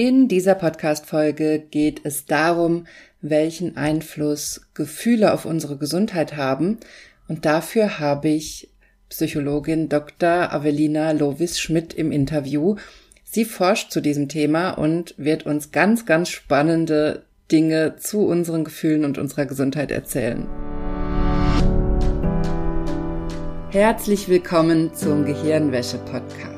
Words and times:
In 0.00 0.28
dieser 0.28 0.54
Podcast-Folge 0.54 1.58
geht 1.58 2.02
es 2.04 2.24
darum, 2.24 2.86
welchen 3.20 3.76
Einfluss 3.76 4.60
Gefühle 4.72 5.32
auf 5.32 5.44
unsere 5.44 5.76
Gesundheit 5.76 6.36
haben. 6.36 6.78
Und 7.26 7.44
dafür 7.44 7.98
habe 7.98 8.28
ich 8.28 8.70
Psychologin 9.08 9.88
Dr. 9.88 10.52
Avelina 10.52 11.10
Lovis-Schmidt 11.10 11.94
im 11.94 12.12
Interview. 12.12 12.76
Sie 13.24 13.44
forscht 13.44 13.90
zu 13.90 14.00
diesem 14.00 14.28
Thema 14.28 14.70
und 14.70 15.16
wird 15.16 15.46
uns 15.46 15.72
ganz, 15.72 16.06
ganz 16.06 16.28
spannende 16.28 17.24
Dinge 17.50 17.96
zu 17.96 18.20
unseren 18.20 18.62
Gefühlen 18.62 19.04
und 19.04 19.18
unserer 19.18 19.46
Gesundheit 19.46 19.90
erzählen. 19.90 20.46
Herzlich 23.70 24.28
willkommen 24.28 24.94
zum 24.94 25.24
Gehirnwäsche-Podcast. 25.24 26.57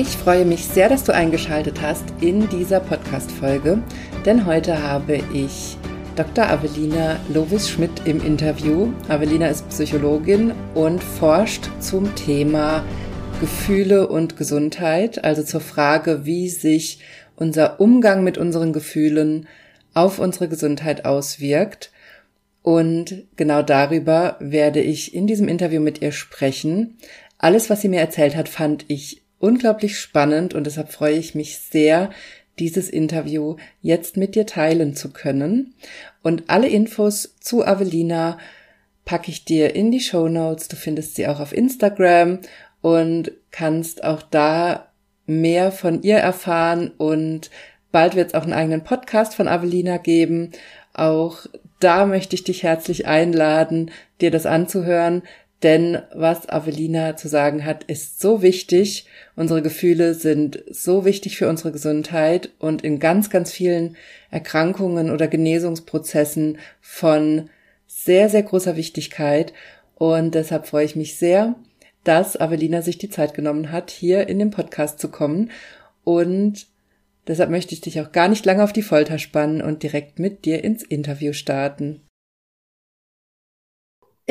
Ich 0.00 0.16
freue 0.16 0.46
mich 0.46 0.64
sehr, 0.64 0.88
dass 0.88 1.04
du 1.04 1.12
eingeschaltet 1.12 1.82
hast 1.82 2.04
in 2.22 2.48
dieser 2.48 2.80
Podcast-Folge, 2.80 3.82
denn 4.24 4.46
heute 4.46 4.82
habe 4.82 5.20
ich 5.34 5.76
Dr. 6.16 6.48
Avelina 6.48 7.20
Lovis-Schmidt 7.28 8.06
im 8.06 8.24
Interview. 8.24 8.94
Avelina 9.08 9.48
ist 9.48 9.68
Psychologin 9.68 10.54
und 10.74 11.02
forscht 11.02 11.68
zum 11.80 12.14
Thema 12.14 12.82
Gefühle 13.42 14.08
und 14.08 14.38
Gesundheit, 14.38 15.22
also 15.22 15.42
zur 15.42 15.60
Frage, 15.60 16.24
wie 16.24 16.48
sich 16.48 17.00
unser 17.36 17.78
Umgang 17.78 18.24
mit 18.24 18.38
unseren 18.38 18.72
Gefühlen 18.72 19.48
auf 19.92 20.18
unsere 20.18 20.48
Gesundheit 20.48 21.04
auswirkt. 21.04 21.92
Und 22.62 23.24
genau 23.36 23.60
darüber 23.60 24.36
werde 24.40 24.80
ich 24.80 25.14
in 25.14 25.26
diesem 25.26 25.46
Interview 25.46 25.82
mit 25.82 26.00
ihr 26.00 26.12
sprechen. 26.12 26.96
Alles, 27.36 27.68
was 27.68 27.82
sie 27.82 27.88
mir 27.90 28.00
erzählt 28.00 28.34
hat, 28.34 28.48
fand 28.48 28.86
ich 28.88 29.20
unglaublich 29.40 29.98
spannend 29.98 30.54
und 30.54 30.64
deshalb 30.64 30.92
freue 30.92 31.16
ich 31.16 31.34
mich 31.34 31.58
sehr, 31.58 32.10
dieses 32.60 32.90
Interview 32.90 33.56
jetzt 33.80 34.16
mit 34.16 34.34
dir 34.34 34.46
teilen 34.46 34.94
zu 34.94 35.10
können. 35.12 35.74
Und 36.22 36.44
alle 36.48 36.68
Infos 36.68 37.36
zu 37.40 37.66
Avelina 37.66 38.38
packe 39.04 39.30
ich 39.30 39.44
dir 39.44 39.74
in 39.74 39.90
die 39.90 40.00
Show 40.00 40.28
Notes. 40.28 40.68
Du 40.68 40.76
findest 40.76 41.16
sie 41.16 41.26
auch 41.26 41.40
auf 41.40 41.52
Instagram 41.52 42.38
und 42.82 43.32
kannst 43.50 44.04
auch 44.04 44.22
da 44.22 44.92
mehr 45.26 45.72
von 45.72 46.02
ihr 46.02 46.18
erfahren 46.18 46.90
und 46.98 47.50
bald 47.92 48.14
wird 48.14 48.28
es 48.28 48.34
auch 48.34 48.42
einen 48.42 48.52
eigenen 48.52 48.84
Podcast 48.84 49.34
von 49.34 49.48
Avelina 49.48 49.96
geben. 49.96 50.52
Auch 50.92 51.46
da 51.78 52.04
möchte 52.04 52.34
ich 52.34 52.44
dich 52.44 52.62
herzlich 52.62 53.06
einladen, 53.06 53.90
dir 54.20 54.30
das 54.30 54.44
anzuhören, 54.44 55.22
denn 55.62 55.98
was 56.14 56.48
Avelina 56.48 57.16
zu 57.16 57.28
sagen 57.28 57.64
hat, 57.64 57.84
ist 57.84 58.20
so 58.20 58.40
wichtig. 58.40 59.06
Unsere 59.36 59.60
Gefühle 59.60 60.14
sind 60.14 60.64
so 60.70 61.04
wichtig 61.04 61.36
für 61.36 61.48
unsere 61.48 61.70
Gesundheit 61.70 62.50
und 62.58 62.82
in 62.82 62.98
ganz, 62.98 63.28
ganz 63.28 63.52
vielen 63.52 63.96
Erkrankungen 64.30 65.10
oder 65.10 65.28
Genesungsprozessen 65.28 66.58
von 66.80 67.50
sehr, 67.86 68.30
sehr 68.30 68.42
großer 68.42 68.76
Wichtigkeit. 68.76 69.52
Und 69.96 70.34
deshalb 70.34 70.66
freue 70.66 70.86
ich 70.86 70.96
mich 70.96 71.16
sehr, 71.16 71.56
dass 72.04 72.40
Avelina 72.40 72.80
sich 72.80 72.96
die 72.96 73.10
Zeit 73.10 73.34
genommen 73.34 73.70
hat, 73.70 73.90
hier 73.90 74.28
in 74.28 74.38
den 74.38 74.50
Podcast 74.50 74.98
zu 74.98 75.10
kommen. 75.10 75.50
Und 76.04 76.68
deshalb 77.26 77.50
möchte 77.50 77.74
ich 77.74 77.82
dich 77.82 78.00
auch 78.00 78.12
gar 78.12 78.28
nicht 78.28 78.46
lange 78.46 78.64
auf 78.64 78.72
die 78.72 78.82
Folter 78.82 79.18
spannen 79.18 79.60
und 79.60 79.82
direkt 79.82 80.18
mit 80.18 80.46
dir 80.46 80.64
ins 80.64 80.82
Interview 80.82 81.34
starten. 81.34 82.00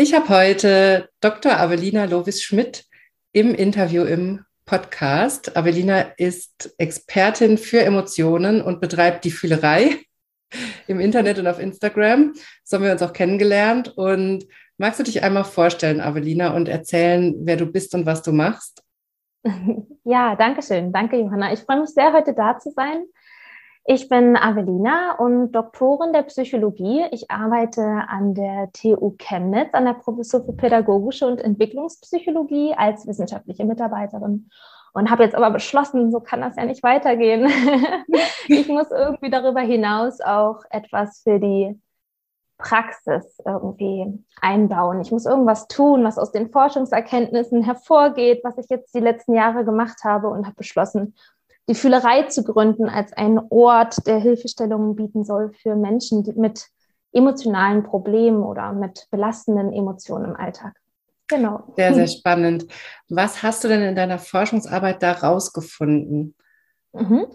Ich 0.01 0.13
habe 0.13 0.29
heute 0.29 1.09
Dr. 1.19 1.59
Avelina 1.59 2.05
Lovis-Schmidt 2.05 2.85
im 3.33 3.53
Interview 3.53 4.03
im 4.03 4.45
Podcast. 4.63 5.57
Avelina 5.57 6.13
ist 6.15 6.73
Expertin 6.77 7.57
für 7.57 7.81
Emotionen 7.81 8.61
und 8.61 8.79
betreibt 8.79 9.25
die 9.25 9.31
Fühlerei 9.31 9.97
im 10.87 11.01
Internet 11.01 11.37
und 11.39 11.47
auf 11.47 11.59
Instagram. 11.59 12.33
So 12.63 12.77
haben 12.77 12.85
wir 12.85 12.93
uns 12.93 13.01
auch 13.01 13.11
kennengelernt. 13.11 13.89
Und 13.97 14.45
magst 14.77 15.01
du 15.01 15.03
dich 15.03 15.21
einmal 15.21 15.43
vorstellen, 15.43 15.99
Avelina, 15.99 16.55
und 16.55 16.69
erzählen, 16.69 17.35
wer 17.41 17.57
du 17.57 17.65
bist 17.65 17.93
und 17.93 18.05
was 18.05 18.21
du 18.21 18.31
machst? 18.31 18.81
Ja, 20.05 20.35
danke 20.35 20.63
schön. 20.63 20.91
Danke, 20.93 21.17
Johanna. 21.17 21.53
Ich 21.53 21.59
freue 21.59 21.81
mich 21.81 21.89
sehr, 21.89 22.13
heute 22.13 22.33
da 22.33 22.57
zu 22.57 22.71
sein. 22.71 23.03
Ich 23.85 24.07
bin 24.07 24.37
Avelina 24.37 25.15
und 25.17 25.51
Doktorin 25.53 26.13
der 26.13 26.23
Psychologie. 26.23 27.05
Ich 27.11 27.31
arbeite 27.31 27.81
an 27.81 28.35
der 28.35 28.71
TU 28.71 29.15
Chemnitz, 29.17 29.73
an 29.73 29.85
der 29.85 29.93
Professur 29.93 30.43
für 30.43 30.53
Pädagogische 30.53 31.25
und 31.25 31.41
Entwicklungspsychologie 31.41 32.75
als 32.77 33.07
wissenschaftliche 33.07 33.65
Mitarbeiterin 33.65 34.49
und 34.93 35.09
habe 35.09 35.23
jetzt 35.23 35.35
aber 35.35 35.51
beschlossen, 35.51 36.11
so 36.11 36.19
kann 36.19 36.41
das 36.41 36.55
ja 36.55 36.65
nicht 36.65 36.83
weitergehen. 36.83 37.49
ich 38.47 38.67
muss 38.67 38.91
irgendwie 38.91 39.29
darüber 39.29 39.61
hinaus 39.61 40.21
auch 40.21 40.61
etwas 40.69 41.21
für 41.23 41.39
die 41.39 41.79
Praxis 42.57 43.39
irgendwie 43.45 44.21
einbauen. 44.41 44.99
Ich 44.99 45.11
muss 45.11 45.25
irgendwas 45.25 45.67
tun, 45.67 46.03
was 46.03 46.17
aus 46.17 46.31
den 46.31 46.51
Forschungserkenntnissen 46.51 47.63
hervorgeht, 47.63 48.41
was 48.43 48.57
ich 48.57 48.67
jetzt 48.69 48.93
die 48.93 48.99
letzten 48.99 49.33
Jahre 49.33 49.63
gemacht 49.63 50.03
habe 50.03 50.27
und 50.27 50.45
habe 50.45 50.55
beschlossen, 50.55 51.15
die 51.69 51.75
Fühlerei 51.75 52.23
zu 52.23 52.43
gründen 52.43 52.89
als 52.89 53.13
einen 53.13 53.39
Ort, 53.49 54.07
der 54.07 54.17
Hilfestellungen 54.17 54.95
bieten 54.95 55.23
soll 55.23 55.53
für 55.53 55.75
Menschen 55.75 56.25
mit 56.35 56.67
emotionalen 57.11 57.83
Problemen 57.83 58.43
oder 58.43 58.73
mit 58.73 59.07
belastenden 59.11 59.71
Emotionen 59.71 60.25
im 60.25 60.35
Alltag. 60.35 60.73
Genau. 61.27 61.71
Sehr, 61.75 61.93
sehr 61.93 62.07
spannend. 62.17 62.65
Was 63.07 63.43
hast 63.43 63.63
du 63.63 63.67
denn 63.67 63.83
in 63.83 63.95
deiner 63.95 64.17
Forschungsarbeit 64.17 65.03
da 65.03 65.11
rausgefunden? 65.11 66.35
Mhm. 66.93 67.27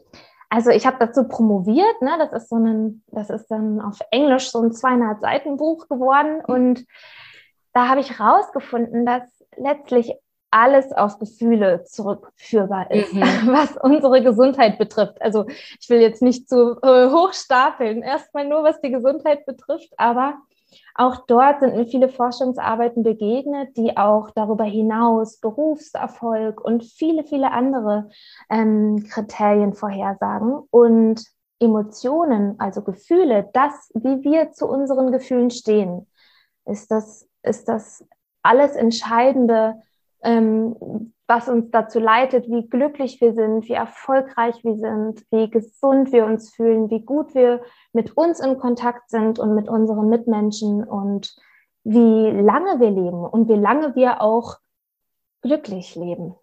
Also 0.51 0.71
ich 0.71 0.85
habe 0.85 0.97
dazu 0.99 1.27
promoviert, 1.29 2.03
ne? 2.03 2.11
das 2.19 2.43
ist 2.43 2.49
so 2.49 2.57
ein, 2.57 3.03
das 3.09 3.31
ist 3.31 3.47
dann 3.49 3.81
auf 3.81 3.99
Englisch 4.11 4.51
so 4.51 4.63
ein 4.63 4.73
200 4.73 5.21
Seiten 5.21 5.57
Buch 5.57 5.89
geworden 5.89 6.45
und 6.45 6.85
da 7.73 7.89
habe 7.89 8.01
ich 8.01 8.21
rausgefunden, 8.21 9.05
dass 9.05 9.23
letztlich 9.57 10.13
alles 10.55 10.93
auf 10.93 11.19
Gefühle 11.19 11.83
zurückführbar 11.83 12.89
ist, 12.93 13.13
mhm. 13.13 13.21
was 13.47 13.77
unsere 13.77 14.23
Gesundheit 14.23 14.79
betrifft. 14.79 15.21
Also 15.21 15.47
ich 15.49 15.91
will 15.91 16.01
jetzt 16.01 16.23
nicht 16.23 16.49
zu 16.49 16.79
äh, 16.81 17.11
hoch 17.11 17.33
stapeln, 17.33 18.03
erstmal 18.03 18.47
nur 18.47 18.63
was 18.63 18.81
die 18.81 18.93
Gesundheit 18.93 19.45
betrifft, 19.47 19.93
aber 19.97 20.35
auch 20.95 21.27
dort 21.27 21.59
sind 21.59 21.75
mir 21.75 21.87
viele 21.87 22.09
Forschungsarbeiten 22.09 23.03
begegnet, 23.03 23.77
die 23.77 23.97
auch 23.97 24.31
darüber 24.31 24.63
hinaus 24.63 25.39
Berufserfolg 25.41 26.61
und 26.61 26.85
viele, 26.85 27.25
viele 27.25 27.51
andere 27.51 28.11
ähm, 28.49 29.05
Kriterien 29.11 29.75
vorhersagen. 29.75 30.63
Und 30.71 31.25
Emotionen, 31.59 32.61
also 32.61 32.83
Gefühle, 32.83 33.49
das, 33.53 33.91
wie 33.95 34.23
wir 34.23 34.53
zu 34.53 34.69
unseren 34.69 35.11
Gefühlen 35.11 35.51
stehen, 35.51 36.07
ist 36.65 36.93
das, 36.93 37.29
ist 37.43 37.69
das 37.69 38.05
alles 38.43 38.77
Entscheidende 38.77 39.83
ähm, 40.25 41.13
was 41.27 41.49
uns 41.49 41.71
dazu 41.71 42.01
leitet, 42.01 42.49
wie 42.49 42.69
glücklich 42.69 43.21
wir 43.21 43.35
sind, 43.35 43.69
wie 43.69 43.73
erfolgreich 43.73 44.63
wir 44.63 44.77
sind, 44.77 45.25
wie 45.31 45.49
gesund 45.49 46.13
wir 46.13 46.27
uns 46.27 46.55
fühlen, 46.55 46.91
wie 46.91 47.01
gut 47.01 47.35
wir 47.35 47.63
mit 47.93 48.17
uns 48.17 48.41
in 48.41 48.59
Kontakt 48.59 49.11
sind 49.11 49.39
und 49.39 49.55
mit 49.55 49.69
unseren 49.69 50.09
Mitmenschen 50.09 50.85
und 50.85 51.35
wie 51.85 52.31
lange 52.31 52.81
wir 52.81 52.91
leben 52.91 53.25
und 53.25 53.49
wie 53.49 53.57
lange 53.57 53.95
wir 53.95 54.21
auch 54.21 54.57
glücklich 55.43 55.95
leben. 55.95 56.35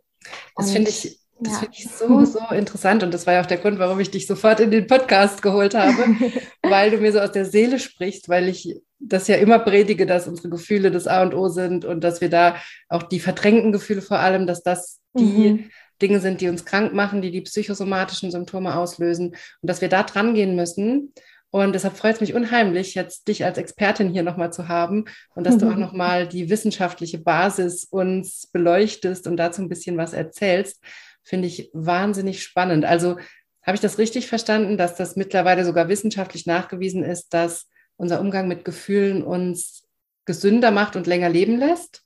Das 0.55 0.71
finde 0.71 0.89
ich 0.89 1.20
das 1.41 1.53
ja. 1.53 1.59
finde 1.59 1.75
ich 1.77 1.89
so, 1.89 2.23
so 2.25 2.39
interessant 2.53 3.03
und 3.03 3.13
das 3.13 3.25
war 3.25 3.33
ja 3.33 3.41
auch 3.41 3.47
der 3.47 3.57
Grund, 3.57 3.79
warum 3.79 3.99
ich 3.99 4.11
dich 4.11 4.27
sofort 4.27 4.59
in 4.59 4.69
den 4.69 4.87
Podcast 4.87 5.41
geholt 5.41 5.73
habe, 5.73 5.97
weil 6.61 6.91
du 6.91 6.97
mir 6.97 7.11
so 7.11 7.19
aus 7.19 7.31
der 7.31 7.45
Seele 7.45 7.79
sprichst, 7.79 8.29
weil 8.29 8.47
ich 8.47 8.79
das 8.99 9.27
ja 9.27 9.37
immer 9.37 9.57
predige, 9.59 10.05
dass 10.05 10.27
unsere 10.27 10.49
Gefühle 10.49 10.91
das 10.91 11.07
A 11.07 11.23
und 11.23 11.33
O 11.33 11.49
sind 11.49 11.83
und 11.83 12.03
dass 12.03 12.21
wir 12.21 12.29
da 12.29 12.55
auch 12.89 13.03
die 13.03 13.19
verdrängten 13.19 13.71
Gefühle 13.71 14.03
vor 14.03 14.19
allem, 14.19 14.45
dass 14.45 14.61
das 14.61 14.99
die 15.13 15.23
mhm. 15.23 15.69
Dinge 16.01 16.19
sind, 16.19 16.41
die 16.41 16.49
uns 16.49 16.65
krank 16.65 16.93
machen, 16.93 17.21
die 17.21 17.31
die 17.31 17.41
psychosomatischen 17.41 18.31
Symptome 18.31 18.75
auslösen 18.75 19.29
und 19.61 19.69
dass 19.69 19.81
wir 19.81 19.89
da 19.89 20.03
dran 20.03 20.35
gehen 20.35 20.55
müssen 20.55 21.11
Und 21.51 21.73
deshalb 21.73 21.97
freut 21.97 22.15
es 22.15 22.21
mich 22.21 22.33
unheimlich, 22.33 22.95
jetzt 22.95 23.27
dich 23.27 23.43
als 23.43 23.57
Expertin 23.57 24.09
hier 24.09 24.23
nochmal 24.23 24.53
zu 24.53 24.69
haben 24.69 25.05
und 25.35 25.45
dass 25.45 25.57
du 25.57 25.69
auch 25.69 25.75
nochmal 25.77 26.27
die 26.27 26.49
wissenschaftliche 26.49 27.17
Basis 27.17 27.83
uns 27.83 28.47
beleuchtest 28.47 29.27
und 29.27 29.37
dazu 29.37 29.61
ein 29.61 29.69
bisschen 29.69 29.97
was 29.97 30.13
erzählst. 30.13 30.81
Finde 31.23 31.47
ich 31.47 31.69
wahnsinnig 31.73 32.43
spannend. 32.43 32.85
Also 32.85 33.17
habe 33.63 33.75
ich 33.75 33.81
das 33.81 33.97
richtig 33.97 34.27
verstanden, 34.27 34.77
dass 34.77 34.95
das 34.95 35.15
mittlerweile 35.15 35.65
sogar 35.65 35.87
wissenschaftlich 35.87 36.45
nachgewiesen 36.45 37.03
ist, 37.03 37.33
dass 37.33 37.69
unser 37.95 38.19
Umgang 38.19 38.47
mit 38.47 38.65
Gefühlen 38.65 39.23
uns 39.23 39.87
gesünder 40.25 40.71
macht 40.71 40.95
und 40.95 41.07
länger 41.07 41.29
leben 41.29 41.57
lässt? 41.57 42.03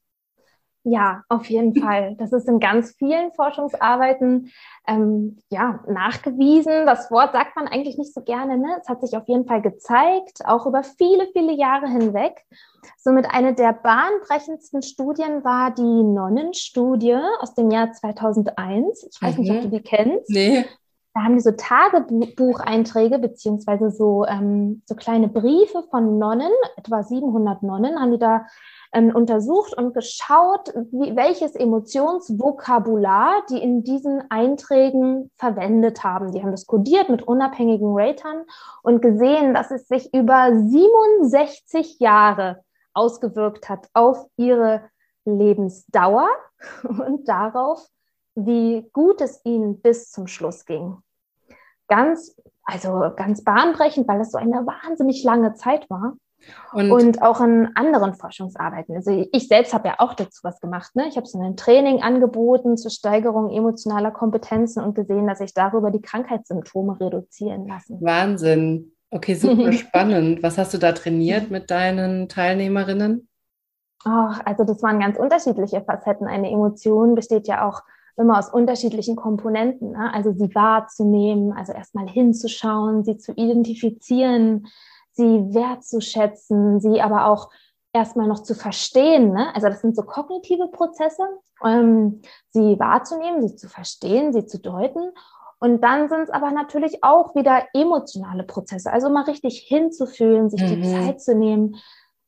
Ja, 0.87 1.23
auf 1.29 1.47
jeden 1.47 1.75
Fall. 1.81 2.15
Das 2.17 2.31
ist 2.31 2.47
in 2.47 2.59
ganz 2.59 2.91
vielen 2.97 3.31
Forschungsarbeiten 3.33 4.51
ähm, 4.87 5.39
ja, 5.49 5.83
nachgewiesen. 5.87 6.85
Das 6.85 7.09
Wort 7.09 7.33
sagt 7.33 7.55
man 7.55 7.67
eigentlich 7.67 7.97
nicht 7.97 8.13
so 8.13 8.21
gerne. 8.21 8.57
Ne? 8.57 8.77
Es 8.79 8.87
hat 8.87 9.01
sich 9.01 9.17
auf 9.17 9.27
jeden 9.27 9.45
Fall 9.45 9.61
gezeigt, 9.61 10.45
auch 10.45 10.67
über 10.67 10.83
viele, 10.83 11.27
viele 11.33 11.53
Jahre 11.53 11.87
hinweg. 11.87 12.45
Somit 12.97 13.25
eine 13.31 13.55
der 13.55 13.73
bahnbrechendsten 13.73 14.83
Studien 14.83 15.43
war 15.43 15.73
die 15.73 15.81
Nonnenstudie 15.81 17.17
aus 17.39 17.55
dem 17.55 17.71
Jahr 17.71 17.91
2001. 17.91 19.09
Ich 19.11 19.21
weiß 19.21 19.37
mhm. 19.37 19.41
nicht, 19.41 19.51
ob 19.51 19.61
du 19.63 19.69
die 19.69 19.81
kennst. 19.81 20.29
Nee. 20.29 20.65
Da 21.15 21.23
haben 21.23 21.35
die 21.35 21.41
so 21.41 21.51
Tagebucheinträge 21.51 23.19
beziehungsweise 23.19 23.89
so, 23.89 24.25
ähm, 24.25 24.83
so 24.85 24.95
kleine 24.95 25.29
Briefe 25.29 25.83
von 25.89 26.19
Nonnen, 26.19 26.51
etwa 26.75 27.03
700 27.03 27.63
Nonnen, 27.63 27.97
haben 27.97 28.11
die 28.11 28.19
da 28.19 28.45
ähm, 28.91 29.15
untersucht 29.15 29.77
und 29.77 29.93
geschaut, 29.93 30.73
wie, 30.91 31.15
welches 31.15 31.55
Emotionsvokabular 31.55 33.43
die 33.49 33.63
in 33.63 33.85
diesen 33.85 34.29
Einträgen 34.29 35.31
verwendet 35.37 36.03
haben. 36.03 36.33
Die 36.33 36.43
haben 36.43 36.51
das 36.51 36.67
kodiert 36.67 37.07
mit 37.07 37.25
unabhängigen 37.25 37.97
Ratern 37.97 38.43
und 38.83 39.01
gesehen, 39.01 39.53
dass 39.53 39.71
es 39.71 39.87
sich 39.87 40.13
über 40.13 40.51
67 40.53 41.99
Jahre 41.99 42.61
ausgewirkt 42.93 43.69
hat 43.69 43.87
auf 43.93 44.27
ihre 44.35 44.81
Lebensdauer 45.23 46.27
und 46.83 47.29
darauf, 47.29 47.87
wie 48.35 48.89
gut 48.91 49.21
es 49.21 49.39
ihnen 49.45 49.79
bis 49.79 50.11
zum 50.11 50.27
Schluss 50.27 50.65
ging. 50.65 50.97
Ganz, 51.87 52.35
also 52.63 53.11
ganz 53.15 53.43
bahnbrechend, 53.43 54.07
weil 54.07 54.21
es 54.21 54.31
so 54.31 54.37
eine 54.37 54.65
wahnsinnig 54.65 55.23
lange 55.23 55.53
Zeit 55.53 55.89
war. 55.89 56.13
Und, 56.73 56.91
und, 56.91 57.21
auch 57.21 57.41
in 57.41 57.69
anderen 57.75 58.13
Forschungsarbeiten. 58.13 58.95
Also 58.95 59.27
ich 59.31 59.47
selbst 59.47 59.73
habe 59.73 59.87
ja 59.87 59.95
auch 59.97 60.13
dazu 60.13 60.43
was 60.43 60.59
gemacht. 60.59 60.95
Ne? 60.95 61.07
Ich 61.07 61.17
habe 61.17 61.25
so 61.25 61.41
ein 61.41 61.57
Training 61.57 62.03
angeboten 62.03 62.77
zur 62.77 62.91
Steigerung 62.91 63.49
emotionaler 63.49 64.11
Kompetenzen 64.11 64.83
und 64.83 64.93
gesehen, 64.93 65.25
dass 65.27 65.39
sich 65.39 65.53
darüber 65.53 65.89
die 65.89 66.01
Krankheitssymptome 66.01 66.99
reduzieren 66.99 67.67
lassen. 67.67 67.99
Wahnsinn. 68.01 68.91
Okay, 69.09 69.35
super 69.35 69.71
spannend. 69.73 70.43
Was 70.43 70.57
hast 70.57 70.73
du 70.73 70.77
da 70.77 70.91
trainiert 70.91 71.49
mit 71.49 71.71
deinen 71.71 72.29
Teilnehmerinnen? 72.29 73.27
Oh, 74.05 74.29
also 74.43 74.63
das 74.65 74.83
waren 74.83 74.99
ganz 74.99 75.17
unterschiedliche 75.17 75.81
Facetten. 75.81 76.27
Eine 76.27 76.51
Emotion 76.51 77.15
besteht 77.15 77.47
ja 77.47 77.67
auch 77.67 77.81
immer 78.17 78.39
aus 78.39 78.49
unterschiedlichen 78.49 79.15
Komponenten. 79.15 79.91
Ne? 79.91 80.13
Also 80.13 80.31
sie 80.31 80.53
wahrzunehmen, 80.55 81.53
also 81.53 81.73
erstmal 81.73 82.07
hinzuschauen, 82.07 83.03
sie 83.03 83.17
zu 83.17 83.33
identifizieren, 83.33 84.67
sie 85.11 85.53
wertzuschätzen, 85.53 86.79
sie 86.79 87.01
aber 87.01 87.27
auch 87.27 87.49
erstmal 87.93 88.27
noch 88.27 88.43
zu 88.43 88.55
verstehen. 88.55 89.31
Ne? 89.31 89.53
Also 89.55 89.67
das 89.67 89.81
sind 89.81 89.95
so 89.95 90.03
kognitive 90.03 90.67
Prozesse, 90.67 91.23
ähm, 91.63 92.21
sie 92.49 92.79
wahrzunehmen, 92.79 93.47
sie 93.47 93.55
zu 93.55 93.69
verstehen, 93.69 94.33
sie 94.33 94.45
zu 94.45 94.59
deuten. 94.59 95.11
Und 95.59 95.81
dann 95.81 96.09
sind 96.09 96.23
es 96.23 96.29
aber 96.29 96.51
natürlich 96.51 97.03
auch 97.03 97.33
wieder 97.35 97.63
emotionale 97.73 98.43
Prozesse. 98.43 98.91
Also 98.91 99.09
mal 99.09 99.23
richtig 99.23 99.59
hinzufühlen, 99.59 100.49
sich 100.49 100.61
mhm. 100.61 100.81
die 100.81 100.91
Zeit 100.91 101.21
zu 101.21 101.33
nehmen, 101.33 101.77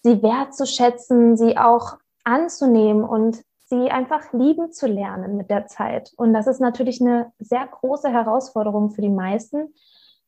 sie 0.04 0.24
wertzuschätzen, 0.24 1.36
sie 1.36 1.58
auch 1.58 1.98
anzunehmen 2.24 3.04
und 3.04 3.42
sie 3.70 3.90
einfach 3.92 4.34
lieben 4.34 4.72
zu 4.72 4.88
lernen 4.88 5.38
mit 5.38 5.50
der 5.50 5.68
Zeit. 5.68 6.14
Und 6.18 6.34
das 6.34 6.48
ist 6.48 6.62
natürlich 6.62 7.02
eine 7.02 7.32
sehr 7.40 7.68
große 7.68 8.10
Herausforderung 8.10 8.92
für 8.92 9.02
die 9.02 9.10
meisten, 9.10 9.74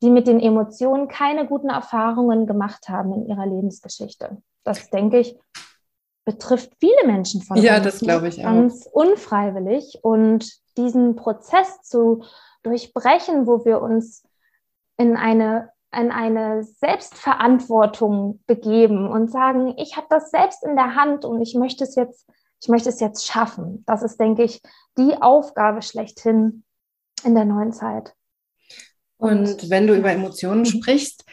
die 0.01 0.09
mit 0.09 0.27
den 0.27 0.39
Emotionen 0.39 1.07
keine 1.07 1.45
guten 1.47 1.69
Erfahrungen 1.69 2.47
gemacht 2.47 2.89
haben 2.89 3.13
in 3.13 3.25
ihrer 3.27 3.45
Lebensgeschichte. 3.45 4.41
Das, 4.63 4.89
denke 4.89 5.19
ich, 5.19 5.37
betrifft 6.25 6.73
viele 6.79 7.05
Menschen 7.05 7.41
von 7.41 7.57
ja, 7.57 7.75
uns. 7.75 7.77
Ja, 7.77 7.83
das 7.83 7.99
glaube 7.99 8.27
ich 8.27 8.39
auch. 8.39 8.43
Ganz 8.43 8.87
unfreiwillig. 8.91 9.99
Und 10.01 10.51
diesen 10.77 11.15
Prozess 11.15 11.81
zu 11.81 12.23
durchbrechen, 12.63 13.47
wo 13.47 13.65
wir 13.65 13.81
uns 13.81 14.23
in 14.97 15.15
eine, 15.15 15.71
in 15.95 16.11
eine 16.11 16.63
Selbstverantwortung 16.63 18.41
begeben 18.47 19.07
und 19.07 19.31
sagen, 19.31 19.73
ich 19.77 19.97
habe 19.97 20.07
das 20.09 20.29
selbst 20.29 20.63
in 20.63 20.75
der 20.75 20.95
Hand 20.95 21.25
und 21.25 21.41
ich 21.41 21.55
möchte 21.55 21.83
es 21.83 21.95
jetzt, 21.95 22.29
ich 22.61 22.67
möchte 22.67 22.89
es 22.89 22.99
jetzt 22.99 23.25
schaffen. 23.25 23.83
Das 23.85 24.03
ist, 24.03 24.19
denke 24.19 24.43
ich, 24.43 24.61
die 24.97 25.13
Aufgabe 25.21 25.81
schlechthin 25.81 26.63
in 27.23 27.35
der 27.35 27.45
neuen 27.45 27.73
Zeit. 27.73 28.13
Und 29.17 29.69
wenn 29.69 29.87
du 29.87 29.95
über 29.95 30.11
Emotionen 30.11 30.61
mhm. 30.61 30.65
sprichst, 30.65 31.25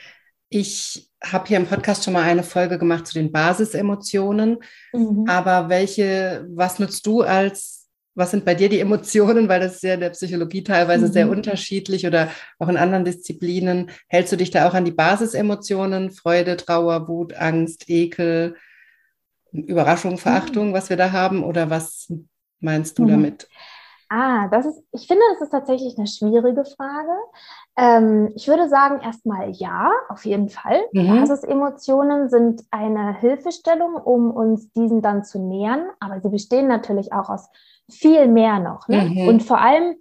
ich 0.49 1.11
habe 1.23 1.47
hier 1.47 1.57
im 1.57 1.67
Podcast 1.67 2.05
schon 2.05 2.13
mal 2.13 2.23
eine 2.23 2.43
Folge 2.43 2.79
gemacht 2.79 3.07
zu 3.07 3.15
den 3.15 3.33
Basisemotionen. 3.33 4.59
Mhm. 4.93 5.25
Aber 5.29 5.69
welche, 5.69 6.47
was 6.51 6.79
nutzt 6.79 7.07
du 7.07 7.23
als, 7.23 7.89
was 8.15 8.31
sind 8.31 8.45
bei 8.45 8.55
dir 8.55 8.69
die 8.69 8.81
Emotionen? 8.81 9.49
Weil 9.49 9.61
das 9.61 9.77
ist 9.77 9.83
ja 9.83 9.95
in 9.95 10.01
der 10.01 10.11
Psychologie 10.11 10.63
teilweise 10.63 11.09
mhm. 11.09 11.13
sehr 11.13 11.29
unterschiedlich 11.29 12.07
oder 12.07 12.31
auch 12.59 12.69
in 12.69 12.77
anderen 12.77 13.05
Disziplinen. 13.05 13.91
Hältst 14.09 14.33
du 14.33 14.37
dich 14.37 14.51
da 14.51 14.69
auch 14.69 14.75
an 14.75 14.85
die 14.85 14.93
Basisemotionen? 14.93 16.11
Freude, 16.11 16.57
Trauer, 16.57 17.09
Wut, 17.09 17.35
Angst, 17.35 17.89
Ekel, 17.89 18.57
Überraschung. 19.53 20.19
Verachtung, 20.19 20.73
was 20.73 20.91
wir 20.91 20.97
da 20.97 21.13
haben? 21.13 21.45
Oder 21.45 21.71
was 21.71 22.13
meinst 22.61 22.99
du 22.99 23.05
mhm. 23.05 23.09
damit? 23.09 23.49
Ah, 24.09 24.47
das 24.49 24.67
ist, 24.67 24.85
ich 24.93 25.09
finde, 25.09 25.23
das 25.33 25.43
ist 25.43 25.51
tatsächlich 25.51 25.99
eine 25.99 26.07
schwierige 26.07 26.65
Frage. 26.65 27.13
Ähm, 27.77 28.31
ich 28.37 28.47
würde 28.47 28.69
sagen, 28.69 29.01
erstmal 29.03 29.51
ja, 29.51 29.91
auf 30.09 30.25
jeden 30.25 30.49
Fall. 30.49 30.81
Mhm. 30.93 31.09
Basisemotionen 31.09 32.29
sind 32.29 32.63
eine 32.71 33.19
Hilfestellung, 33.19 33.97
um 33.97 34.31
uns 34.31 34.73
diesen 34.73 35.03
dann 35.03 35.25
zu 35.25 35.41
nähern, 35.41 35.89
aber 35.99 36.21
sie 36.21 36.29
bestehen 36.29 36.69
natürlich 36.69 37.13
auch 37.13 37.29
aus 37.29 37.49
viel 37.91 38.29
mehr 38.29 38.61
noch. 38.61 38.87
Ne? 38.87 39.11
Mhm. 39.11 39.29
Und 39.29 39.43
vor 39.43 39.61
allem, 39.61 39.97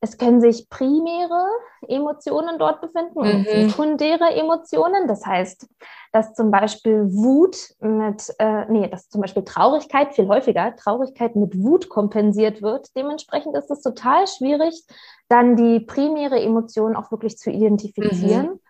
es 0.00 0.16
können 0.16 0.40
sich 0.40 0.68
primäre 0.70 1.46
Emotionen 1.88 2.58
dort 2.58 2.80
befinden 2.80 3.18
und 3.18 3.38
mhm. 3.40 3.68
sekundäre 3.68 4.30
Emotionen. 4.34 5.08
Das 5.08 5.26
heißt, 5.26 5.68
dass 6.12 6.34
zum 6.34 6.50
Beispiel 6.50 7.04
Wut 7.12 7.56
mit, 7.80 8.32
äh, 8.38 8.64
nee, 8.70 8.88
dass 8.88 9.08
zum 9.08 9.20
Beispiel 9.20 9.44
Traurigkeit 9.44 10.14
viel 10.14 10.28
häufiger, 10.28 10.76
Traurigkeit 10.76 11.34
mit 11.34 11.58
Wut 11.58 11.88
kompensiert 11.88 12.62
wird. 12.62 12.94
Dementsprechend 12.96 13.56
ist 13.56 13.70
es 13.70 13.82
total 13.82 14.26
schwierig, 14.26 14.84
dann 15.28 15.56
die 15.56 15.80
primäre 15.80 16.40
Emotion 16.40 16.94
auch 16.94 17.10
wirklich 17.10 17.36
zu 17.36 17.50
identifizieren. 17.50 18.46
Mhm. 18.46 18.60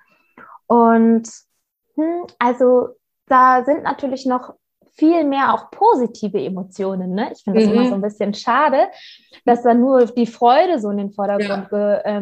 Und 0.66 1.30
hm, 1.94 2.26
also 2.38 2.88
da 3.26 3.64
sind 3.64 3.82
natürlich 3.82 4.24
noch 4.24 4.54
viel 4.98 5.24
mehr 5.24 5.54
auch 5.54 5.70
positive 5.70 6.38
Emotionen. 6.38 7.14
Ne? 7.14 7.30
Ich 7.32 7.44
finde 7.44 7.60
das 7.60 7.68
mhm. 7.68 7.74
immer 7.74 7.88
so 7.88 7.94
ein 7.94 8.02
bisschen 8.02 8.34
schade, 8.34 8.88
dass 9.44 9.62
da 9.62 9.72
nur 9.72 10.06
die 10.06 10.26
Freude 10.26 10.80
so 10.80 10.90
in 10.90 10.98
den 10.98 11.12
Vordergrund 11.12 11.68
ja. 11.70 12.20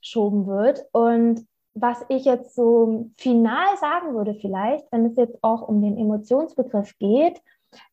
geschoben 0.00 0.42
ähm, 0.42 0.46
wird. 0.46 0.84
Und 0.92 1.46
was 1.74 2.04
ich 2.08 2.24
jetzt 2.24 2.54
so 2.54 3.10
final 3.16 3.76
sagen 3.80 4.14
würde, 4.14 4.34
vielleicht, 4.34 4.90
wenn 4.92 5.06
es 5.06 5.16
jetzt 5.16 5.38
auch 5.42 5.66
um 5.68 5.82
den 5.82 5.98
Emotionsbegriff 5.98 6.96
geht, 6.98 7.40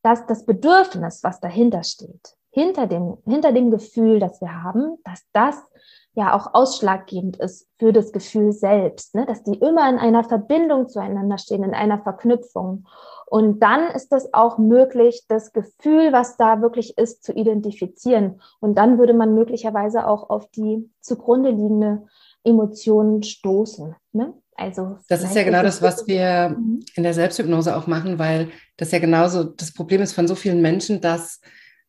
dass 0.04 0.26
das 0.28 0.46
Bedürfnis, 0.46 1.24
was 1.24 1.40
dahinter 1.40 1.84
steht, 1.84 2.36
hinter 2.52 2.88
dem, 2.88 3.18
hinter 3.26 3.52
dem 3.52 3.72
Gefühl, 3.72 4.20
das 4.20 4.40
wir 4.40 4.64
haben, 4.64 4.98
dass 5.04 5.24
das 5.34 5.62
ja 6.14 6.34
auch 6.34 6.54
ausschlaggebend 6.54 7.38
ist 7.38 7.68
für 7.78 7.92
das 7.92 8.14
Gefühl 8.14 8.54
selbst, 8.54 9.14
ne? 9.16 9.26
dass 9.26 9.44
die 9.44 9.56
immer 9.56 9.90
in 9.90 9.98
einer 9.98 10.24
Verbindung 10.24 10.88
zueinander 10.88 11.38
stehen, 11.38 11.64
in 11.64 11.74
einer 11.74 12.02
Verknüpfung. 12.02 12.88
Und 13.28 13.60
dann 13.62 13.90
ist 13.92 14.14
es 14.14 14.34
auch 14.34 14.58
möglich, 14.58 15.24
das 15.28 15.52
Gefühl, 15.52 16.14
was 16.14 16.38
da 16.38 16.62
wirklich 16.62 16.98
ist, 16.98 17.24
zu 17.24 17.34
identifizieren. 17.34 18.42
Und 18.60 18.78
dann 18.78 19.00
würde 19.00 19.14
man 19.14 19.34
möglicherweise 19.34 20.08
auch 20.08 20.30
auf 20.30 20.50
die 20.52 20.90
zugrunde 21.02 21.50
liegende 21.50 22.06
Emotion 22.44 23.24
stoßen. 23.24 23.96
Ne? 24.14 24.34
Also 24.56 24.98
das 25.10 25.24
ist 25.24 25.36
ja 25.36 25.44
genau 25.44 25.64
das, 25.64 25.82
was 25.82 26.08
wir 26.08 26.56
mhm. 26.58 26.86
in 26.96 27.04
der 27.04 27.14
Selbsthypnose 27.14 27.76
auch 27.76 27.88
machen, 27.88 28.20
weil 28.20 28.50
das 28.78 28.92
ja 28.92 29.00
genauso 29.00 29.44
das 29.44 29.74
Problem 29.74 30.02
ist 30.02 30.14
von 30.14 30.28
so 30.28 30.36
vielen 30.36 30.62
Menschen, 30.62 31.02
dass 31.02 31.42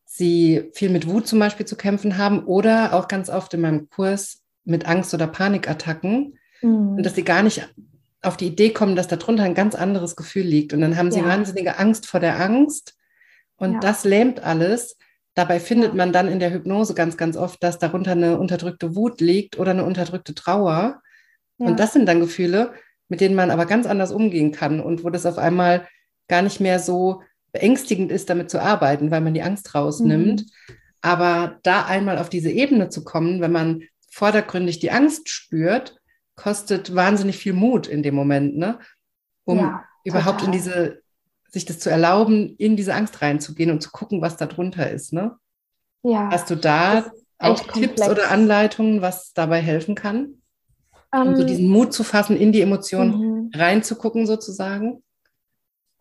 sie 0.05 0.71
viel 0.73 0.91
mit 0.91 1.09
Wut 1.09 1.29
zum 1.29 1.39
Beispiel 1.39 1.67
zu 1.67 1.77
kämpfen 1.77 2.19
haben 2.19 2.45
oder 2.45 2.95
auch 2.95 3.07
ganz 3.07 3.29
oft 3.29 3.55
in 3.55 3.61
meinem 3.61 3.89
Kurs 3.89 4.43
mit 4.65 4.87
Angst- 4.87 5.15
oder 5.15 5.29
Panikattacken 5.29 6.39
mhm. 6.61 6.97
und 6.97 7.03
dass 7.07 7.15
sie 7.15 7.25
gar 7.25 7.43
nicht 7.43 7.69
auf 8.27 8.37
die 8.37 8.49
Idee 8.49 8.71
kommen, 8.71 8.97
dass 8.97 9.09
darunter 9.09 9.45
ein 9.45 9.55
ganz 9.55 9.75
anderes 9.75 10.17
Gefühl 10.17 10.45
liegt. 10.45 10.73
Und 10.73 10.81
dann 10.81 10.97
haben 10.97 11.13
sie 11.13 11.21
ja. 11.21 11.27
wahnsinnige 11.27 11.79
Angst 11.79 12.07
vor 12.07 12.21
der 12.21 12.41
Angst 12.41 12.97
und 13.57 13.75
ja. 13.75 13.81
das 13.81 14.05
lähmt 14.05 14.43
alles. 14.43 14.97
Dabei 15.35 15.61
findet 15.61 15.91
ja. 15.91 15.97
man 15.97 16.13
dann 16.13 16.29
in 16.29 16.41
der 16.41 16.53
Hypnose 16.53 16.95
ganz, 16.95 17.17
ganz 17.17 17.37
oft, 17.37 17.63
dass 17.63 17.79
darunter 17.79 18.13
eine 18.13 18.39
unterdrückte 18.39 18.97
Wut 18.97 19.21
liegt 19.21 19.59
oder 19.59 19.71
eine 19.71 19.85
unterdrückte 19.85 20.35
Trauer. 20.35 21.03
Und 21.59 21.81
das 21.81 21.95
sind 21.95 22.07
dann 22.07 22.21
Gefühle, 22.21 22.73
mit 23.09 23.21
denen 23.21 23.35
man 23.35 23.51
aber 23.51 23.65
ganz 23.65 23.87
anders 23.87 24.13
umgehen 24.13 24.53
kann 24.53 24.81
und 24.81 25.05
wo 25.05 25.11
das 25.11 25.25
auf 25.25 25.39
einmal 25.39 25.87
gar 26.29 26.43
nicht 26.43 26.61
mehr 26.61 26.79
so 26.79 27.23
beängstigend 27.53 28.13
ist, 28.13 28.29
damit 28.29 28.51
zu 28.51 28.61
arbeiten, 28.61 29.11
weil 29.11 29.23
man 29.23 29.33
die 29.33 29.43
Angst 29.43 29.75
rausnimmt. 29.75 30.43
Mhm. 30.43 30.75
Aber 31.01 31.59
da 31.63 31.87
einmal 31.87 32.19
auf 32.19 32.29
diese 32.29 32.51
Ebene 32.51 32.89
zu 32.89 33.05
kommen, 33.05 33.41
wenn 33.41 33.53
man 33.53 33.85
vordergründig 34.11 34.81
die 34.81 34.91
Angst 34.91 35.29
spürt, 35.29 35.97
kostet 36.37 36.95
wahnsinnig 36.95 37.39
viel 37.39 37.55
Mut 37.55 37.87
in 37.87 38.03
dem 38.03 38.15
Moment, 38.15 38.57
ne? 38.57 38.79
Um 39.45 39.59
ja, 39.59 39.85
überhaupt 40.05 40.43
in 40.43 40.53
diese, 40.53 41.03
sich 41.49 41.65
das 41.65 41.79
zu 41.79 41.91
erlauben, 41.91 42.55
in 42.57 42.77
diese 42.77 42.95
Angst 42.95 43.23
reinzugehen 43.23 43.71
und 43.71 43.83
zu 43.83 43.91
gucken, 43.91 44.23
was 44.23 44.37
da 44.37 44.47
drunter 44.47 44.91
ist, 44.91 45.13
ne? 45.13 45.37
Ja. 46.03 46.31
Hast 46.31 46.51
du 46.51 46.57
da 46.57 47.11
auch 47.39 47.61
Tipps 47.73 48.09
oder 48.09 48.31
Anleitungen, 48.31 49.03
was 49.03 49.33
dabei 49.33 49.61
helfen 49.61 49.95
kann? 49.95 50.43
Um, 51.13 51.29
um 51.29 51.37
so 51.37 51.43
ähm, 51.43 51.49
diesen 51.49 51.69
Mut 51.69 51.93
zu 51.93 52.05
fassen, 52.05 52.37
in 52.37 52.53
die 52.53 52.61
Emotionen 52.61 53.19
mhm. 53.19 53.51
reinzugucken, 53.55 54.27
sozusagen? 54.27 55.03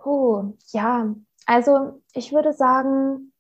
Oh, 0.04 0.54
ja. 0.72 1.16
Also 1.46 2.02
ich 2.14 2.32
würde 2.32 2.54
sagen, 2.54 3.32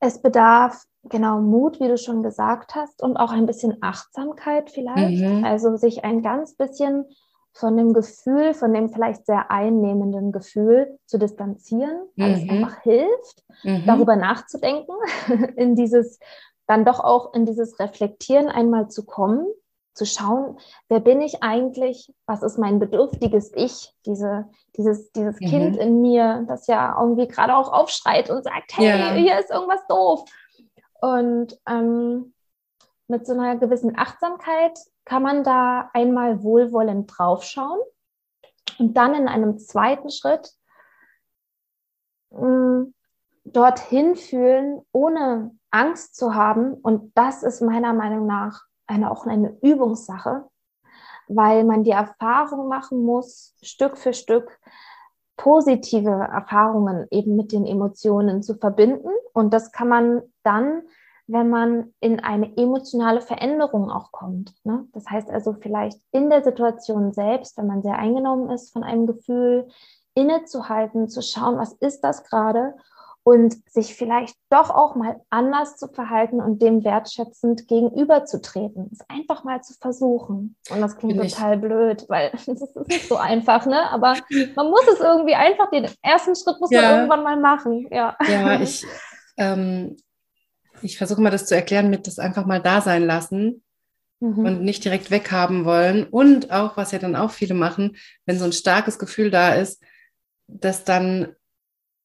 es 0.00 0.20
bedarf 0.20 0.84
genau 1.08 1.40
Mut, 1.40 1.80
wie 1.80 1.88
du 1.88 1.98
schon 1.98 2.22
gesagt 2.22 2.74
hast, 2.74 3.02
und 3.02 3.16
auch 3.16 3.32
ein 3.32 3.46
bisschen 3.46 3.78
Achtsamkeit 3.80 4.70
vielleicht. 4.70 5.22
Mhm. 5.22 5.44
Also 5.44 5.76
sich 5.76 6.04
ein 6.04 6.22
ganz 6.22 6.54
bisschen 6.54 7.06
von 7.52 7.76
dem 7.76 7.92
Gefühl, 7.92 8.52
von 8.52 8.72
dem 8.72 8.88
vielleicht 8.88 9.26
sehr 9.26 9.50
einnehmenden 9.50 10.32
Gefühl 10.32 10.98
zu 11.06 11.18
distanzieren, 11.18 12.00
weil 12.16 12.30
mhm. 12.30 12.34
es 12.34 12.50
einfach 12.50 12.80
hilft, 12.82 13.44
mhm. 13.62 13.84
darüber 13.86 14.16
nachzudenken, 14.16 14.94
in 15.56 15.76
dieses, 15.76 16.18
dann 16.66 16.84
doch 16.84 17.00
auch 17.00 17.32
in 17.32 17.46
dieses 17.46 17.78
Reflektieren 17.78 18.48
einmal 18.48 18.88
zu 18.88 19.04
kommen, 19.06 19.46
zu 19.94 20.04
schauen, 20.04 20.58
wer 20.88 20.98
bin 20.98 21.20
ich 21.20 21.44
eigentlich, 21.44 22.12
was 22.26 22.42
ist 22.42 22.58
mein 22.58 22.80
bedürftiges 22.80 23.52
Ich, 23.54 23.92
diese, 24.04 24.46
dieses, 24.76 25.12
dieses 25.12 25.38
mhm. 25.38 25.46
Kind 25.46 25.76
in 25.76 26.02
mir, 26.02 26.44
das 26.48 26.66
ja 26.66 26.96
irgendwie 27.00 27.28
gerade 27.28 27.56
auch 27.56 27.72
aufschreit 27.72 28.28
und 28.28 28.42
sagt, 28.42 28.76
hey, 28.76 28.98
ja. 28.98 29.12
hier 29.12 29.38
ist 29.38 29.50
irgendwas 29.50 29.86
doof. 29.88 30.24
Und 31.04 31.60
ähm, 31.68 32.32
mit 33.08 33.26
so 33.26 33.34
einer 33.34 33.56
gewissen 33.58 33.92
Achtsamkeit 33.94 34.78
kann 35.04 35.22
man 35.22 35.44
da 35.44 35.90
einmal 35.92 36.42
wohlwollend 36.42 37.12
draufschauen 37.14 37.78
und 38.78 38.96
dann 38.96 39.14
in 39.14 39.28
einem 39.28 39.58
zweiten 39.58 40.08
Schritt 40.08 40.54
mh, 42.30 42.48
mm, 42.48 42.94
dorthin 43.44 44.16
fühlen, 44.16 44.80
ohne 44.92 45.54
Angst 45.70 46.16
zu 46.16 46.34
haben. 46.34 46.72
Und 46.72 47.12
das 47.14 47.42
ist 47.42 47.60
meiner 47.60 47.92
Meinung 47.92 48.26
nach 48.26 48.62
eine, 48.86 49.10
auch 49.10 49.26
eine 49.26 49.58
Übungssache, 49.60 50.48
weil 51.28 51.64
man 51.64 51.84
die 51.84 51.90
Erfahrung 51.90 52.68
machen 52.68 53.04
muss, 53.04 53.54
Stück 53.60 53.98
für 53.98 54.14
Stück 54.14 54.58
positive 55.36 56.08
Erfahrungen 56.32 57.06
eben 57.10 57.36
mit 57.36 57.52
den 57.52 57.66
Emotionen 57.66 58.42
zu 58.42 58.54
verbinden. 58.54 59.10
Und 59.34 59.52
das 59.52 59.70
kann 59.70 59.88
man 59.88 60.22
dann 60.44 60.82
wenn 61.26 61.48
man 61.48 61.94
in 62.00 62.20
eine 62.20 62.56
emotionale 62.56 63.20
Veränderung 63.20 63.90
auch 63.90 64.12
kommt. 64.12 64.54
Ne? 64.64 64.86
Das 64.92 65.08
heißt 65.08 65.30
also 65.30 65.54
vielleicht 65.54 65.98
in 66.12 66.28
der 66.28 66.44
Situation 66.44 67.12
selbst, 67.12 67.56
wenn 67.56 67.66
man 67.66 67.82
sehr 67.82 67.98
eingenommen 67.98 68.50
ist 68.50 68.72
von 68.72 68.84
einem 68.84 69.06
Gefühl, 69.06 69.68
innezuhalten, 70.14 71.08
zu 71.08 71.22
schauen, 71.22 71.58
was 71.58 71.72
ist 71.72 72.02
das 72.02 72.24
gerade 72.24 72.74
und 73.24 73.56
sich 73.70 73.94
vielleicht 73.94 74.36
doch 74.50 74.68
auch 74.68 74.96
mal 74.96 75.18
anders 75.30 75.76
zu 75.76 75.88
verhalten 75.88 76.42
und 76.42 76.60
dem 76.60 76.84
wertschätzend 76.84 77.66
gegenüberzutreten. 77.68 78.90
Es 78.92 79.00
einfach 79.08 79.44
mal 79.44 79.62
zu 79.62 79.72
versuchen. 79.80 80.56
Und 80.70 80.80
das 80.82 80.98
klingt 80.98 81.18
Bin 81.18 81.28
total 81.28 81.54
ich. 81.54 81.60
blöd, 81.62 82.04
weil 82.08 82.30
es 82.34 82.46
ist 82.46 82.76
nicht 82.86 83.08
so 83.08 83.16
einfach, 83.16 83.64
ne? 83.64 83.90
Aber 83.90 84.14
man 84.54 84.68
muss 84.68 84.86
es 84.92 85.00
irgendwie 85.00 85.34
einfach, 85.34 85.70
den 85.70 85.88
ersten 86.02 86.36
Schritt 86.36 86.60
muss 86.60 86.70
ja. 86.70 86.82
man 86.82 86.90
irgendwann 86.90 87.22
mal 87.22 87.40
machen. 87.40 87.88
Ja, 87.90 88.14
ja 88.28 88.60
ich, 88.60 88.86
ähm, 89.38 89.96
ich 90.82 90.98
versuche 90.98 91.20
mal 91.20 91.30
das 91.30 91.46
zu 91.46 91.54
erklären 91.54 91.90
mit 91.90 92.06
das 92.06 92.18
einfach 92.18 92.46
mal 92.46 92.60
da 92.60 92.80
sein 92.80 93.04
lassen 93.04 93.62
mhm. 94.20 94.38
und 94.38 94.62
nicht 94.62 94.84
direkt 94.84 95.10
weghaben 95.10 95.64
wollen. 95.64 96.04
Und 96.04 96.50
auch, 96.50 96.76
was 96.76 96.92
ja 96.92 96.98
dann 96.98 97.16
auch 97.16 97.30
viele 97.30 97.54
machen, 97.54 97.96
wenn 98.26 98.38
so 98.38 98.44
ein 98.44 98.52
starkes 98.52 98.98
Gefühl 98.98 99.30
da 99.30 99.54
ist, 99.54 99.82
das 100.46 100.84
dann 100.84 101.34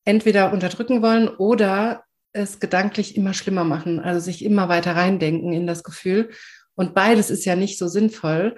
entweder 0.06 0.54
unterdrücken 0.54 1.02
wollen 1.02 1.28
oder 1.28 2.04
es 2.32 2.60
gedanklich 2.60 3.16
immer 3.16 3.34
schlimmer 3.34 3.64
machen, 3.64 4.00
also 4.00 4.20
sich 4.20 4.46
immer 4.46 4.70
weiter 4.70 4.96
reindenken 4.96 5.52
in 5.52 5.68
das 5.68 5.84
Gefühl. 5.84 6.30
Und 6.76 6.94
beides 6.94 7.30
ist 7.30 7.46
ja 7.46 7.56
nicht 7.56 7.78
so 7.78 7.88
sinnvoll. 7.88 8.56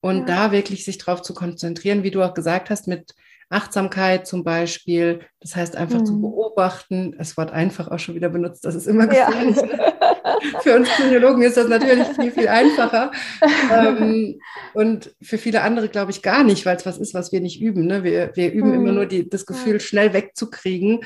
Und 0.00 0.28
ja. 0.28 0.46
da 0.48 0.52
wirklich 0.52 0.84
sich 0.84 0.98
darauf 0.98 1.22
zu 1.22 1.34
konzentrieren, 1.34 2.02
wie 2.02 2.10
du 2.10 2.22
auch 2.22 2.34
gesagt 2.34 2.70
hast, 2.70 2.86
mit 2.86 3.14
Achtsamkeit 3.48 4.26
zum 4.26 4.44
Beispiel. 4.44 5.20
Das 5.40 5.54
heißt 5.54 5.76
einfach 5.76 6.00
mhm. 6.00 6.06
zu 6.06 6.20
beobachten. 6.20 7.14
Das 7.16 7.36
Wort 7.36 7.52
einfach 7.52 7.88
auch 7.88 7.98
schon 7.98 8.14
wieder 8.14 8.28
benutzt. 8.28 8.64
Das 8.64 8.74
ist 8.74 8.86
immer 8.86 9.06
gefährlich. 9.06 9.56
Ja. 9.56 9.94
für 10.62 10.76
uns 10.76 10.88
Psychologen 10.88 11.42
ist 11.42 11.56
das 11.56 11.68
natürlich 11.68 12.06
viel, 12.08 12.32
viel 12.32 12.48
einfacher. 12.48 13.12
ähm, 13.72 14.40
und 14.74 15.14
für 15.22 15.38
viele 15.38 15.62
andere 15.62 15.88
glaube 15.88 16.10
ich 16.10 16.22
gar 16.22 16.42
nicht, 16.42 16.66
weil 16.66 16.76
es 16.76 16.86
was 16.86 16.98
ist, 16.98 17.14
was 17.14 17.32
wir 17.32 17.40
nicht 17.40 17.60
üben. 17.60 17.86
Ne? 17.86 18.02
Wir, 18.02 18.32
wir 18.34 18.52
üben 18.52 18.70
mhm. 18.70 18.74
immer 18.74 18.92
nur 18.92 19.06
die, 19.06 19.28
das 19.28 19.46
Gefühl, 19.46 19.80
schnell 19.80 20.12
wegzukriegen. 20.12 21.00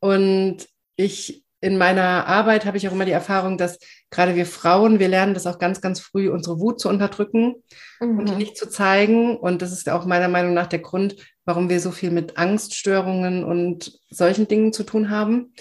Und 0.00 0.66
ich 0.96 1.43
in 1.64 1.78
meiner 1.78 2.26
Arbeit 2.26 2.66
habe 2.66 2.76
ich 2.76 2.86
auch 2.86 2.92
immer 2.92 3.06
die 3.06 3.12
Erfahrung, 3.12 3.56
dass 3.56 3.78
gerade 4.10 4.36
wir 4.36 4.44
Frauen, 4.44 4.98
wir 4.98 5.08
lernen 5.08 5.32
das 5.32 5.46
auch 5.46 5.58
ganz, 5.58 5.80
ganz 5.80 5.98
früh, 5.98 6.28
unsere 6.28 6.60
Wut 6.60 6.78
zu 6.78 6.90
unterdrücken 6.90 7.54
mhm. 8.00 8.18
und 8.18 8.28
die 8.28 8.34
nicht 8.34 8.58
zu 8.58 8.68
zeigen. 8.68 9.38
Und 9.38 9.62
das 9.62 9.72
ist 9.72 9.88
auch 9.88 10.04
meiner 10.04 10.28
Meinung 10.28 10.52
nach 10.52 10.66
der 10.66 10.80
Grund, 10.80 11.16
warum 11.46 11.70
wir 11.70 11.80
so 11.80 11.90
viel 11.90 12.10
mit 12.10 12.36
Angststörungen 12.36 13.44
und 13.44 13.98
solchen 14.10 14.46
Dingen 14.46 14.74
zu 14.74 14.84
tun 14.84 15.08
haben. 15.08 15.54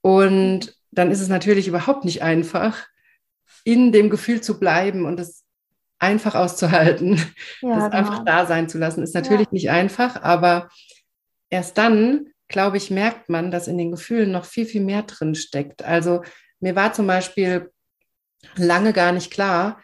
Und 0.00 0.74
dann 0.92 1.10
ist 1.10 1.20
es 1.20 1.28
natürlich 1.28 1.68
überhaupt 1.68 2.06
nicht 2.06 2.22
einfach, 2.22 2.86
in 3.64 3.92
dem 3.92 4.08
Gefühl 4.08 4.40
zu 4.40 4.58
bleiben 4.58 5.04
und 5.04 5.20
es 5.20 5.44
einfach 5.98 6.34
auszuhalten, 6.34 7.16
ja, 7.60 7.76
das 7.76 7.84
genau. 7.84 7.96
einfach 7.96 8.24
da 8.24 8.46
sein 8.46 8.68
zu 8.68 8.78
lassen, 8.78 9.02
ist 9.02 9.14
natürlich 9.14 9.48
ja. 9.48 9.52
nicht 9.52 9.70
einfach, 9.70 10.22
aber 10.22 10.70
erst 11.50 11.76
dann, 11.76 12.30
glaube 12.54 12.76
ich, 12.76 12.88
merkt 12.88 13.28
man, 13.28 13.50
dass 13.50 13.66
in 13.66 13.76
den 13.76 13.90
Gefühlen 13.90 14.30
noch 14.30 14.44
viel, 14.44 14.64
viel 14.64 14.80
mehr 14.80 15.02
drin 15.02 15.34
steckt. 15.34 15.84
Also 15.84 16.22
mir 16.60 16.76
war 16.76 16.92
zum 16.92 17.08
Beispiel 17.08 17.72
lange 18.54 18.92
gar 18.92 19.10
nicht 19.10 19.32
klar, 19.32 19.82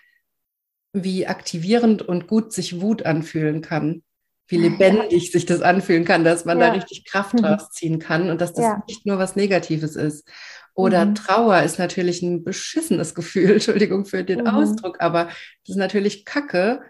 wie 0.92 1.26
aktivierend 1.26 2.00
und 2.00 2.28
gut 2.28 2.52
sich 2.52 2.80
Wut 2.80 3.04
anfühlen 3.04 3.60
kann. 3.60 4.04
Wie 4.46 4.56
lebendig 4.56 5.32
sich 5.32 5.46
das 5.46 5.62
anfühlen 5.62 6.04
kann, 6.04 6.22
dass 6.22 6.44
man 6.44 6.60
ja. 6.60 6.68
da 6.68 6.72
richtig 6.74 7.04
Kraft 7.06 7.34
mhm. 7.34 7.44
rausziehen 7.44 7.98
kann 7.98 8.30
und 8.30 8.40
dass 8.40 8.52
das 8.52 8.64
ja. 8.64 8.82
nicht 8.86 9.04
nur 9.04 9.18
was 9.18 9.34
Negatives 9.34 9.96
ist. 9.96 10.28
Oder 10.74 11.06
mhm. 11.06 11.16
Trauer 11.16 11.62
ist 11.62 11.80
natürlich 11.80 12.22
ein 12.22 12.44
beschissenes 12.44 13.16
Gefühl, 13.16 13.50
Entschuldigung 13.54 14.04
für 14.04 14.22
den 14.22 14.42
mhm. 14.42 14.46
Ausdruck, 14.46 15.00
aber 15.00 15.24
das 15.24 15.70
ist 15.70 15.76
natürlich 15.76 16.24
Kacke, 16.24 16.82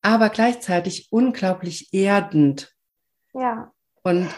aber 0.00 0.30
gleichzeitig 0.30 1.08
unglaublich 1.10 1.92
erdend. 1.92 2.74
Ja. 3.34 3.70
Und 4.02 4.30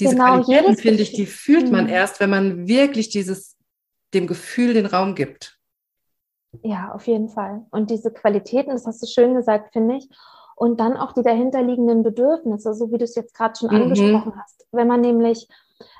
diese 0.00 0.14
genau, 0.14 0.42
Qualitäten, 0.42 0.76
finde 0.76 1.02
ich, 1.02 1.12
die 1.12 1.26
fühlt 1.26 1.70
man 1.70 1.84
mhm. 1.84 1.90
erst, 1.90 2.20
wenn 2.20 2.30
man 2.30 2.68
wirklich 2.68 3.08
dieses, 3.08 3.56
dem 4.14 4.26
Gefühl 4.26 4.74
den 4.74 4.86
Raum 4.86 5.14
gibt. 5.14 5.58
Ja, 6.62 6.92
auf 6.92 7.06
jeden 7.06 7.28
Fall. 7.28 7.66
Und 7.70 7.90
diese 7.90 8.10
Qualitäten, 8.10 8.70
das 8.70 8.86
hast 8.86 9.02
du 9.02 9.06
schön 9.06 9.34
gesagt, 9.34 9.72
finde 9.72 9.96
ich. 9.96 10.08
Und 10.56 10.80
dann 10.80 10.96
auch 10.96 11.12
die 11.12 11.22
dahinterliegenden 11.22 12.02
Bedürfnisse, 12.02 12.74
so 12.74 12.90
wie 12.90 12.98
du 12.98 13.04
es 13.04 13.14
jetzt 13.14 13.34
gerade 13.34 13.54
schon 13.58 13.70
mhm. 13.70 13.82
angesprochen 13.82 14.32
hast. 14.40 14.66
Wenn 14.72 14.88
man 14.88 15.00
nämlich 15.00 15.48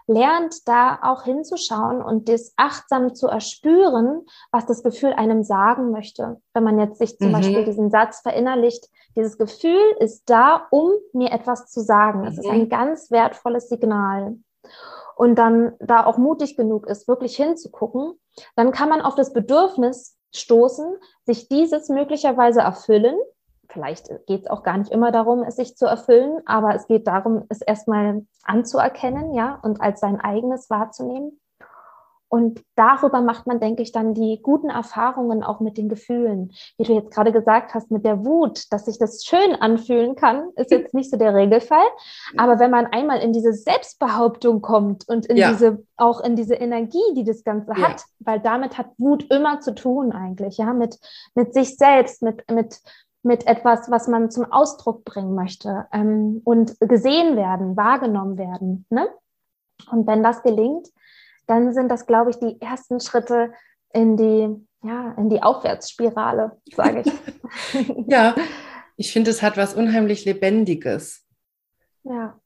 lernt, 0.07 0.67
da 0.67 0.99
auch 1.02 1.25
hinzuschauen 1.25 2.02
und 2.02 2.28
das 2.28 2.55
achtsam 2.57 3.14
zu 3.14 3.28
erspüren, 3.28 4.26
was 4.50 4.67
das 4.67 4.83
Gefühl 4.83 5.12
einem 5.12 5.45
sagen 5.45 5.90
möchte. 5.90 6.40
Wenn 6.55 6.64
man 6.64 6.78
jetzt 6.81 6.99
sich 6.99 7.17
zum 7.19 7.28
mhm. 7.28 7.33
Beispiel 7.33 7.64
diesen 7.64 7.90
Satz 7.90 8.21
verinnerlicht, 8.23 8.88
dieses 9.17 9.38
Gefühl 9.38 9.97
ist 9.99 10.29
da, 10.31 10.67
um 10.71 10.93
mir 11.12 11.33
etwas 11.33 11.71
zu 11.71 11.81
sagen. 11.81 12.27
Es 12.27 12.35
mhm. 12.35 12.41
ist 12.41 12.49
ein 12.49 12.61
mhm. 12.61 12.69
ganz 12.69 13.11
wertvolles 13.11 13.69
Signal. 13.69 14.37
Und 15.17 15.37
dann 15.37 15.75
da 15.81 16.07
auch 16.07 16.19
mutig 16.19 16.57
genug 16.57 16.87
ist, 16.87 17.09
wirklich 17.09 17.37
hinzugucken, 17.37 18.12
dann 18.55 18.71
kann 18.71 18.88
man 18.88 19.00
auf 19.00 19.17
das 19.17 19.33
Bedürfnis 19.33 20.17
stoßen, 20.33 20.95
sich 21.25 21.49
dieses 21.49 21.88
möglicherweise 21.88 22.61
erfüllen 22.61 23.17
vielleicht 23.71 24.09
geht 24.27 24.43
es 24.43 24.47
auch 24.47 24.62
gar 24.62 24.79
nicht 24.79 24.91
immer 24.91 25.12
darum, 25.12 25.43
es 25.43 25.57
sich 25.57 25.77
zu 25.77 25.87
erfüllen, 25.87 26.41
aber 26.47 26.75
es 26.75 26.87
geht 26.87 27.07
darum, 27.07 27.45
es 27.49 27.61
erstmal 27.61 28.27
anzuerkennen, 28.43 29.35
ja, 29.35 29.59
und 29.62 29.81
als 29.81 30.00
sein 30.00 30.21
eigenes 30.21 30.71
wahrzunehmen. 30.71 31.41
Und 32.28 32.62
darüber 32.76 33.23
macht 33.23 33.47
man, 33.47 33.58
denke 33.58 33.82
ich, 33.82 33.92
dann 33.92 34.12
die 34.12 34.40
guten 34.42 34.68
Erfahrungen 34.68 35.42
auch 35.42 35.61
mit 35.61 35.78
den 35.78 35.88
Gefühlen. 35.88 36.52
Wie 36.76 36.85
du 36.85 36.92
jetzt 36.92 37.11
gerade 37.11 37.32
gesagt 37.32 37.75
hast, 37.75 37.90
mit 37.90 38.04
der 38.04 38.25
Wut, 38.25 38.64
dass 38.70 38.85
sich 38.85 38.99
das 38.99 39.25
schön 39.25 39.54
anfühlen 39.54 40.14
kann, 40.14 40.50
ist 40.56 40.70
jetzt 40.70 40.92
nicht 40.92 41.11
so 41.11 41.16
der 41.16 41.35
Regelfall. 41.35 41.87
Aber 42.37 42.58
wenn 42.58 42.70
man 42.70 42.87
einmal 42.87 43.20
in 43.20 43.32
diese 43.32 43.52
Selbstbehauptung 43.52 44.61
kommt 44.61 45.08
und 45.08 45.26
in 45.26 45.38
ja. 45.38 45.50
diese, 45.50 45.85
auch 45.97 46.20
in 46.20 46.37
diese 46.37 46.54
Energie, 46.54 47.14
die 47.16 47.25
das 47.25 47.44
Ganze 47.44 47.73
ja. 47.76 47.88
hat, 47.88 48.04
weil 48.18 48.40
damit 48.40 48.76
hat 48.76 48.88
Wut 48.99 49.30
immer 49.30 49.61
zu 49.61 49.75
tun 49.75 50.12
eigentlich, 50.12 50.58
ja, 50.58 50.75
mit, 50.75 50.99
mit 51.35 51.54
sich 51.54 51.76
selbst, 51.76 52.23
mit, 52.23 52.49
mit 52.50 52.80
mit 53.25 53.47
etwas, 53.47 53.90
was 53.90 54.06
man 54.06 54.30
zum 54.30 54.50
Ausdruck 54.50 55.04
bringen 55.04 55.35
möchte 55.35 55.87
ähm, 55.92 56.40
und 56.44 56.78
gesehen 56.80 57.37
werden, 57.37 57.76
wahrgenommen 57.76 58.38
werden. 58.38 58.87
Ne? 58.90 59.08
Und 59.90 60.06
wenn 60.06 60.23
das 60.23 60.42
gelingt, 60.42 60.88
dann 61.49 61.73
sind 61.73 61.88
das, 61.88 62.07
glaube 62.07 62.31
ich, 62.31 62.38
die 62.38 62.61
ersten 62.61 63.00
Schritte 63.00 63.52
in 63.93 64.17
die, 64.17 64.55
ja, 64.87 65.14
in 65.17 65.28
die 65.28 65.43
Aufwärtsspirale, 65.43 66.52
sage 66.75 67.02
ich. 67.05 67.95
ja, 68.07 68.37
ich 68.97 69.12
finde, 69.12 69.31
es 69.31 69.43
hat 69.43 69.57
was 69.57 69.75
unheimlich 69.75 70.25
Lebendiges. 70.25 71.25
Ja. 72.05 72.38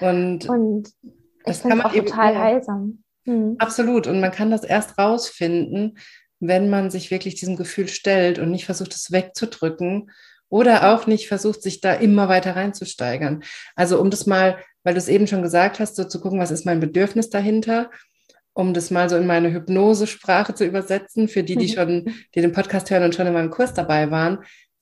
Und, 0.00 0.48
und 0.48 0.90
das 1.44 1.62
kann 1.62 1.78
man 1.78 1.86
auch 1.86 1.94
eben, 1.94 2.06
total 2.06 2.38
heilsam. 2.38 3.04
Mhm. 3.24 3.56
Absolut. 3.58 4.06
Und 4.06 4.20
man 4.20 4.30
kann 4.30 4.50
das 4.50 4.64
erst 4.64 4.98
rausfinden, 4.98 5.98
wenn 6.40 6.70
man 6.70 6.90
sich 6.90 7.10
wirklich 7.10 7.34
diesem 7.34 7.56
Gefühl 7.56 7.88
stellt 7.88 8.38
und 8.38 8.50
nicht 8.50 8.66
versucht, 8.66 8.94
es 8.94 9.12
wegzudrücken 9.12 10.10
oder 10.48 10.94
auch 10.94 11.06
nicht 11.06 11.28
versucht, 11.28 11.62
sich 11.62 11.80
da 11.80 11.92
immer 11.92 12.28
weiter 12.28 12.56
reinzusteigern. 12.56 13.42
Also 13.74 14.00
um 14.00 14.10
das 14.10 14.26
mal, 14.26 14.58
weil 14.82 14.94
du 14.94 14.98
es 14.98 15.08
eben 15.08 15.26
schon 15.26 15.42
gesagt 15.42 15.80
hast, 15.80 15.96
so 15.96 16.04
zu 16.04 16.20
gucken, 16.20 16.38
was 16.38 16.50
ist 16.50 16.66
mein 16.66 16.80
Bedürfnis 16.80 17.30
dahinter, 17.30 17.90
um 18.56 18.72
das 18.72 18.90
mal 18.90 19.10
so 19.10 19.16
in 19.16 19.26
meine 19.26 19.52
Hypnosesprache 19.52 20.54
zu 20.54 20.64
übersetzen, 20.64 21.28
für 21.28 21.42
die, 21.42 21.56
die 21.56 21.66
mhm. 21.66 21.72
schon, 21.72 22.14
die 22.34 22.40
den 22.40 22.52
Podcast 22.52 22.90
hören 22.90 23.02
und 23.02 23.14
schon 23.14 23.26
in 23.26 23.34
meinem 23.34 23.50
Kurs 23.50 23.74
dabei 23.74 24.10
waren, 24.10 24.38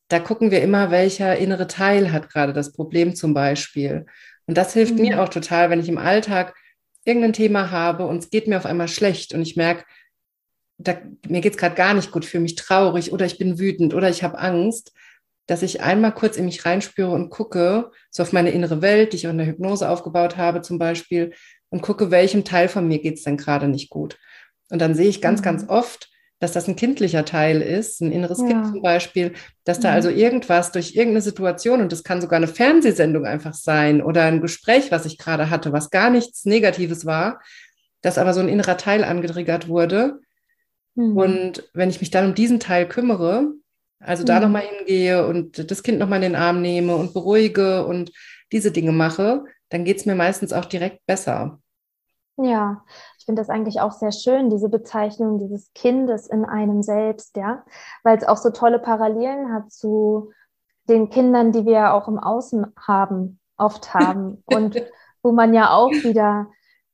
da 0.09 0.21
gucken 0.21 0.53
wir 0.53 0.63
immer, 0.63 0.93
welcher 0.93 1.37
innere 1.37 1.67
Teil 1.67 2.13
hat 2.13 2.31
gerade 2.31 2.53
das 2.53 2.73
Problem 2.73 3.17
zum 3.17 3.35
Beispiel. 3.35 4.07
Und 4.47 4.57
das 4.57 4.75
hilft 4.75 4.95
mhm. 4.95 5.01
mir 5.01 5.23
auch 5.23 5.29
total, 5.29 5.71
wenn 5.71 5.81
ich 5.81 5.89
im 5.89 5.99
Alltag 5.99 6.55
irgendein 7.05 7.33
Thema 7.33 7.73
habe 7.73 8.07
und 8.07 8.19
es 8.19 8.31
geht 8.31 8.47
mir 8.47 8.59
auf 8.59 8.67
einmal 8.67 8.87
schlecht 8.87 9.35
und 9.35 9.43
ich 9.43 9.57
merke, 9.57 9.85
da, 10.79 10.97
mir 11.27 11.41
geht 11.41 11.55
es 11.55 11.59
gerade 11.59 11.75
gar 11.75 11.95
nicht 11.95 12.13
gut, 12.13 12.25
fühle 12.25 12.43
mich 12.43 12.55
traurig 12.55 13.13
oder 13.13 13.27
ich 13.27 13.39
bin 13.39 13.59
wütend 13.59 13.93
oder 13.93 14.09
ich 14.09 14.23
habe 14.23 14.39
Angst, 14.39 14.93
dass 15.47 15.63
ich 15.63 15.83
einmal 15.83 16.15
kurz 16.15 16.37
in 16.37 16.45
mich 16.45 16.65
reinspüre 16.65 17.11
und 17.11 17.31
gucke, 17.31 17.91
so 18.11 18.23
auf 18.23 18.33
meine 18.33 18.51
innere 18.51 18.83
Welt, 18.83 19.13
die 19.13 19.17
ich 19.17 19.27
auch 19.27 19.33
in 19.33 19.39
der 19.39 19.49
Hypnose 19.49 19.89
aufgebaut 19.89 20.37
habe 20.37 20.63
zum 20.63 20.79
Beispiel, 20.79 21.33
und 21.75 21.83
gucke, 21.83 22.13
welchem 22.13 22.45
Teil 22.45 22.69
von 22.69 22.87
mir 22.87 23.01
geht 23.01 23.17
es 23.17 23.25
denn 23.25 23.37
gerade 23.37 23.67
nicht 23.67 23.91
gut. 23.91 24.17
Und 24.71 24.81
dann 24.81 24.95
sehe 24.95 25.09
ich 25.09 25.21
ganz, 25.21 25.41
mhm. 25.41 25.45
ganz 25.45 25.69
oft, 25.69 26.09
dass 26.39 26.53
das 26.53 26.69
ein 26.69 26.77
kindlicher 26.77 27.25
Teil 27.25 27.61
ist, 27.61 28.01
ein 28.01 28.13
inneres 28.13 28.39
ja. 28.39 28.47
Kind 28.47 28.67
zum 28.67 28.81
Beispiel, 28.81 29.33
dass 29.65 29.81
da 29.81 29.89
mhm. 29.89 29.95
also 29.97 30.09
irgendwas 30.09 30.71
durch 30.71 30.95
irgendeine 30.95 31.23
Situation, 31.23 31.81
und 31.81 31.91
das 31.91 32.05
kann 32.05 32.21
sogar 32.21 32.37
eine 32.37 32.47
Fernsehsendung 32.47 33.27
einfach 33.27 33.55
sein 33.55 34.03
oder 34.03 34.23
ein 34.23 34.41
Gespräch, 34.41 34.93
was 34.93 35.05
ich 35.05 35.19
gerade 35.19 35.51
hatte, 35.51 35.73
was 35.73 35.91
gar 35.91 36.11
nichts 36.11 36.45
Negatives 36.45 37.07
war, 37.07 37.41
dass 38.03 38.19
aber 38.19 38.35
so 38.35 38.41
ein 38.41 38.49
innerer 38.49 38.77
Teil 38.77 39.03
angetriggert 39.03 39.67
wurde. 39.67 40.21
Mhm. 40.95 41.17
Und 41.17 41.71
wenn 41.75 41.91
ich 41.91 41.99
mich 41.99 42.13
dann 42.13 42.27
um 42.27 42.35
diesen 42.37 42.61
Teil 42.61 42.87
kümmere, 42.87 43.49
also 43.99 44.23
mhm. 44.23 44.27
da 44.27 44.39
nochmal 44.39 44.63
hingehe 44.63 45.27
und 45.27 45.69
das 45.73 45.83
Kind 45.83 45.99
nochmal 45.99 46.23
in 46.23 46.35
den 46.35 46.41
Arm 46.41 46.63
nehme 46.63 46.95
und 46.95 47.15
beruhige 47.15 47.85
und 47.85 48.13
diese 48.53 48.71
Dinge 48.71 48.93
mache, 48.93 49.43
dann 49.71 49.85
geht 49.85 49.97
es 49.97 50.07
mir 50.07 50.15
meistens 50.15 50.53
auch 50.53 50.67
direkt 50.67 51.05
besser. 51.05 51.61
Ja, 52.37 52.83
ich 53.19 53.27
finde 53.27 53.41
das 53.41 53.49
eigentlich 53.49 53.81
auch 53.81 53.93
sehr 53.93 54.11
schön, 54.11 54.51
diese 54.51 54.69
Bezeichnung 54.69 55.39
dieses 55.39 55.73
Kindes 55.73 56.27
in 56.27 56.45
einem 56.45 56.83
selbst, 56.83 57.37
ja, 57.37 57.65
weil 58.03 58.19
es 58.19 58.27
auch 58.27 58.37
so 58.37 58.51
tolle 58.51 58.81
Parallelen 58.81 59.53
hat 59.53 59.71
zu 59.71 60.33
den 60.89 61.11
Kindern, 61.11 61.53
die 61.53 61.65
wir 61.65 61.95
auch 61.95 62.09
im 62.09 62.19
Außen 62.19 62.67
haben, 62.77 63.39
oft 63.57 63.95
haben 63.95 64.43
und 64.47 64.83
wo 65.23 65.33
man 65.33 65.55
ja 65.55 65.71
auch 65.71 65.91
wieder 65.91 66.49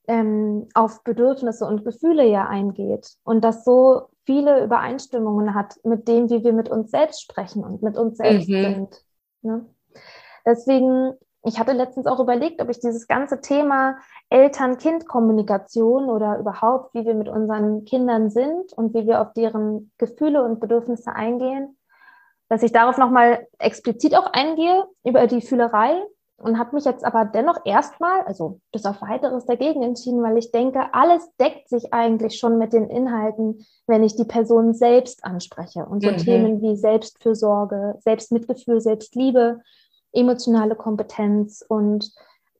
ähm, 0.06 0.68
auf 0.74 1.02
Bedürfnisse 1.04 1.66
und 1.66 1.84
Gefühle 1.84 2.26
ja 2.26 2.46
eingeht 2.46 3.14
und 3.24 3.42
das 3.42 3.64
so 3.64 4.08
viele 4.24 4.62
Übereinstimmungen 4.62 5.54
hat 5.54 5.74
mit 5.84 6.06
dem, 6.06 6.28
wie 6.30 6.44
wir 6.44 6.52
mit 6.52 6.68
uns 6.68 6.90
selbst 6.90 7.22
sprechen 7.22 7.64
und 7.64 7.82
mit 7.82 7.96
uns 7.96 8.18
selbst 8.18 8.48
mhm. 8.48 8.62
sind. 8.62 9.04
Ne? 9.42 9.66
Deswegen 10.44 11.14
ich 11.42 11.58
hatte 11.58 11.72
letztens 11.72 12.06
auch 12.06 12.20
überlegt, 12.20 12.60
ob 12.60 12.68
ich 12.68 12.80
dieses 12.80 13.08
ganze 13.08 13.40
Thema 13.40 13.96
Eltern-Kind-Kommunikation 14.28 16.10
oder 16.10 16.38
überhaupt, 16.38 16.94
wie 16.94 17.04
wir 17.06 17.14
mit 17.14 17.28
unseren 17.28 17.84
Kindern 17.84 18.30
sind 18.30 18.72
und 18.74 18.94
wie 18.94 19.06
wir 19.06 19.22
auf 19.22 19.32
deren 19.32 19.90
Gefühle 19.96 20.44
und 20.44 20.60
Bedürfnisse 20.60 21.12
eingehen, 21.14 21.78
dass 22.48 22.62
ich 22.62 22.72
darauf 22.72 22.98
nochmal 22.98 23.46
explizit 23.58 24.14
auch 24.14 24.32
eingehe 24.32 24.84
über 25.04 25.26
die 25.26 25.40
Fühlerei 25.40 26.02
und 26.36 26.58
habe 26.58 26.74
mich 26.74 26.84
jetzt 26.84 27.04
aber 27.04 27.24
dennoch 27.26 27.58
erstmal, 27.64 28.22
also 28.22 28.60
bis 28.72 28.84
auf 28.86 29.02
weiteres 29.02 29.44
dagegen 29.44 29.82
entschieden, 29.82 30.22
weil 30.22 30.38
ich 30.38 30.50
denke, 30.50 30.92
alles 30.92 31.28
deckt 31.36 31.68
sich 31.68 31.92
eigentlich 31.92 32.38
schon 32.38 32.58
mit 32.58 32.72
den 32.72 32.88
Inhalten, 32.88 33.66
wenn 33.86 34.02
ich 34.02 34.16
die 34.16 34.24
Person 34.24 34.74
selbst 34.74 35.24
anspreche 35.24 35.84
und 35.84 36.02
so 36.02 36.10
mhm. 36.10 36.16
Themen 36.16 36.62
wie 36.62 36.76
Selbstfürsorge, 36.76 37.96
Selbstmitgefühl, 38.00 38.80
Selbstliebe 38.80 39.60
emotionale 40.12 40.74
Kompetenz 40.74 41.64
und 41.66 42.10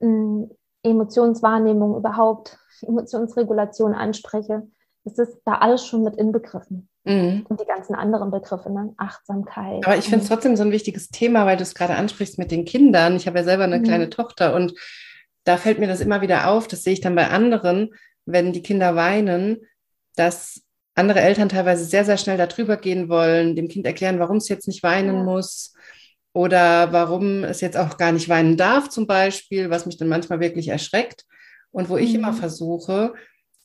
äh, 0.00 0.46
Emotionswahrnehmung 0.82 1.96
überhaupt, 1.96 2.58
Emotionsregulation 2.82 3.94
anspreche, 3.94 4.66
ist 5.04 5.18
es 5.18 5.40
da 5.44 5.54
alles 5.54 5.86
schon 5.86 6.04
mit 6.04 6.16
inbegriffen. 6.16 6.88
Mhm. 7.04 7.46
Und 7.48 7.60
die 7.60 7.66
ganzen 7.66 7.94
anderen 7.94 8.30
Begriffe, 8.30 8.70
ne? 8.70 8.92
Achtsamkeit. 8.98 9.86
Aber 9.86 9.96
ich 9.96 10.04
finde 10.04 10.22
es 10.22 10.28
trotzdem 10.28 10.54
so 10.56 10.62
ein 10.62 10.70
wichtiges 10.70 11.08
Thema, 11.08 11.46
weil 11.46 11.56
du 11.56 11.62
es 11.62 11.74
gerade 11.74 11.94
ansprichst 11.94 12.38
mit 12.38 12.50
den 12.50 12.66
Kindern. 12.66 13.16
Ich 13.16 13.26
habe 13.26 13.38
ja 13.38 13.44
selber 13.44 13.64
eine 13.64 13.78
mhm. 13.78 13.84
kleine 13.84 14.10
Tochter 14.10 14.54
und 14.54 14.74
da 15.44 15.56
fällt 15.56 15.78
mir 15.78 15.86
das 15.86 16.02
immer 16.02 16.20
wieder 16.20 16.50
auf, 16.50 16.68
das 16.68 16.82
sehe 16.82 16.92
ich 16.92 17.00
dann 17.00 17.14
bei 17.14 17.28
anderen, 17.28 17.94
wenn 18.26 18.52
die 18.52 18.62
Kinder 18.62 18.94
weinen, 18.94 19.62
dass 20.14 20.62
andere 20.94 21.20
Eltern 21.20 21.48
teilweise 21.48 21.84
sehr, 21.84 22.04
sehr 22.04 22.18
schnell 22.18 22.36
darüber 22.36 22.76
gehen 22.76 23.08
wollen, 23.08 23.56
dem 23.56 23.68
Kind 23.68 23.86
erklären, 23.86 24.18
warum 24.18 24.36
es 24.36 24.48
jetzt 24.48 24.68
nicht 24.68 24.82
weinen 24.82 25.16
ja. 25.16 25.22
muss 25.22 25.72
oder 26.32 26.92
warum 26.92 27.44
es 27.44 27.60
jetzt 27.60 27.76
auch 27.76 27.96
gar 27.96 28.12
nicht 28.12 28.28
weinen 28.28 28.56
darf 28.56 28.88
zum 28.88 29.06
Beispiel, 29.06 29.70
was 29.70 29.86
mich 29.86 29.96
dann 29.96 30.08
manchmal 30.08 30.40
wirklich 30.40 30.68
erschreckt 30.68 31.24
und 31.72 31.88
wo 31.88 31.96
ich 31.96 32.10
mhm. 32.10 32.16
immer 32.16 32.32
versuche, 32.32 33.14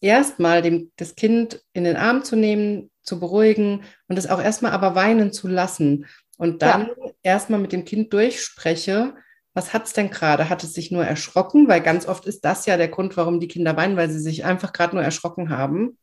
erstmal 0.01 0.61
dem, 0.61 0.91
das 0.95 1.15
Kind 1.15 1.61
in 1.73 1.83
den 1.83 1.95
Arm 1.95 2.23
zu 2.23 2.35
nehmen, 2.35 2.89
zu 3.03 3.19
beruhigen 3.19 3.83
und 4.07 4.17
es 4.17 4.27
auch 4.27 4.41
erstmal 4.41 4.71
aber 4.71 4.95
weinen 4.95 5.31
zu 5.31 5.47
lassen 5.47 6.07
und 6.37 6.63
dann 6.63 6.87
ja. 6.87 7.11
erstmal 7.21 7.59
mit 7.59 7.71
dem 7.71 7.85
Kind 7.85 8.11
durchspreche, 8.13 9.13
was 9.53 9.73
hat 9.73 9.85
es 9.85 9.93
denn 9.93 10.09
gerade? 10.09 10.49
Hat 10.49 10.63
es 10.63 10.73
sich 10.73 10.91
nur 10.91 11.05
erschrocken? 11.05 11.69
Weil 11.69 11.79
ganz 11.79 12.07
oft 12.07 12.25
ist 12.25 12.43
das 12.43 12.65
ja 12.65 12.75
der 12.75 12.89
Grund, 12.89 13.15
warum 13.15 13.39
die 13.39 13.47
Kinder 13.47 13.77
weinen, 13.77 13.95
weil 13.95 14.09
sie 14.09 14.19
sich 14.19 14.43
einfach 14.43 14.73
gerade 14.73 14.95
nur 14.95 15.03
erschrocken 15.03 15.49
haben. 15.49 15.97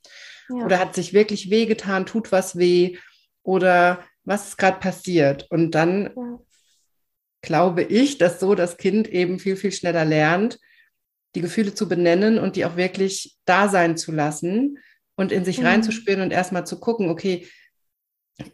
Ja. 0.48 0.64
Oder 0.64 0.79
hat 0.79 0.94
sich 0.94 1.12
wirklich 1.12 1.51
wehgetan, 1.51 2.07
tut 2.07 2.33
was 2.33 2.57
weh? 2.57 2.96
Oder 3.42 3.98
was 4.25 4.48
ist 4.48 4.59
gerade 4.59 4.79
passiert? 4.79 5.48
Und 5.51 5.72
dann 5.72 6.12
ja 6.16 6.38
glaube 7.43 7.83
ich, 7.83 8.19
dass 8.19 8.41
so 8.41 8.55
das 8.55 8.77
Kind 8.77 9.09
eben 9.09 9.39
viel, 9.39 9.57
viel 9.57 9.73
schneller 9.73 10.05
lernt, 10.05 10.59
die 11.35 11.41
Gefühle 11.41 11.75
zu 11.75 11.89
benennen 11.89 12.39
und 12.39 12.57
die 12.57 12.65
auch 12.65 12.77
wirklich 12.77 13.37
da 13.45 13.69
sein 13.69 13.97
zu 13.97 14.13
lassen 14.13 14.79
und 15.17 15.33
in 15.33 15.45
sich 15.45 15.59
mhm. 15.59 15.67
reinzuspüren 15.67 16.23
und 16.23 16.33
erstmal 16.33 16.67
zu 16.67 16.79
gucken, 16.79 17.11
okay, 17.11 17.47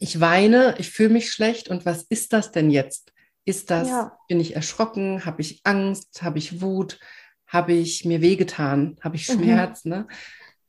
ich 0.01 0.21
weine, 0.21 0.75
ich 0.79 0.91
fühle 0.91 1.11
mich 1.11 1.31
schlecht 1.31 1.69
und 1.69 1.87
was 1.87 2.03
ist 2.03 2.33
das 2.33 2.51
denn 2.51 2.71
jetzt? 2.71 3.13
Ist 3.45 3.71
das, 3.71 3.89
ja. 3.89 4.19
bin 4.29 4.41
ich 4.41 4.57
erschrocken, 4.57 5.25
habe 5.25 5.41
ich 5.41 5.61
Angst, 5.65 6.23
habe 6.23 6.39
ich 6.39 6.61
Wut, 6.61 6.99
habe 7.47 7.73
ich 7.73 8.05
mir 8.05 8.21
wehgetan, 8.21 8.97
habe 9.03 9.17
ich 9.17 9.29
mhm. 9.29 9.35
Schmerz? 9.35 9.85
Mhm. 9.85 9.91
Ne? 9.91 10.09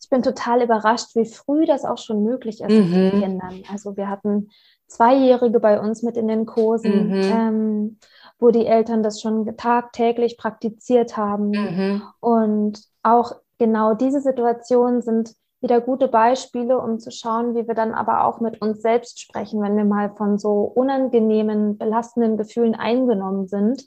Ich 0.02 0.10
bin 0.10 0.24
total 0.24 0.64
überrascht, 0.64 1.16
wie 1.16 1.26
früh 1.26 1.66
das 1.66 1.84
auch 1.84 1.98
schon 1.98 2.24
möglich 2.24 2.62
ist 2.62 2.70
mhm. 2.70 2.78
mit 2.78 3.14
den 3.14 3.22
Kindern. 3.22 3.64
Also 3.70 3.98
wir 3.98 4.10
hatten 4.10 4.50
Zweijährige 4.90 5.60
bei 5.60 5.80
uns 5.80 6.04
mit 6.04 6.18
in 6.18 6.28
den 6.28 6.46
Kursen, 6.46 7.08
mhm. 7.08 7.22
ähm, 7.22 7.98
wo 8.40 8.50
die 8.50 8.66
Eltern 8.66 9.04
das 9.04 9.22
schon 9.22 9.56
tagtäglich 9.56 10.38
praktiziert 10.38 11.16
haben. 11.16 11.52
Mhm. 11.52 12.02
Und 12.20 12.82
auch 13.04 13.34
genau 13.58 13.94
diese 13.94 14.22
Situationen 14.22 15.02
sind 15.02 15.34
wieder 15.62 15.82
gute 15.82 16.08
Beispiele, 16.08 16.80
um 16.80 17.00
zu 17.00 17.12
schauen, 17.12 17.54
wie 17.56 17.68
wir 17.68 17.76
dann 17.76 17.94
aber 17.94 18.24
auch 18.26 18.40
mit 18.40 18.62
uns 18.62 18.82
selbst 18.82 19.20
sprechen, 19.20 19.62
wenn 19.62 19.76
wir 19.76 19.86
mal 19.86 20.16
von 20.16 20.38
so 20.38 20.64
unangenehmen, 20.64 21.78
belastenden 21.78 22.38
Gefühlen 22.38 22.76
eingenommen 22.76 23.48
sind. 23.48 23.86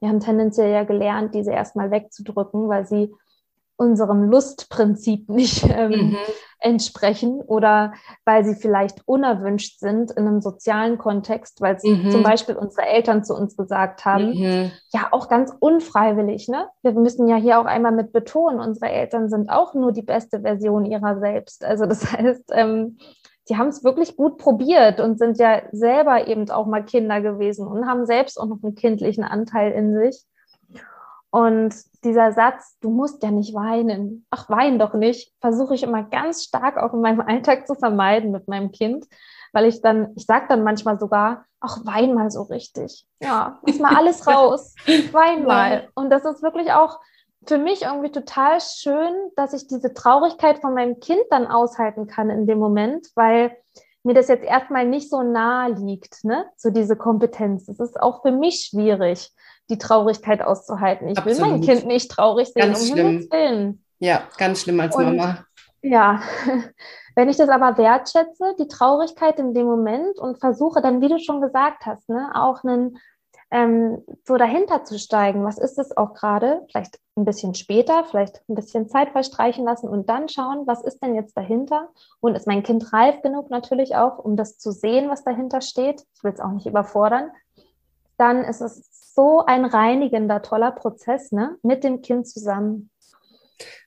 Wir 0.00 0.08
haben 0.08 0.20
tendenziell 0.20 0.72
ja 0.72 0.84
gelernt, 0.84 1.34
diese 1.34 1.52
erstmal 1.52 1.90
wegzudrücken, 1.90 2.68
weil 2.68 2.86
sie 2.86 3.12
unserem 3.80 4.24
Lustprinzip 4.24 5.30
nicht 5.30 5.64
ähm, 5.68 6.10
mhm. 6.10 6.16
entsprechen 6.58 7.40
oder 7.40 7.94
weil 8.26 8.44
sie 8.44 8.54
vielleicht 8.54 9.08
unerwünscht 9.08 9.80
sind 9.80 10.10
in 10.10 10.26
einem 10.26 10.42
sozialen 10.42 10.98
Kontext, 10.98 11.62
weil 11.62 11.78
mhm. 11.82 12.10
zum 12.10 12.22
Beispiel 12.22 12.56
unsere 12.56 12.86
Eltern 12.86 13.24
zu 13.24 13.34
uns 13.34 13.56
gesagt 13.56 14.04
haben, 14.04 14.38
mhm. 14.38 14.70
ja 14.92 15.08
auch 15.12 15.28
ganz 15.28 15.52
unfreiwillig. 15.58 16.48
Ne? 16.48 16.68
Wir 16.82 16.92
müssen 16.92 17.26
ja 17.26 17.36
hier 17.36 17.58
auch 17.58 17.64
einmal 17.64 17.92
mit 17.92 18.12
betonen, 18.12 18.60
unsere 18.60 18.92
Eltern 18.92 19.30
sind 19.30 19.48
auch 19.48 19.72
nur 19.72 19.92
die 19.92 20.02
beste 20.02 20.42
Version 20.42 20.84
ihrer 20.84 21.18
selbst. 21.18 21.64
Also 21.64 21.86
das 21.86 22.12
heißt, 22.12 22.50
ähm, 22.52 22.98
die 23.48 23.56
haben 23.56 23.68
es 23.68 23.82
wirklich 23.82 24.16
gut 24.16 24.36
probiert 24.36 25.00
und 25.00 25.18
sind 25.18 25.38
ja 25.38 25.62
selber 25.72 26.28
eben 26.28 26.48
auch 26.50 26.66
mal 26.66 26.84
Kinder 26.84 27.22
gewesen 27.22 27.66
und 27.66 27.86
haben 27.86 28.04
selbst 28.04 28.38
auch 28.38 28.46
noch 28.46 28.62
einen 28.62 28.74
kindlichen 28.74 29.24
Anteil 29.24 29.72
in 29.72 29.96
sich. 29.96 30.22
Und 31.30 31.74
dieser 32.02 32.32
Satz, 32.32 32.76
du 32.80 32.90
musst 32.90 33.22
ja 33.22 33.30
nicht 33.30 33.54
weinen, 33.54 34.26
ach, 34.30 34.48
wein 34.50 34.78
doch 34.78 34.94
nicht, 34.94 35.32
versuche 35.40 35.74
ich 35.74 35.82
immer 35.82 36.02
ganz 36.02 36.44
stark 36.44 36.76
auch 36.76 36.92
in 36.92 37.00
meinem 37.00 37.20
Alltag 37.20 37.66
zu 37.66 37.74
vermeiden 37.74 38.32
mit 38.32 38.48
meinem 38.48 38.72
Kind, 38.72 39.06
weil 39.52 39.66
ich 39.66 39.80
dann, 39.80 40.12
ich 40.16 40.26
sage 40.26 40.46
dann 40.48 40.64
manchmal 40.64 40.98
sogar, 40.98 41.44
ach, 41.60 41.78
wein 41.84 42.14
mal 42.14 42.30
so 42.30 42.42
richtig. 42.42 43.06
Ja, 43.20 43.60
lass 43.64 43.78
mal 43.78 43.96
alles 43.96 44.26
raus, 44.26 44.74
wein 45.12 45.44
mal. 45.44 45.88
Und 45.94 46.10
das 46.10 46.24
ist 46.24 46.42
wirklich 46.42 46.72
auch 46.72 46.98
für 47.46 47.58
mich 47.58 47.82
irgendwie 47.82 48.10
total 48.10 48.60
schön, 48.60 49.12
dass 49.36 49.52
ich 49.52 49.66
diese 49.66 49.94
Traurigkeit 49.94 50.58
von 50.58 50.74
meinem 50.74 51.00
Kind 51.00 51.22
dann 51.30 51.46
aushalten 51.46 52.06
kann 52.06 52.28
in 52.28 52.46
dem 52.46 52.58
Moment, 52.58 53.08
weil 53.14 53.56
mir 54.02 54.14
das 54.14 54.28
jetzt 54.28 54.44
erstmal 54.44 54.86
nicht 54.86 55.10
so 55.10 55.22
nahe 55.22 55.72
liegt, 55.72 56.24
ne? 56.24 56.46
so 56.56 56.70
diese 56.70 56.96
Kompetenz. 56.96 57.68
Es 57.68 57.80
ist 57.80 58.00
auch 58.00 58.22
für 58.22 58.32
mich 58.32 58.68
schwierig, 58.70 59.30
die 59.70 59.78
Traurigkeit 59.78 60.42
auszuhalten. 60.42 61.08
Ich 61.08 61.18
Absolut. 61.18 61.38
will 61.38 61.46
mein 61.48 61.60
Kind 61.62 61.86
nicht 61.86 62.10
traurig 62.10 62.48
sehen, 62.48 62.62
ganz 62.62 62.82
um 62.82 62.86
schlimm. 62.88 63.28
Willen. 63.30 63.84
Ja, 63.98 64.22
ganz 64.36 64.62
schlimm 64.62 64.80
als 64.80 64.96
Und, 64.96 65.16
Mama. 65.16 65.44
Ja, 65.82 66.20
wenn 67.14 67.28
ich 67.28 67.36
das 67.36 67.48
aber 67.48 67.78
wertschätze, 67.78 68.54
die 68.58 68.68
Traurigkeit 68.68 69.38
in 69.38 69.54
dem 69.54 69.66
Moment 69.66 70.18
und 70.18 70.38
versuche 70.38 70.82
dann, 70.82 71.00
wie 71.00 71.08
du 71.08 71.18
schon 71.18 71.40
gesagt 71.40 71.86
hast, 71.86 72.08
ne, 72.08 72.30
auch 72.34 72.64
einen 72.64 72.98
ähm, 73.50 74.04
so 74.24 74.36
dahinter 74.36 74.84
zu 74.84 74.98
steigen. 74.98 75.44
Was 75.44 75.58
ist 75.58 75.78
es 75.78 75.96
auch 75.96 76.14
gerade? 76.14 76.64
Vielleicht 76.70 77.00
ein 77.16 77.24
bisschen 77.24 77.54
später, 77.54 78.04
vielleicht 78.04 78.42
ein 78.48 78.54
bisschen 78.54 78.88
Zeit 78.88 79.10
verstreichen 79.10 79.64
lassen 79.64 79.88
und 79.88 80.08
dann 80.08 80.28
schauen, 80.28 80.66
was 80.66 80.82
ist 80.82 81.02
denn 81.02 81.14
jetzt 81.14 81.36
dahinter? 81.36 81.88
Und 82.20 82.36
ist 82.36 82.46
mein 82.46 82.62
Kind 82.62 82.92
reif 82.92 83.22
genug 83.22 83.50
natürlich 83.50 83.96
auch, 83.96 84.18
um 84.18 84.36
das 84.36 84.58
zu 84.58 84.70
sehen, 84.70 85.10
was 85.10 85.24
dahinter 85.24 85.60
steht? 85.60 86.06
Ich 86.14 86.22
will 86.22 86.32
es 86.32 86.40
auch 86.40 86.52
nicht 86.52 86.66
überfordern. 86.66 87.30
Dann 88.16 88.44
ist 88.44 88.60
es 88.60 88.89
so 89.14 89.44
ein 89.44 89.64
reinigender, 89.64 90.42
toller 90.42 90.72
Prozess 90.72 91.32
ne? 91.32 91.56
mit 91.62 91.84
dem 91.84 92.02
Kind 92.02 92.26
zusammen. 92.28 92.90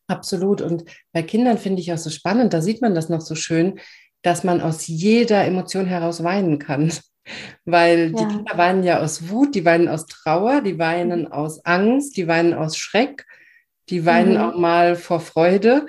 Absolut. 0.08 0.62
Und 0.62 0.86
bei 1.12 1.24
Kindern 1.24 1.58
finde 1.58 1.82
ich 1.82 1.92
auch 1.94 1.98
so 1.98 2.10
spannend, 2.10 2.54
da 2.54 2.62
sieht 2.62 2.82
man 2.82 2.94
das 2.94 3.10
noch 3.10 3.22
so 3.22 3.36
schön, 3.36 3.80
dass 4.22 4.44
man 4.44 4.62
aus 4.62 4.88
jeder 4.88 5.46
Emotion 5.46 5.86
heraus 5.86 6.24
weinen 6.24 6.60
kann. 6.60 6.92
Weil 7.66 8.12
die 8.12 8.22
ja. 8.22 8.28
Kinder 8.28 8.58
weinen 8.58 8.84
ja 8.84 9.00
aus 9.00 9.30
Wut, 9.30 9.56
die 9.56 9.64
weinen 9.64 9.88
aus 9.88 10.06
Trauer, 10.08 10.62
die 10.62 10.78
weinen 10.78 11.22
mhm. 11.22 11.32
aus 11.32 11.66
Angst, 11.66 12.18
die 12.18 12.28
weinen 12.28 12.54
aus 12.54 12.76
Schreck, 12.76 13.26
die 13.90 14.06
weinen 14.06 14.34
mhm. 14.34 14.40
auch 14.40 14.56
mal 14.58 14.96
vor 14.96 15.22
Freude. 15.22 15.86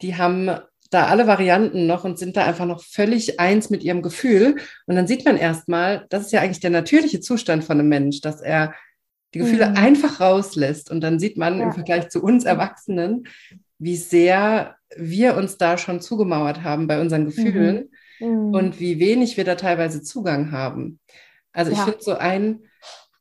Die 0.00 0.16
haben 0.16 0.58
da 0.90 1.06
alle 1.06 1.26
Varianten 1.26 1.86
noch 1.86 2.04
und 2.04 2.18
sind 2.18 2.36
da 2.36 2.44
einfach 2.44 2.66
noch 2.66 2.82
völlig 2.82 3.40
eins 3.40 3.70
mit 3.70 3.82
ihrem 3.82 4.02
Gefühl. 4.02 4.56
Und 4.86 4.96
dann 4.96 5.06
sieht 5.06 5.24
man 5.24 5.36
erstmal, 5.36 6.06
das 6.10 6.26
ist 6.26 6.32
ja 6.32 6.40
eigentlich 6.40 6.60
der 6.60 6.70
natürliche 6.70 7.20
Zustand 7.20 7.64
von 7.64 7.78
einem 7.78 7.88
Mensch, 7.88 8.20
dass 8.20 8.40
er 8.40 8.74
die 9.32 9.38
Gefühle 9.38 9.70
mhm. 9.70 9.76
einfach 9.76 10.20
rauslässt. 10.20 10.90
Und 10.90 11.00
dann 11.00 11.18
sieht 11.18 11.38
man 11.38 11.58
ja. 11.58 11.64
im 11.64 11.72
Vergleich 11.72 12.08
zu 12.08 12.22
uns 12.22 12.44
Erwachsenen, 12.44 13.28
wie 13.78 13.96
sehr 13.96 14.76
wir 14.96 15.36
uns 15.36 15.56
da 15.56 15.78
schon 15.78 16.00
zugemauert 16.00 16.62
haben 16.64 16.86
bei 16.86 17.00
unseren 17.00 17.24
Gefühlen. 17.24 17.76
Mhm 17.76 17.90
mhm. 18.20 18.54
und 18.54 18.80
wie 18.80 18.98
wenig 19.00 19.36
wir 19.36 19.44
da 19.44 19.54
teilweise 19.54 20.02
Zugang 20.02 20.52
haben. 20.52 21.00
Also 21.52 21.72
ich 21.72 21.78
ja. 21.78 21.84
finde 21.84 22.02
so 22.02 22.16
ein, 22.16 22.60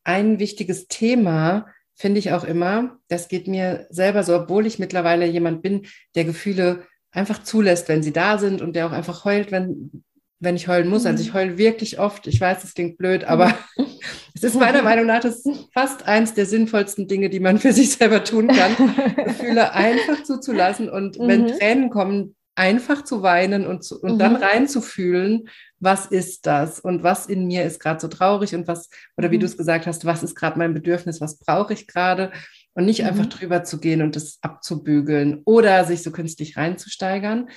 ein 0.04 0.40
wichtiges 0.40 0.88
Thema, 0.88 1.68
finde 1.96 2.20
ich 2.20 2.32
auch 2.32 2.44
immer, 2.44 2.98
das 3.08 3.28
geht 3.28 3.48
mir 3.48 3.88
selber 3.90 4.24
so, 4.24 4.36
obwohl 4.36 4.66
ich 4.66 4.80
mittlerweile 4.80 5.26
jemand 5.26 5.62
bin, 5.62 5.88
der 6.16 6.26
Gefühle 6.26 6.84
einfach 7.12 7.44
zulässt, 7.44 7.90
wenn 7.90 8.04
sie 8.04 8.14
da 8.14 8.38
sind 8.38 8.62
und 8.62 8.76
der 8.76 8.88
auch 8.88 8.92
einfach 8.92 9.26
heult, 9.26 9.52
wenn, 9.52 10.04
wenn 10.40 10.56
ich 10.56 10.68
heulen 10.68 10.88
muss. 10.88 11.06
Also 11.06 11.24
ich 11.24 11.30
mhm. 11.30 11.38
heule 11.38 11.58
wirklich 11.58 12.00
oft. 12.00 12.28
Ich 12.28 12.40
weiß, 12.40 12.64
es 12.64 12.74
klingt 12.74 12.98
blöd, 12.98 13.24
aber 13.24 13.48
mhm. 13.78 13.86
es 14.36 14.44
ist 14.44 14.60
meiner 14.60 14.82
Meinung 14.82 15.06
nach 15.06 15.22
das 15.22 15.44
fast 15.74 16.08
eins 16.08 16.34
der 16.34 16.46
sinnvollsten 16.46 17.08
Dinge, 17.08 17.30
die 17.30 17.40
man 17.40 17.60
für 17.60 17.74
sich 17.74 17.92
selber 17.94 18.24
tun 18.24 18.48
kann, 18.48 18.76
Gefühle 19.26 19.74
einfach 19.74 20.24
zuzulassen. 20.24 20.90
Und 20.90 21.20
mhm. 21.20 21.28
wenn 21.28 21.48
Tränen 21.48 21.90
kommen, 21.90 22.36
einfach 22.56 23.06
zu 23.06 23.24
weinen 23.24 23.66
und, 23.66 23.86
zu, 23.86 24.02
und 24.02 24.16
mhm. 24.16 24.20
dann 24.20 24.36
reinzufühlen, 24.36 25.48
was 25.80 26.08
ist 26.08 26.46
das 26.46 26.82
und 26.82 27.04
was 27.04 27.26
in 27.26 27.48
mir 27.48 27.64
ist 27.64 27.80
gerade 27.80 28.02
so 28.02 28.10
traurig 28.10 28.54
und 28.54 28.68
was, 28.68 28.90
oder 29.16 29.32
wie 29.32 29.38
mhm. 29.38 29.42
du 29.42 29.46
es 29.46 29.58
gesagt 29.58 29.88
hast, 29.88 30.04
was 30.04 30.24
ist 30.24 30.36
gerade 30.36 30.60
mein 30.60 30.74
Bedürfnis, 30.74 31.22
was 31.22 31.40
brauche 31.40 31.72
ich 31.72 31.88
gerade 31.88 32.34
und 32.80 32.86
nicht 32.86 33.02
mhm. 33.02 33.08
einfach 33.08 33.26
drüber 33.26 33.66
zu 33.66 33.78
gehen 33.80 34.02
und 34.02 34.16
das 34.16 34.40
abzubügeln 34.42 35.42
oder 35.44 35.84
sich 35.84 36.02
so 36.02 36.12
künstlich 36.12 36.56
reinzusteigern, 36.56 37.50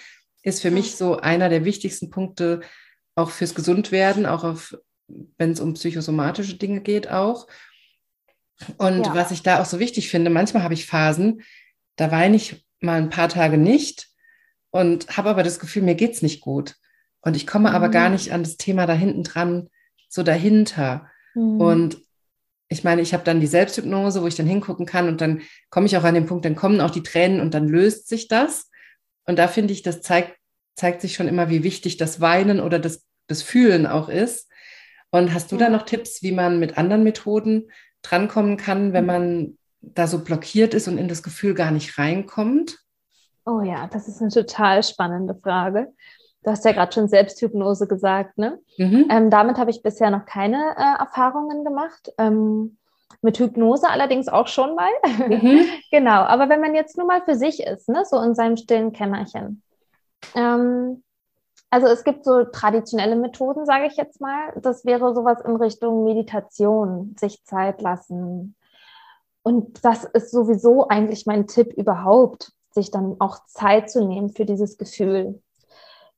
ist 0.42 0.60
für 0.60 0.72
mich 0.72 0.96
so 0.96 1.16
einer 1.18 1.48
der 1.48 1.64
wichtigsten 1.64 2.10
Punkte 2.10 2.60
auch 3.14 3.30
fürs 3.30 3.54
Gesundwerden, 3.54 4.26
auch 4.26 4.42
auf, 4.42 4.76
wenn 5.38 5.52
es 5.52 5.60
um 5.60 5.74
psychosomatische 5.74 6.56
Dinge 6.56 6.80
geht 6.80 7.08
auch. 7.08 7.46
Und 8.78 9.06
ja. 9.06 9.14
was 9.14 9.30
ich 9.30 9.44
da 9.44 9.62
auch 9.62 9.64
so 9.64 9.78
wichtig 9.78 10.10
finde, 10.10 10.28
manchmal 10.28 10.64
habe 10.64 10.74
ich 10.74 10.86
Phasen, 10.86 11.42
da 11.94 12.10
weine 12.10 12.34
ich 12.34 12.66
mal 12.80 13.00
ein 13.00 13.10
paar 13.10 13.28
Tage 13.28 13.58
nicht 13.58 14.08
und 14.70 15.16
habe 15.16 15.30
aber 15.30 15.44
das 15.44 15.60
Gefühl, 15.60 15.82
mir 15.82 15.94
geht's 15.94 16.20
nicht 16.20 16.40
gut. 16.40 16.74
Und 17.20 17.36
ich 17.36 17.46
komme 17.46 17.68
mhm. 17.68 17.76
aber 17.76 17.90
gar 17.90 18.08
mhm. 18.08 18.16
nicht 18.16 18.32
an 18.32 18.42
das 18.42 18.56
Thema 18.56 18.86
da 18.86 18.94
hinten 18.94 19.22
dran, 19.22 19.68
so 20.08 20.24
dahinter. 20.24 21.06
Mhm. 21.36 21.60
Und 21.60 21.98
ich 22.72 22.84
meine, 22.84 23.02
ich 23.02 23.14
habe 23.14 23.24
dann 23.24 23.40
die 23.40 23.46
Selbsthypnose, 23.46 24.22
wo 24.22 24.26
ich 24.26 24.34
dann 24.34 24.46
hingucken 24.46 24.86
kann 24.86 25.08
und 25.08 25.20
dann 25.20 25.42
komme 25.70 25.86
ich 25.86 25.96
auch 25.96 26.04
an 26.04 26.14
den 26.14 26.26
Punkt, 26.26 26.44
dann 26.44 26.56
kommen 26.56 26.80
auch 26.80 26.90
die 26.90 27.02
Tränen 27.02 27.40
und 27.40 27.54
dann 27.54 27.68
löst 27.68 28.08
sich 28.08 28.28
das. 28.28 28.70
Und 29.26 29.38
da 29.38 29.46
finde 29.46 29.72
ich, 29.72 29.82
das 29.82 30.00
zeigt, 30.00 30.36
zeigt 30.74 31.00
sich 31.00 31.14
schon 31.14 31.28
immer, 31.28 31.48
wie 31.50 31.62
wichtig 31.62 31.96
das 31.96 32.20
Weinen 32.20 32.60
oder 32.60 32.78
das, 32.78 33.06
das 33.28 33.42
Fühlen 33.42 33.86
auch 33.86 34.08
ist. 34.08 34.50
Und 35.10 35.34
hast 35.34 35.52
du 35.52 35.56
da 35.56 35.68
noch 35.68 35.82
Tipps, 35.82 36.22
wie 36.22 36.32
man 36.32 36.58
mit 36.58 36.78
anderen 36.78 37.04
Methoden 37.04 37.70
drankommen 38.00 38.56
kann, 38.56 38.92
wenn 38.92 39.04
mhm. 39.04 39.06
man 39.06 39.58
da 39.80 40.06
so 40.06 40.24
blockiert 40.24 40.74
ist 40.74 40.88
und 40.88 40.98
in 40.98 41.08
das 41.08 41.22
Gefühl 41.22 41.54
gar 41.54 41.70
nicht 41.70 41.98
reinkommt? 41.98 42.78
Oh 43.44 43.60
ja, 43.60 43.88
das 43.88 44.08
ist 44.08 44.20
eine 44.20 44.30
total 44.30 44.82
spannende 44.82 45.34
Frage. 45.34 45.92
Du 46.42 46.50
hast 46.50 46.64
ja 46.64 46.72
gerade 46.72 46.92
schon 46.92 47.08
Selbsthypnose 47.08 47.86
gesagt, 47.86 48.38
ne? 48.38 48.58
Mhm. 48.78 49.06
Ähm, 49.10 49.30
damit 49.30 49.58
habe 49.58 49.70
ich 49.70 49.82
bisher 49.82 50.10
noch 50.10 50.26
keine 50.26 50.74
äh, 50.76 51.00
Erfahrungen 51.00 51.64
gemacht. 51.64 52.12
Ähm, 52.18 52.78
mit 53.20 53.38
Hypnose 53.38 53.88
allerdings 53.88 54.28
auch 54.28 54.48
schon 54.48 54.74
mal. 54.74 54.90
Mhm. 55.28 55.66
genau, 55.90 56.22
aber 56.22 56.48
wenn 56.48 56.60
man 56.60 56.74
jetzt 56.74 56.96
nur 56.96 57.06
mal 57.06 57.22
für 57.22 57.36
sich 57.36 57.62
ist, 57.62 57.88
ne, 57.88 58.04
so 58.04 58.20
in 58.20 58.34
seinem 58.34 58.56
stillen 58.56 58.92
Kämmerchen. 58.92 59.62
Ähm, 60.34 61.02
also 61.70 61.86
es 61.86 62.04
gibt 62.04 62.24
so 62.24 62.44
traditionelle 62.44 63.16
Methoden, 63.16 63.64
sage 63.64 63.86
ich 63.86 63.96
jetzt 63.96 64.20
mal. 64.20 64.52
Das 64.60 64.84
wäre 64.84 65.14
sowas 65.14 65.40
in 65.44 65.56
Richtung 65.56 66.04
Meditation, 66.04 67.14
sich 67.18 67.44
Zeit 67.44 67.80
lassen. 67.80 68.56
Und 69.42 69.84
das 69.84 70.04
ist 70.04 70.30
sowieso 70.30 70.88
eigentlich 70.88 71.26
mein 71.26 71.46
Tipp 71.46 71.72
überhaupt 71.72 72.52
sich 72.72 72.90
dann 72.90 73.16
auch 73.20 73.44
Zeit 73.46 73.90
zu 73.90 74.06
nehmen 74.06 74.30
für 74.30 74.44
dieses 74.44 74.78
Gefühl. 74.78 75.42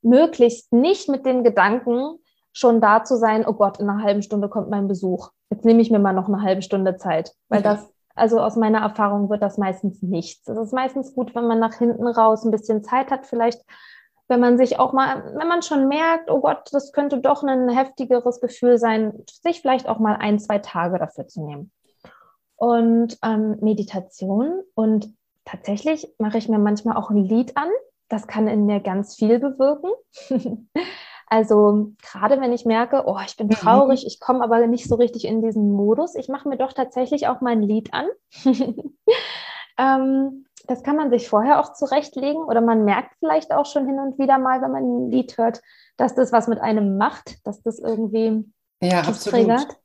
Möglichst 0.05 0.73
nicht 0.73 1.09
mit 1.09 1.27
dem 1.27 1.45
Gedanken, 1.45 2.19
schon 2.53 2.81
da 2.81 3.05
zu 3.05 3.17
sein, 3.17 3.47
oh 3.47 3.55
Gott, 3.55 3.81
in 3.81 3.89
einer 3.89 4.03
halben 4.03 4.23
Stunde 4.23 4.49
kommt 4.49 4.71
mein 4.71 4.87
Besuch. 4.87 5.31
Jetzt 5.51 5.65
nehme 5.65 5.83
ich 5.83 5.91
mir 5.91 5.99
mal 5.99 6.13
noch 6.13 6.29
eine 6.29 6.43
halbe 6.43 6.63
Stunde 6.63 6.97
Zeit, 6.97 7.33
weil 7.49 7.61
okay. 7.61 7.71
das, 7.71 7.91
also 8.15 8.41
aus 8.41 8.57
meiner 8.57 8.81
Erfahrung 8.81 9.29
wird 9.29 9.43
das 9.43 9.59
meistens 9.59 10.03
nichts. 10.03 10.47
Es 10.49 10.57
ist 10.57 10.73
meistens 10.73 11.15
gut, 11.15 11.35
wenn 11.35 11.47
man 11.47 11.59
nach 11.59 11.75
hinten 11.75 12.07
raus 12.07 12.45
ein 12.45 12.53
bisschen 12.53 12.85
Zeit 12.85 13.11
hat, 13.11 13.27
vielleicht 13.27 13.61
wenn 14.29 14.41
man 14.41 14.57
sich 14.57 14.79
auch 14.79 14.93
mal, 14.93 15.35
wenn 15.37 15.49
man 15.49 15.63
schon 15.63 15.89
merkt, 15.89 16.31
oh 16.31 16.41
Gott, 16.41 16.69
das 16.73 16.93
könnte 16.93 17.19
doch 17.19 17.43
ein 17.43 17.69
heftigeres 17.69 18.41
Gefühl 18.41 18.79
sein, 18.79 19.23
sich 19.29 19.61
vielleicht 19.61 19.89
auch 19.89 19.99
mal 19.99 20.17
ein, 20.17 20.39
zwei 20.39 20.59
Tage 20.59 20.99
dafür 20.99 21.27
zu 21.27 21.45
nehmen. 21.45 21.71
Und 22.57 23.19
ähm, 23.23 23.59
Meditation 23.61 24.63
und 24.75 25.13
tatsächlich 25.45 26.09
mache 26.19 26.39
ich 26.39 26.49
mir 26.49 26.59
manchmal 26.59 26.97
auch 26.97 27.11
ein 27.11 27.25
Lied 27.25 27.57
an. 27.57 27.69
Das 28.09 28.27
kann 28.27 28.49
in 28.49 28.67
mir 28.67 28.81
ganz 28.81 29.17
viel 29.17 29.39
bewirken. 29.39 29.91
also 31.27 31.93
gerade 32.03 32.41
wenn 32.41 32.53
ich 32.53 32.65
merke, 32.65 33.05
oh, 33.07 33.19
ich 33.25 33.37
bin 33.37 33.49
mhm. 33.49 33.53
traurig, 33.53 34.07
ich 34.07 34.21
komme 34.21 34.45
aber 34.45 34.67
nicht 34.67 34.89
so 34.89 34.97
richtig 34.97 35.25
in 35.25 35.43
diesen 35.43 35.73
Modus, 35.73 36.15
ich 36.15 36.29
mache 36.29 36.49
mir 36.49 36.57
doch 36.57 36.73
tatsächlich 36.73 37.29
auch 37.29 37.41
mal 37.41 37.53
ein 37.53 37.63
Lied 37.63 37.93
an. 37.93 38.07
ähm, 39.79 40.47
das 40.67 40.83
kann 40.83 40.97
man 40.97 41.11
sich 41.11 41.29
vorher 41.29 41.61
auch 41.61 41.75
zurechtlegen 41.75 42.43
oder 42.43 42.61
man 42.61 42.85
merkt 42.85 43.17
vielleicht 43.19 43.53
auch 43.53 43.67
schon 43.67 43.87
hin 43.87 43.99
und 43.99 44.19
wieder 44.19 44.39
mal, 44.39 44.63
wenn 44.63 44.73
man 44.73 44.83
ein 44.83 45.11
Lied 45.11 45.37
hört, 45.37 45.61
dass 45.97 46.15
das 46.15 46.33
was 46.33 46.49
mit 46.49 46.61
einem 46.61 46.97
macht, 46.97 47.47
dass 47.47 47.63
das 47.63 47.79
irgendwie 47.79 48.45
ja, 48.81 49.01
absolut. 49.01 49.41
triggert. 49.41 49.79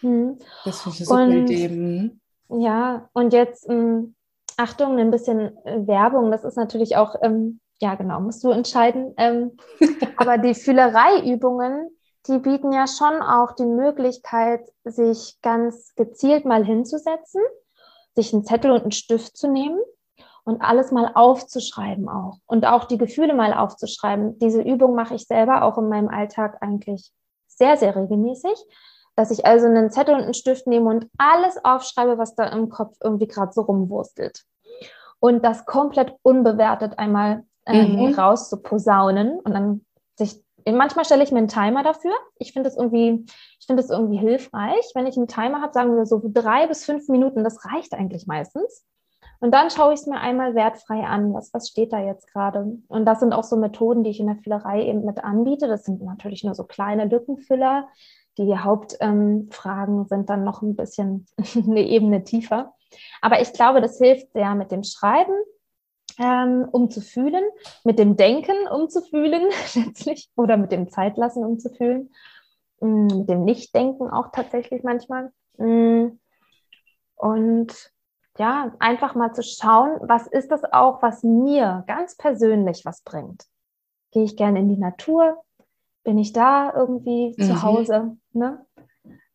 Hm. 0.00 0.38
Das 0.64 0.82
finde 0.82 0.98
ich 1.00 1.10
eine 1.10 1.26
super 1.26 1.52
Idee. 1.52 1.68
Mhm. 1.68 2.20
Ja, 2.48 3.08
und 3.12 3.32
jetzt 3.32 3.66
hm, 3.68 4.14
Achtung, 4.56 4.98
ein 4.98 5.10
bisschen 5.10 5.56
äh, 5.64 5.86
Werbung, 5.86 6.30
das 6.30 6.44
ist 6.44 6.56
natürlich 6.56 6.96
auch, 6.96 7.16
ähm, 7.22 7.60
ja 7.80 7.94
genau, 7.94 8.20
musst 8.20 8.42
du 8.44 8.50
entscheiden. 8.50 9.14
Ähm, 9.16 9.56
aber 10.16 10.38
die 10.38 10.54
Fühlereiübungen, 10.54 11.90
die 12.26 12.38
bieten 12.38 12.72
ja 12.72 12.86
schon 12.86 13.22
auch 13.22 13.52
die 13.52 13.66
Möglichkeit, 13.66 14.60
sich 14.84 15.38
ganz 15.42 15.94
gezielt 15.94 16.44
mal 16.44 16.64
hinzusetzen, 16.64 17.42
sich 18.14 18.32
einen 18.32 18.44
Zettel 18.44 18.70
und 18.70 18.82
einen 18.82 18.92
Stift 18.92 19.36
zu 19.36 19.48
nehmen 19.48 19.78
und 20.44 20.62
alles 20.62 20.92
mal 20.92 21.12
aufzuschreiben 21.14 22.08
auch 22.08 22.38
und 22.46 22.66
auch 22.66 22.84
die 22.84 22.98
Gefühle 22.98 23.34
mal 23.34 23.52
aufzuschreiben. 23.52 24.38
Diese 24.38 24.62
Übung 24.62 24.94
mache 24.94 25.14
ich 25.14 25.26
selber 25.26 25.62
auch 25.62 25.76
in 25.78 25.88
meinem 25.88 26.08
Alltag 26.08 26.58
eigentlich 26.60 27.12
sehr, 27.46 27.76
sehr 27.76 27.94
regelmäßig. 27.96 28.56
dass 29.18 29.30
ich 29.30 29.46
also 29.46 29.64
einen 29.64 29.90
Zettel 29.90 30.14
und 30.14 30.24
einen 30.24 30.34
Stift 30.34 30.66
nehme 30.66 30.90
und 30.90 31.08
alles 31.16 31.56
aufschreibe, 31.64 32.18
was 32.18 32.34
da 32.34 32.48
im 32.48 32.68
Kopf 32.68 32.98
irgendwie 33.02 33.26
gerade 33.26 33.50
so 33.50 33.62
rumwurstelt. 33.62 34.44
Und 35.20 35.42
das 35.42 35.64
komplett 35.64 36.14
unbewertet 36.20 36.98
einmal 36.98 37.44
ähm, 37.66 37.96
mhm. 37.96 38.14
raus 38.14 38.48
zu 38.48 38.62
posaunen 38.62 39.38
und 39.40 39.52
dann 39.52 39.84
sich 40.16 40.42
manchmal 40.72 41.04
stelle 41.04 41.22
ich 41.22 41.30
mir 41.30 41.38
einen 41.38 41.48
Timer 41.48 41.82
dafür. 41.82 42.12
Ich 42.38 42.52
finde 42.52 42.68
es 42.68 42.76
irgendwie, 42.76 43.24
ich 43.60 43.66
finde 43.66 43.82
es 43.82 43.90
irgendwie 43.90 44.18
hilfreich. 44.18 44.90
Wenn 44.94 45.06
ich 45.06 45.16
einen 45.16 45.28
Timer 45.28 45.60
habe, 45.60 45.72
sagen 45.72 45.96
wir 45.96 46.06
so 46.06 46.20
drei 46.24 46.66
bis 46.66 46.84
fünf 46.84 47.08
Minuten, 47.08 47.44
das 47.44 47.64
reicht 47.64 47.92
eigentlich 47.94 48.26
meistens. 48.26 48.84
Und 49.38 49.52
dann 49.52 49.70
schaue 49.70 49.92
ich 49.92 50.00
es 50.00 50.06
mir 50.06 50.18
einmal 50.18 50.54
wertfrei 50.54 51.04
an, 51.04 51.34
was, 51.34 51.52
was 51.52 51.68
steht 51.68 51.92
da 51.92 52.00
jetzt 52.00 52.32
gerade. 52.32 52.78
Und 52.88 53.04
das 53.04 53.20
sind 53.20 53.32
auch 53.32 53.44
so 53.44 53.56
Methoden, 53.56 54.02
die 54.02 54.10
ich 54.10 54.20
in 54.20 54.26
der 54.26 54.36
Füllerei 54.36 54.84
eben 54.86 55.04
mit 55.04 55.22
anbiete. 55.22 55.68
Das 55.68 55.84
sind 55.84 56.02
natürlich 56.02 56.42
nur 56.42 56.54
so 56.54 56.64
kleine 56.64 57.04
Lückenfüller. 57.04 57.86
Die 58.38 58.56
Hauptfragen 58.56 59.98
ähm, 59.98 60.06
sind 60.08 60.30
dann 60.30 60.44
noch 60.44 60.62
ein 60.62 60.74
bisschen 60.74 61.26
eine 61.54 61.82
Ebene 61.82 62.24
tiefer. 62.24 62.72
Aber 63.20 63.40
ich 63.40 63.52
glaube, 63.52 63.80
das 63.80 63.98
hilft 63.98 64.32
sehr 64.32 64.54
mit 64.54 64.72
dem 64.72 64.84
Schreiben, 64.84 65.34
ähm, 66.18 66.68
um 66.70 66.90
zu 66.90 67.00
fühlen, 67.00 67.44
mit 67.84 67.98
dem 67.98 68.16
Denken, 68.16 68.68
um 68.68 68.88
zu 68.88 69.02
fühlen, 69.02 69.50
letztlich, 69.74 70.30
oder 70.36 70.56
mit 70.56 70.72
dem 70.72 70.88
Zeitlassen, 70.88 71.44
um 71.44 71.58
zu 71.58 71.70
fühlen, 71.70 72.10
mm, 72.80 73.06
mit 73.18 73.28
dem 73.28 73.44
Nichtdenken 73.44 74.08
auch 74.08 74.30
tatsächlich 74.32 74.82
manchmal. 74.82 75.32
Mm. 75.58 76.18
Und 77.16 77.92
ja, 78.38 78.72
einfach 78.78 79.14
mal 79.14 79.32
zu 79.32 79.42
schauen, 79.42 79.98
was 80.02 80.26
ist 80.26 80.50
das 80.50 80.62
auch, 80.64 81.02
was 81.02 81.22
mir 81.22 81.84
ganz 81.86 82.16
persönlich 82.16 82.84
was 82.84 83.00
bringt. 83.02 83.44
Gehe 84.12 84.24
ich 84.24 84.36
gerne 84.36 84.60
in 84.60 84.68
die 84.68 84.76
Natur? 84.76 85.42
Bin 86.04 86.18
ich 86.18 86.32
da 86.32 86.72
irgendwie 86.74 87.34
mhm. 87.36 87.42
zu 87.42 87.62
Hause? 87.62 88.16
Ne? 88.32 88.64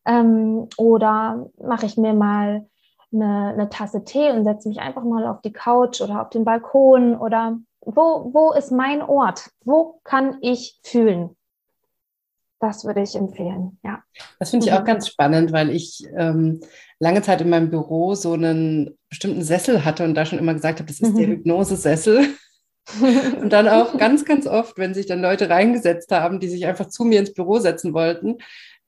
Ähm, 0.04 0.68
oder 0.76 1.50
mache 1.60 1.86
ich 1.86 1.96
mir 1.96 2.14
mal 2.14 2.66
eine, 3.12 3.48
eine 3.52 3.68
Tasse 3.68 4.04
Tee 4.04 4.30
und 4.30 4.44
setze 4.44 4.68
mich 4.68 4.80
einfach 4.80 5.04
mal 5.04 5.26
auf 5.26 5.40
die 5.42 5.52
Couch 5.52 6.00
oder 6.00 6.22
auf 6.22 6.30
den 6.30 6.44
Balkon 6.44 7.16
oder 7.16 7.58
wo, 7.80 8.30
wo 8.32 8.52
ist 8.52 8.70
mein 8.70 9.02
Ort? 9.02 9.50
Wo 9.64 10.00
kann 10.04 10.38
ich 10.40 10.78
fühlen? 10.82 11.36
Das 12.60 12.84
würde 12.84 13.02
ich 13.02 13.16
empfehlen, 13.16 13.78
ja. 13.82 14.02
Das 14.38 14.50
finde 14.50 14.66
ich 14.66 14.72
auch 14.72 14.82
mhm. 14.82 14.86
ganz 14.86 15.08
spannend, 15.08 15.52
weil 15.52 15.70
ich 15.70 16.06
ähm, 16.16 16.60
lange 17.00 17.22
Zeit 17.22 17.40
in 17.40 17.50
meinem 17.50 17.70
Büro 17.70 18.14
so 18.14 18.34
einen 18.34 18.96
bestimmten 19.08 19.42
Sessel 19.42 19.84
hatte 19.84 20.04
und 20.04 20.14
da 20.14 20.24
schon 20.24 20.38
immer 20.38 20.54
gesagt 20.54 20.78
habe, 20.78 20.86
das 20.86 21.00
ist 21.00 21.14
mhm. 21.14 21.18
der 21.18 21.26
Hypnosesessel. 21.26 22.28
und 23.40 23.50
dann 23.52 23.68
auch 23.68 23.96
ganz, 23.98 24.24
ganz 24.24 24.46
oft, 24.46 24.78
wenn 24.78 24.94
sich 24.94 25.06
dann 25.06 25.20
Leute 25.20 25.50
reingesetzt 25.50 26.12
haben, 26.12 26.40
die 26.40 26.48
sich 26.48 26.66
einfach 26.66 26.88
zu 26.88 27.04
mir 27.04 27.18
ins 27.18 27.34
Büro 27.34 27.58
setzen 27.58 27.94
wollten, 27.94 28.38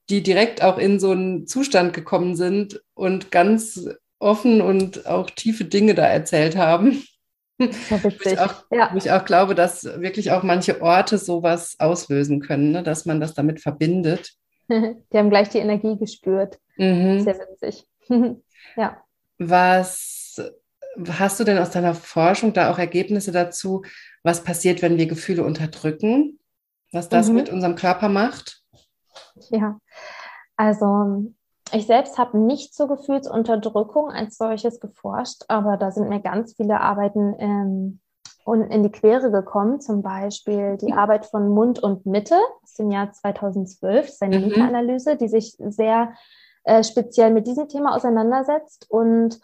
die 0.08 0.22
direkt 0.22 0.62
auch 0.62 0.78
in 0.78 1.00
so 1.00 1.10
einen 1.10 1.46
Zustand 1.46 1.92
gekommen 1.92 2.37
sind 2.37 2.82
und 2.94 3.30
ganz 3.30 3.88
offen 4.24 4.60
und 4.60 5.06
auch 5.06 5.30
tiefe 5.30 5.64
Dinge 5.64 5.94
da 5.94 6.06
erzählt 6.06 6.56
haben. 6.56 7.04
ich 7.58 8.38
auch, 8.40 8.64
ja. 8.70 8.92
ich 8.96 9.12
auch 9.12 9.24
glaube, 9.24 9.54
dass 9.54 9.84
wirklich 9.84 10.32
auch 10.32 10.42
manche 10.42 10.82
Orte 10.82 11.18
sowas 11.18 11.76
auslösen 11.78 12.40
können, 12.40 12.72
ne? 12.72 12.82
dass 12.82 13.06
man 13.06 13.20
das 13.20 13.34
damit 13.34 13.60
verbindet. 13.60 14.32
Die 14.68 15.18
haben 15.18 15.30
gleich 15.30 15.50
die 15.50 15.58
Energie 15.58 15.96
gespürt. 15.96 16.58
Mhm. 16.76 17.20
Sehr 17.20 17.38
witzig. 17.38 17.87
ja. 18.76 18.96
Was 19.38 20.40
hast 21.08 21.38
du 21.38 21.44
denn 21.44 21.58
aus 21.58 21.70
deiner 21.70 21.94
Forschung 21.94 22.52
da 22.52 22.70
auch 22.70 22.78
Ergebnisse 22.78 23.30
dazu, 23.30 23.84
was 24.22 24.42
passiert, 24.42 24.80
wenn 24.80 24.96
wir 24.96 25.06
Gefühle 25.06 25.44
unterdrücken? 25.44 26.38
Was 26.92 27.08
das 27.08 27.28
mhm. 27.28 27.34
mit 27.34 27.48
unserem 27.50 27.74
Körper 27.74 28.08
macht? 28.08 28.62
Ja, 29.50 29.78
also 30.56 31.32
ich 31.74 31.87
selbst 31.87 32.18
habe 32.18 32.38
nicht 32.38 32.74
zur 32.74 32.88
Gefühlsunterdrückung 32.88 34.10
als 34.10 34.37
solches 34.37 34.80
geforscht, 34.80 35.42
aber 35.48 35.76
da 35.76 35.90
sind 35.90 36.08
mir 36.08 36.20
ganz 36.20 36.54
viele 36.54 36.80
Arbeiten 36.80 37.34
ähm, 37.38 38.00
in 38.46 38.82
die 38.82 38.92
Quere 38.92 39.30
gekommen. 39.30 39.80
Zum 39.80 40.02
Beispiel 40.02 40.76
die 40.76 40.92
Arbeit 40.92 41.26
von 41.26 41.48
Mund 41.48 41.82
und 41.82 42.06
Mitte 42.06 42.37
aus 42.62 42.74
dem 42.74 42.90
Jahr 42.90 43.12
2012, 43.12 44.06
das 44.06 44.14
ist 44.14 44.22
eine 44.22 44.38
mhm. 44.38 44.46
Meta-Analyse, 44.46 45.16
die 45.16 45.28
sich 45.28 45.56
sehr 45.58 46.12
äh, 46.64 46.84
speziell 46.84 47.32
mit 47.32 47.46
diesem 47.46 47.68
Thema 47.68 47.96
auseinandersetzt. 47.96 48.87
Und 48.90 49.40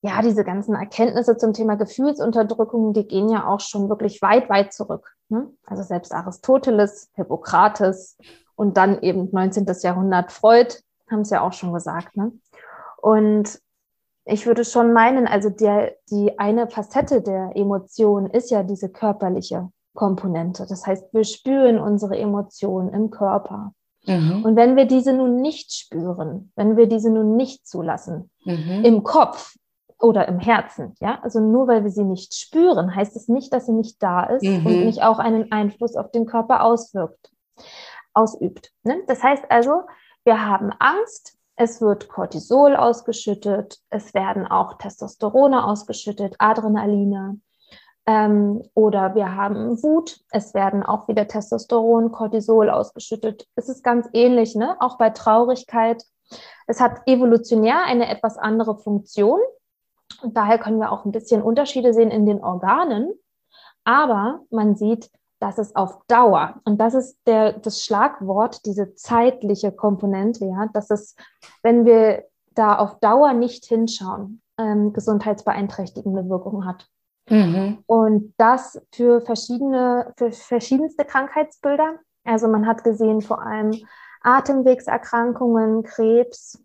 ja, 0.00 0.22
diese 0.22 0.44
ganzen 0.44 0.74
Erkenntnisse 0.74 1.36
zum 1.36 1.52
Thema 1.52 1.76
Gefühlsunterdrückung, 1.76 2.92
die 2.92 3.06
gehen 3.06 3.28
ja 3.28 3.46
auch 3.48 3.60
schon 3.60 3.88
wirklich 3.88 4.22
weit, 4.22 4.48
weit 4.48 4.72
zurück. 4.72 5.12
Ne? 5.28 5.50
Also 5.66 5.82
selbst 5.82 6.12
Aristoteles, 6.12 7.10
Hippokrates 7.14 8.16
und 8.54 8.76
dann 8.76 9.02
eben 9.02 9.28
19. 9.32 9.66
Jahrhundert 9.82 10.30
Freud 10.30 10.76
haben 11.10 11.20
es 11.20 11.30
ja 11.30 11.42
auch 11.42 11.52
schon 11.52 11.72
gesagt. 11.72 12.16
Ne? 12.16 12.32
Und 13.00 13.60
ich 14.24 14.46
würde 14.46 14.64
schon 14.64 14.92
meinen, 14.92 15.26
also 15.26 15.48
der, 15.48 15.94
die 16.10 16.38
eine 16.38 16.68
Facette 16.68 17.22
der 17.22 17.52
Emotion 17.54 18.26
ist 18.26 18.50
ja 18.50 18.62
diese 18.62 18.90
körperliche 18.90 19.70
Komponente. 19.94 20.66
Das 20.68 20.86
heißt, 20.86 21.12
wir 21.12 21.24
spüren 21.24 21.78
unsere 21.78 22.16
Emotionen 22.18 22.92
im 22.92 23.10
Körper. 23.10 23.72
Mhm. 24.06 24.44
Und 24.44 24.56
wenn 24.56 24.76
wir 24.76 24.84
diese 24.84 25.12
nun 25.12 25.40
nicht 25.40 25.72
spüren, 25.72 26.52
wenn 26.56 26.76
wir 26.76 26.86
diese 26.86 27.10
nun 27.10 27.36
nicht 27.36 27.66
zulassen, 27.66 28.30
mhm. 28.44 28.84
im 28.84 29.02
Kopf 29.02 29.56
oder 29.98 30.28
im 30.28 30.38
Herzen, 30.38 30.94
ja, 31.00 31.18
also 31.22 31.40
nur 31.40 31.66
weil 31.66 31.82
wir 31.82 31.90
sie 31.90 32.04
nicht 32.04 32.34
spüren, 32.34 32.94
heißt 32.94 33.16
es 33.16 33.28
nicht, 33.28 33.52
dass 33.52 33.66
sie 33.66 33.72
nicht 33.72 34.02
da 34.02 34.24
ist 34.24 34.44
mhm. 34.44 34.66
und 34.66 34.84
nicht 34.84 35.02
auch 35.02 35.18
einen 35.18 35.50
Einfluss 35.52 35.96
auf 35.96 36.10
den 36.10 36.26
Körper 36.26 36.64
auswirkt, 36.64 37.32
ausübt. 38.14 38.72
Ne? 38.84 39.02
Das 39.08 39.22
heißt 39.22 39.44
also, 39.50 39.82
wir 40.24 40.44
haben 40.44 40.72
Angst, 40.78 41.38
es 41.56 41.80
wird 41.80 42.08
Cortisol 42.08 42.76
ausgeschüttet, 42.76 43.78
es 43.90 44.14
werden 44.14 44.46
auch 44.46 44.78
Testosterone 44.78 45.64
ausgeschüttet, 45.64 46.36
Adrenaline. 46.38 47.40
Ähm, 48.06 48.62
oder 48.74 49.14
wir 49.14 49.34
haben 49.34 49.82
Wut, 49.82 50.20
es 50.30 50.54
werden 50.54 50.82
auch 50.82 51.08
wieder 51.08 51.26
Testosteron, 51.26 52.12
Cortisol 52.12 52.70
ausgeschüttet. 52.70 53.46
Es 53.54 53.68
ist 53.68 53.82
ganz 53.82 54.08
ähnlich, 54.12 54.54
ne? 54.54 54.76
auch 54.80 54.98
bei 54.98 55.10
Traurigkeit. 55.10 56.04
Es 56.66 56.80
hat 56.80 57.00
evolutionär 57.06 57.84
eine 57.84 58.08
etwas 58.08 58.38
andere 58.38 58.78
Funktion. 58.78 59.40
Und 60.22 60.36
daher 60.36 60.58
können 60.58 60.78
wir 60.78 60.92
auch 60.92 61.04
ein 61.04 61.12
bisschen 61.12 61.42
Unterschiede 61.42 61.92
sehen 61.92 62.10
in 62.10 62.24
den 62.24 62.42
Organen. 62.42 63.12
Aber 63.84 64.40
man 64.50 64.76
sieht, 64.76 65.10
dass 65.40 65.58
es 65.58 65.74
auf 65.76 66.00
Dauer, 66.08 66.60
und 66.64 66.80
das 66.80 66.94
ist 66.94 67.18
der, 67.26 67.52
das 67.52 67.84
Schlagwort, 67.84 68.64
diese 68.66 68.94
zeitliche 68.94 69.72
Komponente, 69.72 70.44
ja, 70.44 70.68
dass 70.72 70.90
es, 70.90 71.14
wenn 71.62 71.84
wir 71.84 72.24
da 72.54 72.76
auf 72.76 72.98
Dauer 73.00 73.32
nicht 73.34 73.64
hinschauen, 73.66 74.42
ähm, 74.58 74.92
gesundheitsbeeinträchtigende 74.92 76.28
Wirkungen 76.28 76.66
hat. 76.66 76.88
Mhm. 77.30 77.78
Und 77.86 78.34
das 78.36 78.80
für 78.92 79.20
verschiedene, 79.20 80.12
für 80.16 80.32
verschiedenste 80.32 81.04
Krankheitsbilder. 81.04 81.98
Also 82.24 82.48
man 82.48 82.66
hat 82.66 82.84
gesehen 82.84 83.20
vor 83.20 83.42
allem 83.42 83.72
Atemwegserkrankungen, 84.22 85.84
Krebs, 85.84 86.62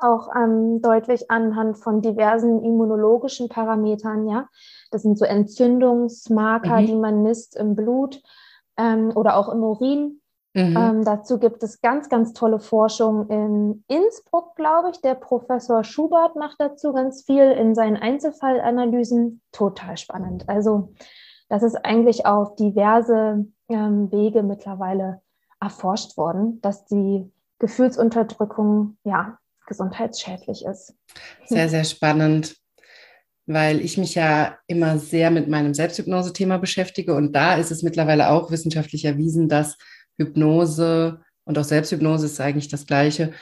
auch 0.00 0.34
ähm, 0.34 0.80
deutlich 0.82 1.30
anhand 1.30 1.78
von 1.78 2.00
diversen 2.02 2.62
immunologischen 2.62 3.48
Parametern, 3.48 4.28
ja. 4.28 4.48
Das 4.90 5.02
sind 5.02 5.18
so 5.18 5.24
Entzündungsmarker, 5.24 6.80
mhm. 6.80 6.86
die 6.86 6.96
man 6.96 7.22
misst 7.22 7.56
im 7.56 7.74
Blut 7.74 8.22
ähm, 8.76 9.12
oder 9.14 9.36
auch 9.36 9.48
im 9.48 9.62
Urin. 9.62 10.20
Mhm. 10.54 10.76
Ähm, 10.76 11.04
dazu 11.04 11.38
gibt 11.38 11.62
es 11.62 11.80
ganz, 11.80 12.08
ganz 12.08 12.32
tolle 12.32 12.58
Forschung 12.58 13.28
in 13.28 13.84
Innsbruck, 13.86 14.56
glaube 14.56 14.90
ich. 14.90 15.00
Der 15.00 15.14
Professor 15.14 15.84
Schubert 15.84 16.36
macht 16.36 16.56
dazu 16.58 16.92
ganz 16.92 17.22
viel 17.22 17.50
in 17.52 17.74
seinen 17.74 17.96
Einzelfallanalysen. 17.96 19.42
Total 19.52 19.96
spannend. 19.96 20.48
Also 20.48 20.94
das 21.48 21.62
ist 21.62 21.76
eigentlich 21.84 22.26
auf 22.26 22.56
diverse 22.56 23.46
ähm, 23.68 24.10
Wege 24.10 24.42
mittlerweile 24.42 25.20
erforscht 25.60 26.16
worden, 26.16 26.60
dass 26.60 26.86
die 26.86 27.30
Gefühlsunterdrückung 27.58 28.96
ja 29.04 29.38
gesundheitsschädlich 29.68 30.64
ist. 30.64 30.94
Sehr, 31.46 31.68
sehr 31.68 31.84
spannend, 31.84 32.56
weil 33.46 33.80
ich 33.80 33.96
mich 33.98 34.14
ja 34.14 34.58
immer 34.66 34.98
sehr 34.98 35.30
mit 35.30 35.48
meinem 35.48 35.74
Selbsthypnose-Thema 35.74 36.58
beschäftige 36.58 37.14
und 37.14 37.32
da 37.32 37.54
ist 37.54 37.70
es 37.70 37.82
mittlerweile 37.82 38.30
auch 38.30 38.50
wissenschaftlich 38.50 39.04
erwiesen, 39.04 39.48
dass 39.48 39.76
Hypnose 40.18 41.20
und 41.44 41.58
auch 41.58 41.64
Selbsthypnose 41.64 42.26
ist 42.26 42.40
eigentlich 42.40 42.68
das 42.68 42.86
Gleiche, 42.86 43.32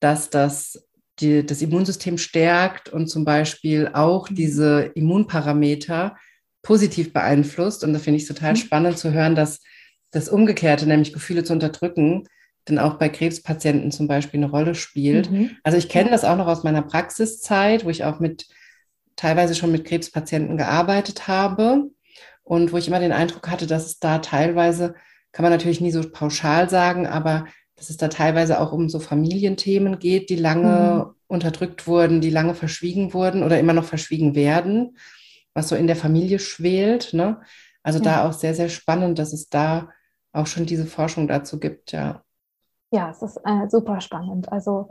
dass 0.00 0.30
das 0.30 0.88
die, 1.20 1.44
das 1.44 1.62
Immunsystem 1.62 2.18
stärkt 2.18 2.88
und 2.88 3.08
zum 3.08 3.24
Beispiel 3.24 3.90
auch 3.92 4.30
mhm. 4.30 4.34
diese 4.34 4.92
Immunparameter 4.94 6.16
positiv 6.62 7.12
beeinflusst. 7.12 7.84
Und 7.84 7.92
da 7.92 7.98
finde 7.98 8.18
ich 8.18 8.26
total 8.26 8.52
mhm. 8.52 8.56
spannend 8.56 8.98
zu 8.98 9.12
hören, 9.12 9.34
dass 9.34 9.60
das 10.10 10.28
Umgekehrte, 10.28 10.86
nämlich 10.86 11.12
Gefühle 11.12 11.44
zu 11.44 11.52
unterdrücken, 11.52 12.28
denn 12.68 12.78
auch 12.78 12.94
bei 12.94 13.08
Krebspatienten 13.08 13.90
zum 13.90 14.08
Beispiel 14.08 14.38
eine 14.38 14.50
Rolle 14.50 14.74
spielt. 14.74 15.30
Mhm. 15.30 15.50
Also 15.62 15.78
ich 15.78 15.88
kenne 15.88 16.10
das 16.10 16.24
auch 16.24 16.36
noch 16.36 16.46
aus 16.46 16.64
meiner 16.64 16.82
Praxiszeit, 16.82 17.84
wo 17.84 17.90
ich 17.90 18.04
auch 18.04 18.20
mit 18.20 18.46
teilweise 19.16 19.54
schon 19.54 19.72
mit 19.72 19.84
Krebspatienten 19.84 20.56
gearbeitet 20.56 21.26
habe 21.28 21.90
und 22.44 22.72
wo 22.72 22.76
ich 22.76 22.88
immer 22.88 23.00
den 23.00 23.12
Eindruck 23.12 23.48
hatte, 23.50 23.66
dass 23.66 23.86
es 23.86 23.98
da 23.98 24.18
teilweise, 24.18 24.94
kann 25.32 25.42
man 25.42 25.52
natürlich 25.52 25.80
nie 25.80 25.90
so 25.90 26.02
pauschal 26.08 26.70
sagen, 26.70 27.06
aber 27.06 27.46
dass 27.76 27.90
es 27.90 27.96
da 27.96 28.08
teilweise 28.08 28.60
auch 28.60 28.72
um 28.72 28.88
so 28.88 28.98
Familienthemen 29.00 29.98
geht, 29.98 30.30
die 30.30 30.36
lange 30.36 31.04
mhm. 31.06 31.14
unterdrückt 31.26 31.86
wurden, 31.86 32.20
die 32.20 32.30
lange 32.30 32.54
verschwiegen 32.54 33.12
wurden 33.12 33.42
oder 33.42 33.58
immer 33.58 33.72
noch 33.72 33.84
verschwiegen 33.84 34.34
werden, 34.34 34.96
was 35.54 35.68
so 35.68 35.76
in 35.76 35.86
der 35.86 35.96
Familie 35.96 36.38
schwelt. 36.38 37.12
Ne? 37.12 37.40
Also 37.82 37.98
ja. 37.98 38.04
da 38.04 38.28
auch 38.28 38.32
sehr, 38.32 38.54
sehr 38.54 38.68
spannend, 38.68 39.18
dass 39.18 39.32
es 39.32 39.48
da 39.48 39.90
auch 40.32 40.46
schon 40.46 40.66
diese 40.66 40.86
Forschung 40.86 41.28
dazu 41.28 41.58
gibt, 41.58 41.92
ja. 41.92 42.22
Ja, 42.90 43.10
es 43.10 43.22
ist 43.22 43.38
äh, 43.44 43.68
super 43.68 44.00
spannend. 44.00 44.50
Also 44.50 44.90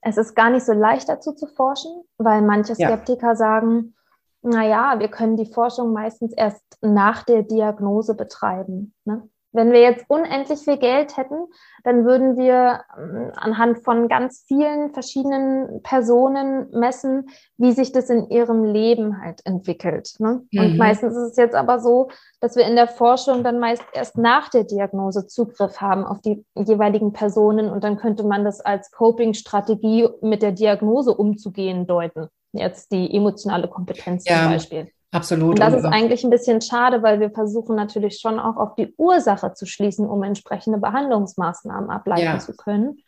es 0.00 0.16
ist 0.16 0.34
gar 0.34 0.50
nicht 0.50 0.66
so 0.66 0.72
leicht 0.72 1.08
dazu 1.08 1.32
zu 1.32 1.46
forschen, 1.46 2.04
weil 2.18 2.42
manche 2.42 2.74
Skeptiker 2.74 3.28
ja. 3.28 3.36
sagen, 3.36 3.94
naja, 4.42 4.98
wir 4.98 5.08
können 5.08 5.36
die 5.36 5.46
Forschung 5.46 5.92
meistens 5.92 6.32
erst 6.32 6.62
nach 6.80 7.22
der 7.22 7.44
Diagnose 7.44 8.14
betreiben. 8.14 8.92
Ne? 9.04 9.28
Wenn 9.52 9.70
wir 9.70 9.80
jetzt 9.80 10.04
unendlich 10.08 10.60
viel 10.60 10.78
Geld 10.78 11.16
hätten, 11.16 11.46
dann 11.84 12.04
würden 12.04 12.36
wir 12.36 12.82
ähm, 12.98 13.32
anhand 13.36 13.84
von 13.84 14.08
ganz 14.08 14.44
vielen 14.48 14.92
verschiedenen 14.92 15.82
Personen 15.82 16.70
messen, 16.70 17.28
wie 17.58 17.72
sich 17.72 17.92
das 17.92 18.08
in 18.08 18.30
ihrem 18.30 18.64
Leben 18.64 19.20
halt 19.22 19.44
entwickelt. 19.44 20.14
Ne? 20.18 20.42
Mhm. 20.50 20.60
Und 20.60 20.78
meistens 20.78 21.14
ist 21.14 21.32
es 21.32 21.36
jetzt 21.36 21.54
aber 21.54 21.80
so, 21.80 22.08
dass 22.40 22.56
wir 22.56 22.66
in 22.66 22.76
der 22.76 22.88
Forschung 22.88 23.44
dann 23.44 23.58
meist 23.58 23.84
erst 23.92 24.16
nach 24.16 24.48
der 24.48 24.64
Diagnose 24.64 25.26
Zugriff 25.26 25.80
haben 25.80 26.04
auf 26.04 26.20
die 26.20 26.44
jeweiligen 26.54 27.12
Personen 27.12 27.68
und 27.68 27.84
dann 27.84 27.98
könnte 27.98 28.24
man 28.24 28.44
das 28.44 28.60
als 28.60 28.90
Coping-Strategie 28.90 30.08
mit 30.22 30.42
der 30.42 30.52
Diagnose 30.52 31.14
umzugehen 31.14 31.86
deuten. 31.86 32.28
Jetzt 32.52 32.92
die 32.92 33.14
emotionale 33.14 33.68
Kompetenz 33.68 34.24
ja. 34.26 34.42
zum 34.42 34.52
Beispiel. 34.52 34.88
Absolut. 35.12 35.50
Und 35.50 35.60
das 35.60 35.74
ist 35.74 35.84
eigentlich 35.84 36.24
ein 36.24 36.30
bisschen 36.30 36.62
schade, 36.62 37.02
weil 37.02 37.20
wir 37.20 37.30
versuchen 37.30 37.76
natürlich 37.76 38.18
schon 38.18 38.40
auch 38.40 38.56
auf 38.56 38.74
die 38.76 38.94
Ursache 38.96 39.52
zu 39.52 39.66
schließen, 39.66 40.08
um 40.08 40.22
entsprechende 40.22 40.78
Behandlungsmaßnahmen 40.78 41.90
ableiten 41.90 42.22
ja. 42.22 42.38
zu 42.38 42.56
können. 42.56 43.02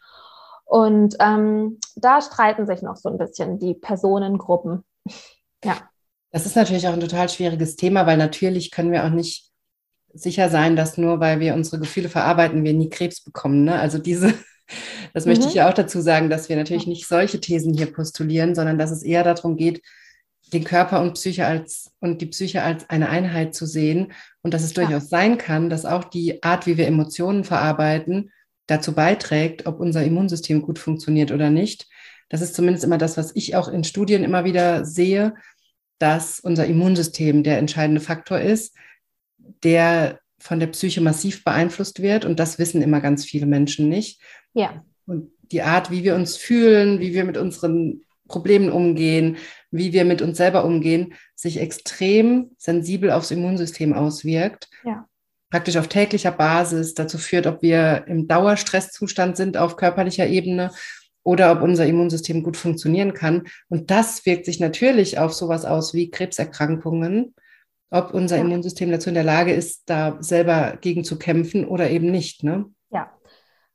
Und 0.67 1.17
ähm, 1.19 1.79
da 1.97 2.21
streiten 2.21 2.67
sich 2.67 2.83
noch 2.83 2.97
so 2.97 3.09
ein 3.09 3.17
bisschen 3.17 3.59
die 3.59 3.75
Personengruppen. 3.75 4.85
ja. 5.65 5.77
Das 6.31 6.47
ist 6.47 6.57
natürlich 6.57 6.89
auch 6.89 6.93
ein 6.93 7.01
total 7.01 7.29
schwieriges 7.29 7.77
Thema, 7.77 8.07
weil 8.07 8.17
natürlich 8.17 8.73
können 8.73 8.91
wir 8.91 9.05
auch 9.05 9.11
nicht 9.11 9.53
sicher 10.13 10.49
sein, 10.49 10.75
dass 10.75 10.99
nur 10.99 11.21
weil 11.21 11.39
wir 11.39 11.55
unsere 11.55 11.79
Gefühle 11.79 12.09
verarbeiten, 12.09 12.65
wir 12.65 12.73
nie 12.75 12.89
Krebs 12.89 13.23
bekommen. 13.23 13.63
Ne? 13.63 13.79
Also 13.79 13.99
diese, 13.99 14.35
das 15.15 15.25
mhm. 15.25 15.31
möchte 15.31 15.47
ich 15.47 15.55
ja 15.55 15.69
auch 15.69 15.75
dazu 15.75 16.01
sagen, 16.01 16.31
dass 16.31 16.49
wir 16.49 16.57
natürlich 16.57 16.89
nicht 16.89 17.07
solche 17.07 17.41
Thesen 17.41 17.73
hier 17.73 17.93
postulieren, 17.93 18.57
sondern 18.57 18.79
dass 18.79 18.91
es 18.91 19.05
eher 19.05 19.23
darum 19.23 19.57
geht, 19.57 19.81
den 20.53 20.65
Körper 20.65 21.01
und 21.01 21.15
Psyche 21.15 21.47
als 21.47 21.93
und 22.01 22.21
die 22.21 22.27
Psyche 22.27 22.63
als 22.63 22.89
eine 22.91 23.09
Einheit 23.09 23.55
zu 23.55 23.67
sehen 23.67 24.13
und 24.43 24.55
dass 24.55 24.63
es 24.63 24.73
durchaus 24.73 25.05
ja. 25.05 25.09
sein 25.09 25.39
kann, 25.39 25.71
dass 25.71 25.85
auch 25.85 26.05
die 26.05 26.43
Art, 26.43 26.67
wie 26.67 26.77
wir 26.77 26.87
Emotionen 26.87 27.45
verarbeiten, 27.45 28.31
dazu 28.67 28.93
beiträgt, 28.93 29.67
ob 29.67 29.81
unser 29.81 30.05
Immunsystem 30.05 30.63
gut 30.63 30.79
funktioniert 30.79 31.33
oder 31.33 31.51
nicht. 31.51 31.89
Das 32.29 32.41
ist 32.41 32.55
zumindest 32.55 32.85
immer 32.85 32.99
das, 32.99 33.17
was 33.17 33.35
ich 33.35 33.57
auch 33.57 33.69
in 33.69 33.85
Studien 33.85 34.25
immer 34.25 34.45
wieder 34.45 34.85
sehe, 34.85 35.35
dass 35.99 36.41
unser 36.41 36.67
Immunsystem 36.67 37.43
der 37.43 37.59
entscheidende 37.59 38.01
Faktor 38.01 38.41
ist, 38.41 38.75
der 39.63 40.21
von 40.39 40.61
der 40.61 40.67
Psyche 40.69 41.01
massiv 41.01 41.45
beeinflusst 41.45 42.03
wird. 42.03 42.25
Und 42.25 42.39
das 42.39 42.59
wissen 42.59 42.83
immer 42.83 43.01
ganz 43.01 43.25
viele 43.25 43.47
Menschen 43.47 43.89
nicht. 43.89 44.21
Ja. 44.53 44.85
Und 45.07 45.31
die 45.53 45.63
Art, 45.63 45.91
wie 45.91 46.05
wir 46.05 46.15
uns 46.15 46.37
fühlen, 46.37 47.01
wie 47.01 47.15
wir 47.15 47.25
mit 47.25 47.37
unseren 47.37 48.03
Problemen 48.29 48.71
umgehen, 48.71 49.37
wie 49.71 49.93
wir 49.93 50.05
mit 50.05 50.23
uns 50.23 50.37
selber 50.37 50.65
umgehen, 50.65 51.15
sich 51.35 51.61
extrem 51.61 52.51
sensibel 52.59 53.11
aufs 53.11 53.31
Immunsystem 53.31 53.93
auswirkt. 53.93 54.69
Ja. 54.85 55.07
Praktisch 55.51 55.77
auf 55.77 55.89
täglicher 55.89 56.33
Basis 56.33 56.95
dazu 56.95 57.19
führt, 57.19 57.47
ob 57.47 57.63
wir 57.63 58.05
im 58.09 58.27
Dauerstresszustand 58.27 59.37
sind 59.37 59.57
auf 59.57 59.77
körperlicher 59.77 60.27
Ebene 60.27 60.71
oder 61.23 61.53
ob 61.53 61.63
unser 61.63 61.87
Immunsystem 61.87 62.43
gut 62.43 62.57
funktionieren 62.57 63.15
kann. 63.15 63.45
Und 63.69 63.91
das 63.91 64.27
wirkt 64.27 64.47
sich 64.47 64.61
natürlich 64.61 65.19
auf 65.19 65.33
sowas 65.33 65.65
aus 65.65 65.95
wie 65.95 66.11
Krebserkrankungen, 66.11 67.35
ob 67.91 68.13
unser 68.13 68.37
ja. 68.37 68.43
Immunsystem 68.43 68.91
dazu 68.91 69.09
in 69.09 69.15
der 69.15 69.25
Lage 69.25 69.53
ist, 69.53 69.83
da 69.87 70.17
selber 70.21 70.79
gegen 70.81 71.05
zu 71.05 71.19
kämpfen 71.19 71.65
oder 71.65 71.91
eben 71.91 72.11
nicht. 72.11 72.43
Ne? 72.43 72.67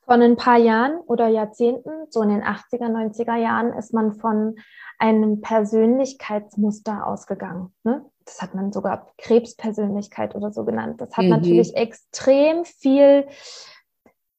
Von 0.10 0.24
ein 0.24 0.38
paar 0.38 0.58
Jahren 0.58 1.00
oder 1.06 1.28
Jahrzehnten, 1.28 1.92
so 2.10 2.24
in 2.24 2.30
den 2.30 2.42
80er, 2.42 2.90
90er 2.90 3.36
Jahren, 3.36 3.74
ist 3.74 3.94
man 3.94 4.14
von 4.14 4.56
einem 4.98 5.42
Persönlichkeitsmuster 5.42 7.06
ausgegangen. 7.06 7.72
Ne? 7.84 8.04
Das 8.26 8.42
hat 8.42 8.56
man 8.56 8.72
sogar 8.72 9.08
Krebspersönlichkeit 9.20 10.34
oder 10.34 10.52
so 10.52 10.66
genannt. 10.66 11.00
Das 11.00 11.16
hat 11.16 11.26
mhm. 11.26 11.30
natürlich 11.30 11.76
extrem 11.76 12.66
viel 12.66 13.28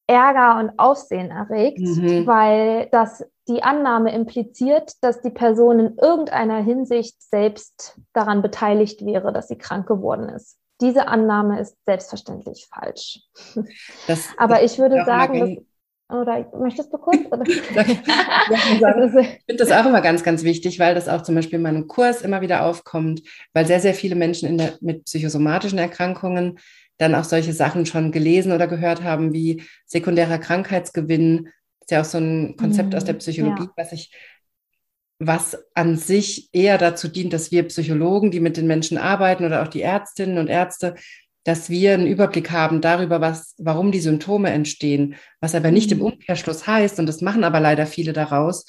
Ärger 0.09 0.59
und 0.59 0.77
Aufsehen 0.77 1.31
erregt, 1.31 1.79
mhm. 1.79 2.27
weil 2.27 2.89
das 2.91 3.25
die 3.47 3.63
Annahme 3.63 4.13
impliziert, 4.13 4.95
dass 5.03 5.21
die 5.21 5.31
Person 5.31 5.79
in 5.79 5.97
irgendeiner 5.99 6.59
Hinsicht 6.59 7.23
selbst 7.23 7.97
daran 8.13 8.43
beteiligt 8.43 9.07
wäre, 9.07 9.33
dass 9.33 9.47
sie 9.47 9.59
krank 9.59 9.87
geworden 9.87 10.29
ist. 10.29 10.60
Diese 10.81 11.09
Annahme 11.09 11.61
ist 11.61 11.77
selbstverständlich 11.85 12.69
falsch. 12.73 13.21
Das, 14.07 14.29
Aber 14.39 14.63
ich 14.63 14.79
würde 14.79 15.05
sagen, 15.05 15.67
oder 16.11 16.51
möchtest 16.59 16.93
du 16.93 16.99
kurz? 16.99 17.19
ich 17.47 17.61
finde 17.63 19.35
das 19.57 19.71
auch 19.71 19.87
immer 19.87 20.01
ganz, 20.01 20.23
ganz 20.23 20.43
wichtig, 20.43 20.79
weil 20.79 20.95
das 20.95 21.09
auch 21.09 21.23
zum 21.23 21.35
Beispiel 21.35 21.57
in 21.57 21.63
meinem 21.63 21.87
Kurs 21.87 22.23
immer 22.23 22.41
wieder 22.41 22.65
aufkommt, 22.65 23.23
weil 23.53 23.67
sehr, 23.67 23.81
sehr 23.81 23.95
viele 23.95 24.17
Menschen 24.17 24.59
der, 24.59 24.75
mit 24.81 25.05
psychosomatischen 25.05 25.79
Erkrankungen 25.79 26.59
dann 26.99 27.15
auch 27.15 27.25
solche 27.25 27.53
Sachen 27.53 27.87
schon 27.87 28.13
gelesen 28.13 28.53
oder 28.53 28.67
gehört 28.67 29.03
haben, 29.03 29.33
wie 29.33 29.63
sekundärer 29.87 30.39
Krankheitsgewinn. 30.39 31.45
Das 31.45 31.87
ist 31.87 31.91
ja 31.91 32.01
auch 32.01 32.05
so 32.05 32.19
ein 32.19 32.57
Konzept 32.57 32.91
mhm, 32.91 32.97
aus 32.97 33.05
der 33.05 33.15
Psychologie, 33.15 33.65
ja. 33.65 33.73
was 33.77 33.93
ich 33.93 34.13
was 35.21 35.57
an 35.75 35.97
sich 35.97 36.49
eher 36.53 36.79
dazu 36.79 37.07
dient, 37.07 37.33
dass 37.33 37.53
wir 37.53 37.63
Psychologen, 37.65 38.31
die 38.31 38.41
mit 38.41 38.57
den 38.57 38.67
Menschen 38.67 38.99
arbeiten 38.99 39.45
oder 39.45 39.63
auch 39.63 39.69
die 39.69 39.83
Ärztinnen 39.83 40.39
und 40.39 40.49
Ärzte 40.49 40.97
dass 41.45 41.71
wir 41.71 41.95
einen 41.95 42.07
Überblick 42.07 42.51
haben 42.51 42.81
darüber, 42.81 43.21
was, 43.21 43.55
warum 43.59 43.93
die 43.93 44.01
Symptome 44.01 44.51
entstehen, 44.51 45.15
was 45.41 45.55
aber 45.55 45.71
nicht 45.71 45.91
im 45.91 45.99
mhm. 45.99 46.05
Umkehrschluss 46.05 46.67
heißt, 46.67 46.99
und 46.99 47.07
das 47.07 47.23
machen 47.23 47.45
aber 47.45 47.61
leider 47.61 47.87
viele 47.87 48.13
daraus, 48.13 48.67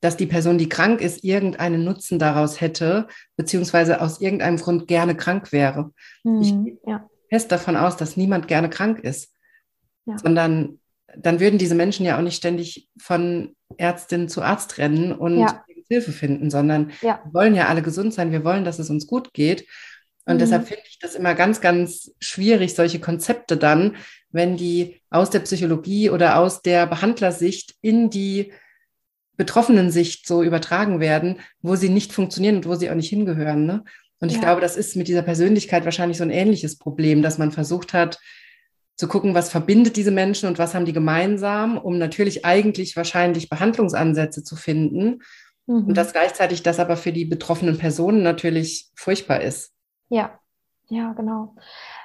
dass 0.00 0.16
die 0.16 0.26
Person, 0.26 0.58
die 0.58 0.68
krank 0.68 1.00
ist, 1.00 1.24
irgendeinen 1.24 1.84
Nutzen 1.84 2.18
daraus 2.18 2.60
hätte, 2.60 3.06
beziehungsweise 3.36 4.00
aus 4.00 4.20
irgendeinem 4.20 4.56
Grund 4.56 4.86
gerne 4.86 5.14
krank 5.14 5.52
wäre. 5.52 5.92
Mhm, 6.24 6.42
ich 6.42 6.50
gehe 6.50 6.78
ja. 6.86 7.08
fest 7.30 7.52
davon 7.52 7.76
aus, 7.76 7.96
dass 7.96 8.16
niemand 8.16 8.48
gerne 8.48 8.70
krank 8.70 9.00
ist, 9.00 9.34
ja. 10.06 10.16
sondern 10.18 10.78
dann 11.16 11.40
würden 11.40 11.58
diese 11.58 11.74
Menschen 11.74 12.06
ja 12.06 12.16
auch 12.16 12.22
nicht 12.22 12.36
ständig 12.36 12.88
von 12.98 13.56
Ärztin 13.76 14.28
zu 14.28 14.42
Arzt 14.42 14.78
rennen 14.78 15.12
und 15.12 15.40
ja. 15.40 15.64
Hilfe 15.90 16.12
finden, 16.12 16.50
sondern 16.50 16.92
wir 17.00 17.20
wollen 17.32 17.54
ja 17.54 17.66
alle 17.66 17.82
gesund 17.82 18.14
sein, 18.14 18.32
wir 18.32 18.44
wollen, 18.44 18.64
dass 18.64 18.78
es 18.78 18.90
uns 18.90 19.06
gut 19.06 19.32
geht. 19.34 19.66
Und 20.24 20.36
mhm. 20.36 20.38
deshalb 20.38 20.68
finde 20.68 20.84
ich 20.88 20.98
das 21.00 21.16
immer 21.16 21.34
ganz, 21.34 21.60
ganz 21.60 22.12
schwierig, 22.20 22.74
solche 22.74 23.00
Konzepte 23.00 23.56
dann, 23.56 23.96
wenn 24.30 24.56
die 24.56 25.00
aus 25.10 25.30
der 25.30 25.40
Psychologie 25.40 26.10
oder 26.10 26.38
aus 26.38 26.62
der 26.62 26.86
Behandlersicht 26.86 27.74
in 27.80 28.10
die 28.10 28.52
betroffenen 29.36 29.90
Sicht 29.90 30.28
so 30.28 30.42
übertragen 30.42 31.00
werden, 31.00 31.40
wo 31.62 31.74
sie 31.74 31.88
nicht 31.88 32.12
funktionieren 32.12 32.56
und 32.56 32.66
wo 32.66 32.74
sie 32.74 32.90
auch 32.90 32.94
nicht 32.94 33.08
hingehören. 33.08 33.66
Ne? 33.66 33.84
Und 34.20 34.28
ich 34.28 34.36
ja. 34.36 34.42
glaube, 34.42 34.60
das 34.60 34.76
ist 34.76 34.96
mit 34.96 35.08
dieser 35.08 35.22
Persönlichkeit 35.22 35.84
wahrscheinlich 35.84 36.18
so 36.18 36.24
ein 36.24 36.30
ähnliches 36.30 36.78
Problem, 36.78 37.22
dass 37.22 37.38
man 37.38 37.50
versucht 37.50 37.92
hat, 37.92 38.18
zu 38.96 39.08
gucken, 39.08 39.34
was 39.34 39.48
verbindet 39.48 39.96
diese 39.96 40.10
Menschen 40.10 40.46
und 40.46 40.58
was 40.58 40.74
haben 40.74 40.84
die 40.84 40.92
gemeinsam, 40.92 41.78
um 41.78 41.96
natürlich 41.96 42.44
eigentlich 42.44 42.96
wahrscheinlich 42.96 43.48
Behandlungsansätze 43.48 44.44
zu 44.44 44.56
finden. 44.56 45.22
Mhm. 45.70 45.86
Und 45.86 45.96
dass 45.96 46.12
gleichzeitig 46.12 46.62
das 46.64 46.80
aber 46.80 46.96
für 46.96 47.12
die 47.12 47.24
betroffenen 47.24 47.78
Personen 47.78 48.22
natürlich 48.22 48.90
furchtbar 48.96 49.40
ist. 49.40 49.72
Ja, 50.08 50.38
ja, 50.88 51.12
genau. 51.12 51.54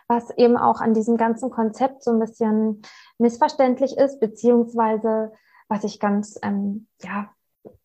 Was 0.08 0.30
eben 0.38 0.56
auch 0.56 0.82
an 0.82 0.94
diesem 0.94 1.18
ganzen 1.18 1.50
Konzept 1.50 2.04
so 2.04 2.12
ein 2.12 2.20
bisschen 2.20 2.84
missverständlich 3.18 3.98
ist, 3.98 4.20
beziehungsweise 4.20 5.32
was 5.68 5.84
ich 5.84 6.00
ganz, 6.00 6.38
ähm, 6.44 6.88
ja, 7.02 7.30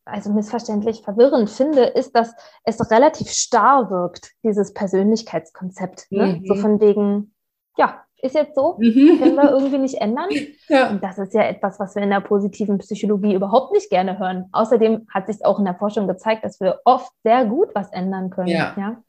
also 0.04 0.30
missverständlich 0.30 1.02
verwirrend 1.02 1.48
finde, 1.48 1.84
ist, 1.84 2.14
dass 2.14 2.34
es 2.64 2.90
relativ 2.90 3.30
starr 3.30 3.90
wirkt, 3.90 4.32
dieses 4.44 4.74
Persönlichkeitskonzept. 4.74 6.08
Ne? 6.10 6.40
Mhm. 6.40 6.46
So 6.46 6.56
von 6.56 6.80
wegen, 6.80 7.34
ja, 7.78 8.04
ist 8.22 8.35
jetzt 8.35 8.54
so, 8.54 8.76
mhm. 8.78 9.18
können 9.18 9.37
wir 9.37 9.50
irgendwie 9.50 9.78
nicht 9.78 10.00
ändern. 10.00 10.28
Ja. 10.68 10.88
Und 10.88 11.02
das 11.02 11.18
ist 11.18 11.35
ja 11.35 11.42
etwas, 11.42 11.80
was 11.80 11.96
wir 11.96 12.02
in 12.02 12.11
der 12.11 12.20
positiven 12.20 12.78
Psychologie 12.78 13.35
überhaupt 13.35 13.72
nicht 13.72 13.90
gerne 13.90 14.20
hören. 14.20 14.48
Außerdem 14.52 15.09
hat 15.12 15.26
sich 15.26 15.44
auch 15.44 15.59
in 15.59 15.64
der 15.64 15.74
Forschung 15.74 16.06
gezeigt, 16.06 16.44
dass 16.44 16.61
wir 16.61 16.80
oft 16.85 17.11
sehr 17.24 17.44
gut 17.44 17.70
was 17.74 17.92
ändern 17.92 18.30
können. 18.30 18.47
Ja. 18.49 18.74
ja? 18.78 19.03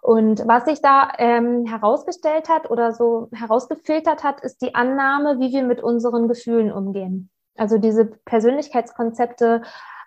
Und 0.00 0.42
was 0.48 0.64
sich 0.64 0.82
da 0.82 1.12
ähm, 1.18 1.66
herausgestellt 1.66 2.48
hat 2.48 2.68
oder 2.68 2.92
so 2.92 3.28
herausgefiltert 3.32 4.24
hat, 4.24 4.40
ist 4.40 4.60
die 4.60 4.74
Annahme, 4.74 5.38
wie 5.38 5.52
wir 5.52 5.62
mit 5.62 5.84
unseren 5.84 6.26
Gefühlen 6.26 6.72
umgehen. 6.72 7.30
Also 7.56 7.78
diese 7.78 8.06
Persönlichkeitskonzepte 8.06 9.62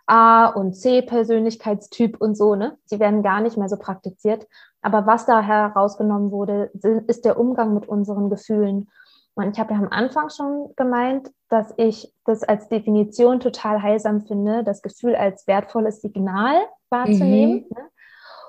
A 0.07 0.47
und 0.47 0.73
C 0.73 1.01
Persönlichkeitstyp 1.01 2.19
und 2.19 2.35
so, 2.35 2.55
ne? 2.55 2.77
Die 2.91 2.99
werden 2.99 3.23
gar 3.23 3.41
nicht 3.41 3.57
mehr 3.57 3.69
so 3.69 3.77
praktiziert. 3.77 4.47
Aber 4.81 5.05
was 5.05 5.25
da 5.25 5.41
herausgenommen 5.41 6.31
wurde, 6.31 6.71
ist 7.07 7.25
der 7.25 7.39
Umgang 7.39 7.73
mit 7.73 7.87
unseren 7.87 8.29
Gefühlen. 8.29 8.89
Und 9.35 9.51
ich 9.51 9.59
habe 9.59 9.73
ja 9.73 9.79
am 9.79 9.89
Anfang 9.89 10.29
schon 10.29 10.73
gemeint, 10.75 11.29
dass 11.49 11.73
ich 11.77 12.13
das 12.25 12.43
als 12.43 12.69
Definition 12.69 13.39
total 13.39 13.81
heilsam 13.81 14.21
finde, 14.21 14.63
das 14.63 14.81
Gefühl 14.81 15.15
als 15.15 15.45
wertvolles 15.47 16.01
Signal 16.01 16.55
wahrzunehmen. 16.89 17.65
Mhm. 17.69 17.75
Ne? 17.75 17.89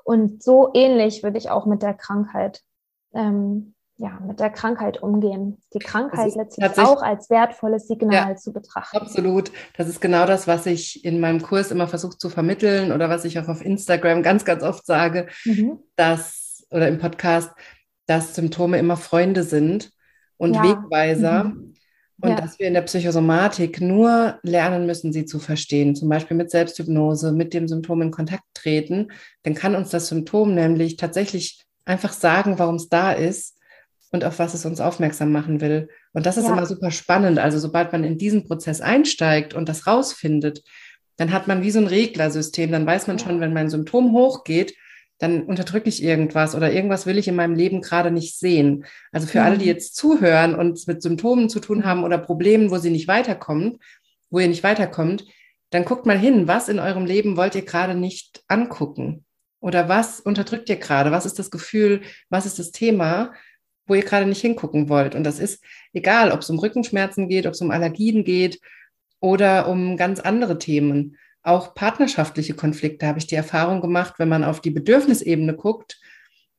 Und 0.04 0.42
so 0.42 0.70
ähnlich 0.72 1.22
würde 1.22 1.36
ich 1.36 1.50
auch 1.50 1.66
mit 1.66 1.82
der 1.82 1.92
Krankheit, 1.92 2.62
ähm, 3.12 3.74
ja, 3.98 4.20
mit 4.24 4.38
der 4.38 4.50
Krankheit 4.50 5.02
umgehen. 5.02 5.58
Die 5.74 5.80
Krankheit 5.80 6.32
letztlich 6.36 6.78
auch 6.78 7.02
als 7.02 7.30
wertvolles 7.30 7.88
Signal 7.88 8.30
ja, 8.30 8.36
zu 8.36 8.52
betrachten. 8.52 8.96
Absolut. 8.96 9.50
Das 9.76 9.88
ist 9.88 10.00
genau 10.00 10.24
das, 10.24 10.46
was 10.46 10.66
ich 10.66 11.04
in 11.04 11.18
meinem 11.18 11.42
Kurs 11.42 11.72
immer 11.72 11.88
versuche 11.88 12.16
zu 12.16 12.30
vermitteln 12.30 12.92
oder 12.92 13.10
was 13.10 13.24
ich 13.24 13.40
auch 13.40 13.48
auf 13.48 13.64
Instagram 13.64 14.22
ganz, 14.22 14.44
ganz 14.44 14.62
oft 14.62 14.86
sage, 14.86 15.26
mhm. 15.44 15.80
dass, 15.96 16.64
oder 16.70 16.86
im 16.86 16.98
Podcast, 16.98 17.50
dass 18.06 18.36
Symptome 18.36 18.78
immer 18.78 18.96
Freunde 18.96 19.42
sind 19.42 19.90
und 20.36 20.54
ja. 20.54 20.62
Wegweiser. 20.62 21.44
Mhm. 21.44 21.74
Und 22.20 22.30
ja. 22.30 22.36
dass 22.36 22.58
wir 22.58 22.66
in 22.66 22.74
der 22.74 22.82
Psychosomatik 22.82 23.80
nur 23.80 24.40
lernen 24.42 24.86
müssen, 24.86 25.12
sie 25.12 25.24
zu 25.24 25.38
verstehen, 25.38 25.94
zum 25.94 26.08
Beispiel 26.08 26.36
mit 26.36 26.50
Selbsthypnose, 26.50 27.30
mit 27.30 27.54
dem 27.54 27.68
Symptom 27.68 28.02
in 28.02 28.10
Kontakt 28.10 28.42
treten, 28.54 29.12
dann 29.44 29.54
kann 29.54 29.76
uns 29.76 29.90
das 29.90 30.08
Symptom 30.08 30.52
nämlich 30.52 30.96
tatsächlich 30.96 31.64
einfach 31.84 32.12
sagen, 32.12 32.58
warum 32.58 32.74
es 32.74 32.88
da 32.88 33.12
ist 33.12 33.57
und 34.10 34.24
auf 34.24 34.38
was 34.38 34.54
es 34.54 34.64
uns 34.64 34.80
aufmerksam 34.80 35.32
machen 35.32 35.60
will. 35.60 35.88
Und 36.12 36.26
das 36.26 36.36
ist 36.36 36.44
ja. 36.44 36.52
immer 36.52 36.66
super 36.66 36.90
spannend. 36.90 37.38
Also 37.38 37.58
sobald 37.58 37.92
man 37.92 38.04
in 38.04 38.18
diesen 38.18 38.44
Prozess 38.44 38.80
einsteigt 38.80 39.54
und 39.54 39.68
das 39.68 39.86
rausfindet, 39.86 40.62
dann 41.16 41.32
hat 41.32 41.48
man 41.48 41.62
wie 41.62 41.70
so 41.70 41.78
ein 41.78 41.86
Reglersystem. 41.86 42.72
Dann 42.72 42.86
weiß 42.86 43.06
man 43.06 43.18
schon, 43.18 43.40
wenn 43.40 43.52
mein 43.52 43.70
Symptom 43.70 44.12
hochgeht, 44.12 44.74
dann 45.18 45.42
unterdrücke 45.42 45.88
ich 45.88 46.02
irgendwas 46.02 46.54
oder 46.54 46.72
irgendwas 46.72 47.04
will 47.04 47.18
ich 47.18 47.26
in 47.26 47.34
meinem 47.34 47.54
Leben 47.54 47.82
gerade 47.82 48.10
nicht 48.10 48.38
sehen. 48.38 48.84
Also 49.10 49.26
für 49.26 49.40
mhm. 49.40 49.44
alle, 49.44 49.58
die 49.58 49.64
mhm. 49.64 49.70
jetzt 49.70 49.96
zuhören 49.96 50.54
und 50.54 50.86
mit 50.86 51.02
Symptomen 51.02 51.48
zu 51.48 51.60
tun 51.60 51.84
haben 51.84 52.04
oder 52.04 52.18
Problemen, 52.18 52.70
wo 52.70 52.78
sie 52.78 52.90
nicht 52.90 53.08
weiterkommen, 53.08 53.78
wo 54.30 54.38
ihr 54.38 54.48
nicht 54.48 54.62
weiterkommt, 54.62 55.24
dann 55.70 55.84
guckt 55.84 56.06
mal 56.06 56.18
hin, 56.18 56.46
was 56.46 56.68
in 56.68 56.78
eurem 56.78 57.04
Leben 57.04 57.36
wollt 57.36 57.54
ihr 57.54 57.64
gerade 57.64 57.94
nicht 57.94 58.42
angucken? 58.48 59.24
Oder 59.60 59.88
was 59.88 60.20
unterdrückt 60.20 60.68
ihr 60.68 60.76
gerade? 60.76 61.10
Was 61.10 61.26
ist 61.26 61.38
das 61.38 61.50
Gefühl? 61.50 62.02
Was 62.30 62.46
ist 62.46 62.60
das 62.60 62.70
Thema, 62.70 63.32
wo 63.88 63.94
ihr 63.94 64.02
gerade 64.02 64.26
nicht 64.26 64.40
hingucken 64.40 64.88
wollt? 64.88 65.14
Und 65.14 65.24
das 65.24 65.38
ist 65.38 65.62
egal, 65.92 66.30
ob 66.30 66.40
es 66.40 66.50
um 66.50 66.58
Rückenschmerzen 66.58 67.28
geht, 67.28 67.46
ob 67.46 67.54
es 67.54 67.60
um 67.60 67.70
Allergien 67.70 68.22
geht 68.24 68.60
oder 69.20 69.68
um 69.68 69.96
ganz 69.96 70.20
andere 70.20 70.58
Themen 70.58 71.16
auch 71.42 71.74
partnerschaftliche 71.74 72.54
Konflikte 72.54 73.06
habe 73.06 73.18
ich 73.18 73.26
die 73.26 73.34
Erfahrung 73.34 73.80
gemacht, 73.80 74.14
wenn 74.18 74.28
man 74.28 74.44
auf 74.44 74.60
die 74.60 74.70
Bedürfnisebene 74.70 75.54
guckt 75.54 75.98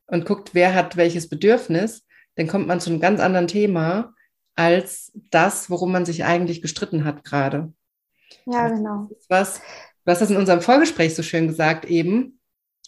und 0.06 0.24
guckt, 0.24 0.50
wer 0.52 0.74
hat 0.74 0.96
welches 0.96 1.28
Bedürfnis, 1.28 2.04
dann 2.34 2.48
kommt 2.48 2.66
man 2.66 2.80
zu 2.80 2.90
einem 2.90 3.00
ganz 3.00 3.20
anderen 3.20 3.46
Thema 3.46 4.14
als 4.56 5.12
das, 5.30 5.70
worum 5.70 5.92
man 5.92 6.04
sich 6.04 6.24
eigentlich 6.24 6.60
gestritten 6.60 7.04
hat 7.04 7.24
gerade. 7.24 7.72
Ja, 8.46 8.68
genau. 8.68 9.08
Was, 9.28 9.60
du 10.04 10.10
hast 10.10 10.22
das 10.22 10.30
in 10.30 10.36
unserem 10.36 10.60
Vorgespräch 10.60 11.14
so 11.14 11.22
schön 11.22 11.46
gesagt 11.46 11.84
eben, 11.84 12.40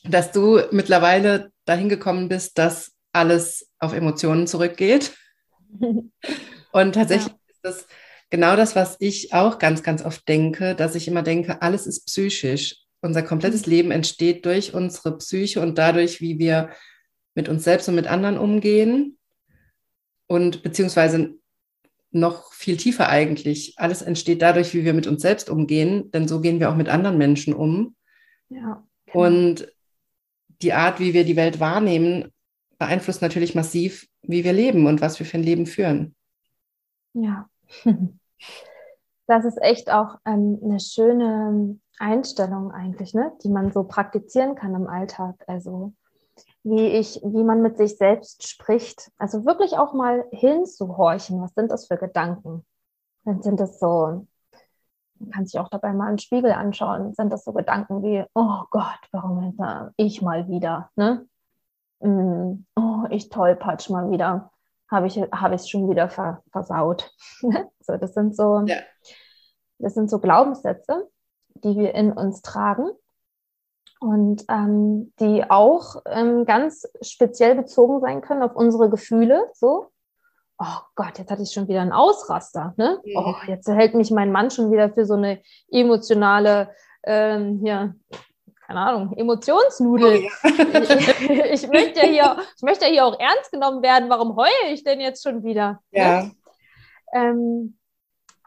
dass 0.05 0.33
du 0.33 0.61
mittlerweile 0.73 1.53
dahin 1.67 1.89
gekommen 1.89 2.29
bist, 2.29 2.59
dass 2.59 2.93
alles 3.13 3.71
auf 3.83 3.93
Emotionen 3.93 4.47
zurückgeht. 4.47 5.13
Und 6.73 6.95
tatsächlich 6.95 7.33
ja. 7.33 7.39
ist 7.49 7.61
das 7.63 7.87
genau 8.31 8.57
das, 8.57 8.77
was 8.77 8.97
ich 9.01 9.35
auch 9.35 9.59
ganz, 9.59 9.83
ganz 9.83 10.05
oft 10.05 10.27
denke, 10.29 10.75
dass 10.75 10.95
ich 10.95 11.09
immer 11.09 11.23
denke, 11.23 11.61
alles 11.61 11.87
ist 11.87 12.07
psychisch. 12.07 12.77
Unser 13.01 13.23
komplettes 13.23 13.67
Leben 13.67 13.91
entsteht 13.91 14.47
durch 14.47 14.73
unsere 14.75 15.19
Psyche 15.19 15.61
und 15.61 15.77
dadurch, 15.77 16.21
wie 16.21 16.39
wir 16.39 16.71
mit 17.35 17.49
uns 17.49 17.65
selbst 17.65 17.89
und 17.89 17.97
mit 17.97 18.07
anderen 18.07 18.39
umgehen. 18.39 19.19
Und 20.29 20.63
beziehungsweise 20.63 21.35
noch 22.13 22.53
viel 22.53 22.77
tiefer 22.77 23.09
eigentlich. 23.09 23.75
Alles 23.79 24.03
entsteht 24.03 24.41
dadurch, 24.41 24.73
wie 24.75 24.85
wir 24.85 24.95
mit 24.95 25.07
uns 25.07 25.23
selbst 25.23 25.51
umgehen, 25.51 26.11
denn 26.13 26.29
so 26.29 26.41
gehen 26.41 26.61
wir 26.61 26.71
auch 26.71 26.77
mit 26.77 26.89
anderen 26.89 27.19
Menschen 27.19 27.55
um. 27.55 27.97
Ja, 28.49 28.87
genau. 29.07 29.27
Und 29.27 29.67
die 30.63 30.73
Art, 30.73 31.01
wie 31.01 31.13
wir 31.13 31.25
die 31.25 31.37
Welt 31.37 31.59
wahrnehmen, 31.59 32.33
beeinflusst 32.83 33.23
natürlich 33.23 33.55
massiv, 33.55 34.09
wie 34.23 34.43
wir 34.43 34.53
leben 34.53 34.89
und 34.89 35.01
was 35.01 35.17
wir 35.21 35.25
für 35.25 35.37
ein 35.37 35.45
Leben 35.45 35.67
führen. 35.67 36.17
Ja. 37.15 37.49
Das 39.29 39.45
ist 39.45 39.63
echt 39.63 39.89
auch 39.89 40.19
ähm, 40.27 40.59
eine 40.63 40.81
schöne 40.81 41.79
Einstellung 42.01 42.73
eigentlich, 42.73 43.15
ne? 43.15 43.33
die 43.45 43.49
man 43.49 43.71
so 43.71 43.85
praktizieren 43.85 44.57
kann 44.57 44.75
im 44.75 44.89
Alltag. 44.89 45.37
Also 45.47 45.95
wie 46.65 46.89
ich, 46.89 47.21
wie 47.25 47.45
man 47.45 47.63
mit 47.63 47.79
sich 47.79 47.97
selbst 47.97 48.49
spricht. 48.49 49.13
Also 49.17 49.47
wirklich 49.47 49.79
auch 49.79 49.95
mal 49.95 50.27
hinzuhorchen. 50.33 51.41
Was 51.41 51.55
sind 51.55 51.71
das 51.71 51.87
für 51.87 51.97
Gedanken? 51.97 52.67
Dann 53.25 53.43
sind 53.43 53.61
das 53.61 53.79
so, 53.79 54.27
man 55.21 55.31
kann 55.31 55.47
sich 55.47 55.59
auch 55.61 55.69
dabei 55.69 55.93
mal 55.93 56.09
einen 56.09 56.19
Spiegel 56.19 56.51
anschauen. 56.51 57.15
Sind 57.15 57.33
das 57.33 57.45
so 57.45 57.53
Gedanken 57.53 58.03
wie, 58.03 58.25
oh 58.35 58.65
Gott, 58.71 59.01
warum 59.13 59.57
ich 59.97 60.21
mal 60.21 60.49
wieder? 60.49 60.91
Ne? 60.97 61.27
Mm, 62.03 62.65
oh, 62.77 63.05
ich 63.11 63.29
tollpatsch 63.29 63.91
mal 63.91 64.11
wieder 64.11 64.53
habe 64.93 65.07
ich 65.07 65.17
es 65.17 65.69
schon 65.69 65.91
wieder 65.91 66.09
ver, 66.11 66.43
versaut. 66.53 67.11
so, 67.81 67.97
das 67.97 68.13
sind 68.13 68.37
so, 68.37 68.63
ja. 68.67 68.77
das 69.79 69.95
sind 69.95 70.11
so 70.11 70.19
Glaubenssätze, 70.19 71.09
die 71.55 71.77
wir 71.77 71.95
in 71.95 72.13
uns 72.13 72.43
tragen 72.43 72.91
und 74.01 74.45
ähm, 74.49 75.13
die 75.19 75.49
auch 75.49 76.03
ähm, 76.07 76.45
ganz 76.45 76.87
speziell 77.01 77.55
bezogen 77.55 78.01
sein 78.01 78.21
können 78.21 78.43
auf 78.43 78.55
unsere 78.55 78.91
Gefühle. 78.91 79.51
So, 79.55 79.87
oh 80.59 80.81
Gott, 80.95 81.19
jetzt 81.19 81.31
hatte 81.31 81.43
ich 81.43 81.53
schon 81.53 81.69
wieder 81.69 81.81
einen 81.81 81.93
Ausraster. 81.93 82.75
Ne? 82.77 83.01
Mhm. 83.03 83.17
Oh, 83.17 83.35
jetzt 83.47 83.69
hält 83.69 83.95
mich 83.95 84.11
mein 84.11 84.31
Mann 84.31 84.51
schon 84.51 84.71
wieder 84.71 84.91
für 84.91 85.07
so 85.07 85.15
eine 85.15 85.41
emotionale 85.71 86.71
ähm, 87.05 87.65
ja, 87.65 87.95
keine 88.67 88.81
Ahnung, 88.81 89.17
Emotionsnudel. 89.17 90.29
Oh, 90.45 90.49
ja. 90.49 90.81
ich, 90.81 91.65
ich, 91.65 91.69
möchte 91.69 92.01
ja 92.01 92.07
hier, 92.07 92.37
ich 92.57 92.63
möchte 92.63 92.85
ja 92.87 92.91
hier 92.91 93.07
auch 93.07 93.19
ernst 93.19 93.51
genommen 93.51 93.83
werden. 93.83 94.09
Warum 94.09 94.37
heule 94.37 94.73
ich 94.73 94.85
denn 94.85 95.01
jetzt 95.01 95.23
schon 95.23 95.43
wieder? 95.43 95.81
Ja. 95.91 96.31
Ähm, 97.13 97.77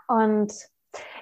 und 0.07 0.53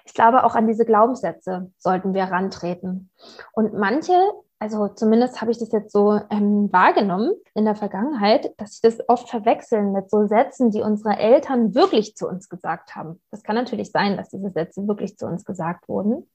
ich 0.06 0.14
glaube, 0.14 0.44
auch 0.44 0.56
an 0.56 0.68
diese 0.68 0.86
Glaubenssätze 0.86 1.72
sollten 1.78 2.14
wir 2.14 2.26
rantreten. 2.26 3.10
Und 3.54 3.74
manche, 3.74 4.14
also 4.60 4.90
zumindest 4.90 5.42
habe 5.42 5.52
ich 5.52 5.58
das 5.58 5.72
jetzt 5.72 5.92
so 5.92 6.20
ähm, 6.30 6.72
wahrgenommen 6.72 7.34
in 7.56 7.66
der 7.66 7.76
Vergangenheit, 7.76 8.54
dass 8.58 8.76
sie 8.76 8.88
das 8.88 9.00
oft 9.10 9.30
verwechseln 9.30 9.92
mit 9.92 10.10
so 10.10 10.28
Sätzen, 10.28 10.72
die 10.72 10.82
unsere 10.82 11.18
Eltern 11.18 11.74
wirklich 11.74 12.16
zu 12.16 12.28
uns 12.28 12.50
gesagt 12.50 12.96
haben. 12.96 13.22
Das 13.32 13.44
kann 13.44 13.56
natürlich 13.56 13.92
sein, 13.92 14.18
dass 14.18 14.30
diese 14.30 14.50
Sätze 14.50 14.88
wirklich 14.88 15.18
zu 15.18 15.26
uns 15.26 15.46
gesagt 15.46 15.88
wurden. 15.88 16.30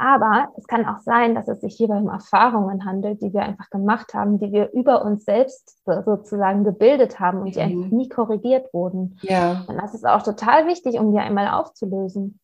Aber 0.00 0.48
es 0.56 0.68
kann 0.68 0.86
auch 0.86 1.00
sein, 1.00 1.34
dass 1.34 1.48
es 1.48 1.60
sich 1.60 1.74
hierbei 1.74 1.96
um 1.96 2.08
Erfahrungen 2.08 2.84
handelt, 2.84 3.20
die 3.20 3.32
wir 3.34 3.42
einfach 3.42 3.68
gemacht 3.68 4.14
haben, 4.14 4.38
die 4.38 4.52
wir 4.52 4.70
über 4.72 5.04
uns 5.04 5.24
selbst 5.24 5.82
sozusagen 5.84 6.62
gebildet 6.62 7.18
haben 7.18 7.40
und 7.40 7.56
die 7.56 7.60
mhm. 7.60 7.82
einfach 7.82 7.90
nie 7.90 8.08
korrigiert 8.08 8.72
wurden. 8.72 9.18
Ja. 9.22 9.64
Und 9.66 9.76
das 9.76 9.94
ist 9.94 10.06
auch 10.06 10.22
total 10.22 10.68
wichtig, 10.68 11.00
um 11.00 11.12
die 11.12 11.18
einmal 11.18 11.48
aufzulösen. 11.48 12.38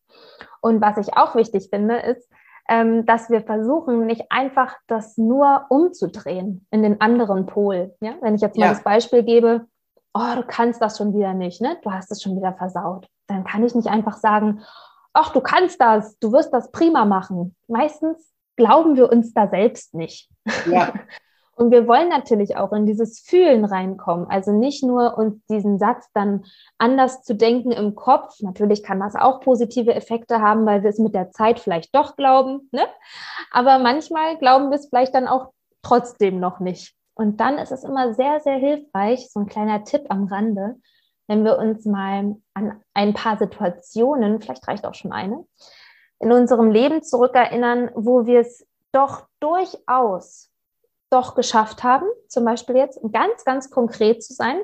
Und 0.59 0.81
was 0.81 0.97
ich 0.97 1.15
auch 1.15 1.33
wichtig 1.35 1.69
finde, 1.69 1.95
ist, 1.95 2.29
ähm, 2.67 3.05
dass 3.05 3.29
wir 3.29 3.41
versuchen, 3.41 4.05
nicht 4.05 4.25
einfach 4.29 4.75
das 4.87 5.17
nur 5.17 5.65
umzudrehen 5.69 6.67
in 6.71 6.83
den 6.83 6.99
anderen 6.99 7.45
Pol. 7.45 7.95
Ja? 8.01 8.15
Wenn 8.19 8.35
ich 8.35 8.41
jetzt 8.41 8.57
mal 8.57 8.65
ja. 8.65 8.71
das 8.71 8.83
Beispiel 8.83 9.23
gebe, 9.23 9.65
oh, 10.13 10.35
du 10.35 10.43
kannst 10.45 10.81
das 10.81 10.97
schon 10.97 11.13
wieder 11.13 11.33
nicht, 11.33 11.61
ne? 11.61 11.77
du 11.83 11.91
hast 11.91 12.11
es 12.11 12.21
schon 12.21 12.35
wieder 12.35 12.53
versaut. 12.53 13.07
Dann 13.27 13.45
kann 13.45 13.63
ich 13.63 13.75
nicht 13.75 13.87
einfach 13.87 14.17
sagen, 14.17 14.61
ach, 15.15 15.31
du 15.31 15.41
kannst 15.41 15.81
das, 15.81 16.19
du 16.19 16.31
wirst 16.31 16.53
das 16.53 16.71
prima 16.71 17.05
machen. 17.05 17.55
Meistens 17.67 18.31
glauben 18.55 18.95
wir 18.95 19.11
uns 19.11 19.33
da 19.33 19.47
selbst 19.47 19.93
nicht. 19.93 20.29
Ja. 20.69 20.93
Und 21.57 21.71
wir 21.71 21.87
wollen 21.87 22.09
natürlich 22.09 22.57
auch 22.57 22.73
in 22.73 22.85
dieses 22.85 23.21
Fühlen 23.21 23.63
reinkommen. 23.63 24.27
Also 24.29 24.51
nicht 24.51 24.83
nur 24.83 25.17
uns 25.17 25.41
diesen 25.49 25.79
Satz 25.79 26.09
dann 26.13 26.43
anders 26.77 27.23
zu 27.23 27.33
denken 27.33 27.71
im 27.71 27.95
Kopf. 27.95 28.41
Natürlich 28.41 28.83
kann 28.83 28.99
das 28.99 29.15
auch 29.15 29.39
positive 29.39 29.95
Effekte 29.95 30.41
haben, 30.41 30.65
weil 30.65 30.83
wir 30.83 30.89
es 30.89 30.99
mit 30.99 31.15
der 31.15 31.31
Zeit 31.31 31.61
vielleicht 31.61 31.95
doch 31.95 32.17
glauben. 32.17 32.67
Ne? 32.73 32.85
Aber 33.51 33.79
manchmal 33.79 34.37
glauben 34.37 34.69
wir 34.69 34.75
es 34.75 34.89
vielleicht 34.89 35.15
dann 35.15 35.29
auch 35.29 35.53
trotzdem 35.81 36.41
noch 36.41 36.59
nicht. 36.59 36.93
Und 37.13 37.39
dann 37.39 37.57
ist 37.57 37.71
es 37.71 37.85
immer 37.85 38.13
sehr, 38.13 38.41
sehr 38.41 38.57
hilfreich, 38.57 39.29
so 39.31 39.39
ein 39.39 39.47
kleiner 39.47 39.85
Tipp 39.85 40.07
am 40.09 40.25
Rande, 40.25 40.75
wenn 41.27 41.43
wir 41.43 41.57
uns 41.57 41.85
mal 41.85 42.35
an 42.53 42.81
ein 42.93 43.13
paar 43.13 43.37
Situationen, 43.37 44.41
vielleicht 44.41 44.67
reicht 44.67 44.85
auch 44.85 44.93
schon 44.93 45.11
eine, 45.11 45.45
in 46.19 46.31
unserem 46.31 46.71
Leben 46.71 47.03
zurückerinnern, 47.03 47.91
wo 47.95 48.25
wir 48.25 48.41
es 48.41 48.65
doch 48.91 49.27
durchaus 49.39 50.49
doch 51.09 51.35
geschafft 51.35 51.83
haben, 51.83 52.05
zum 52.27 52.45
Beispiel 52.45 52.75
jetzt 52.75 52.99
ganz, 53.11 53.45
ganz 53.45 53.69
konkret 53.69 54.23
zu 54.23 54.33
sein, 54.33 54.61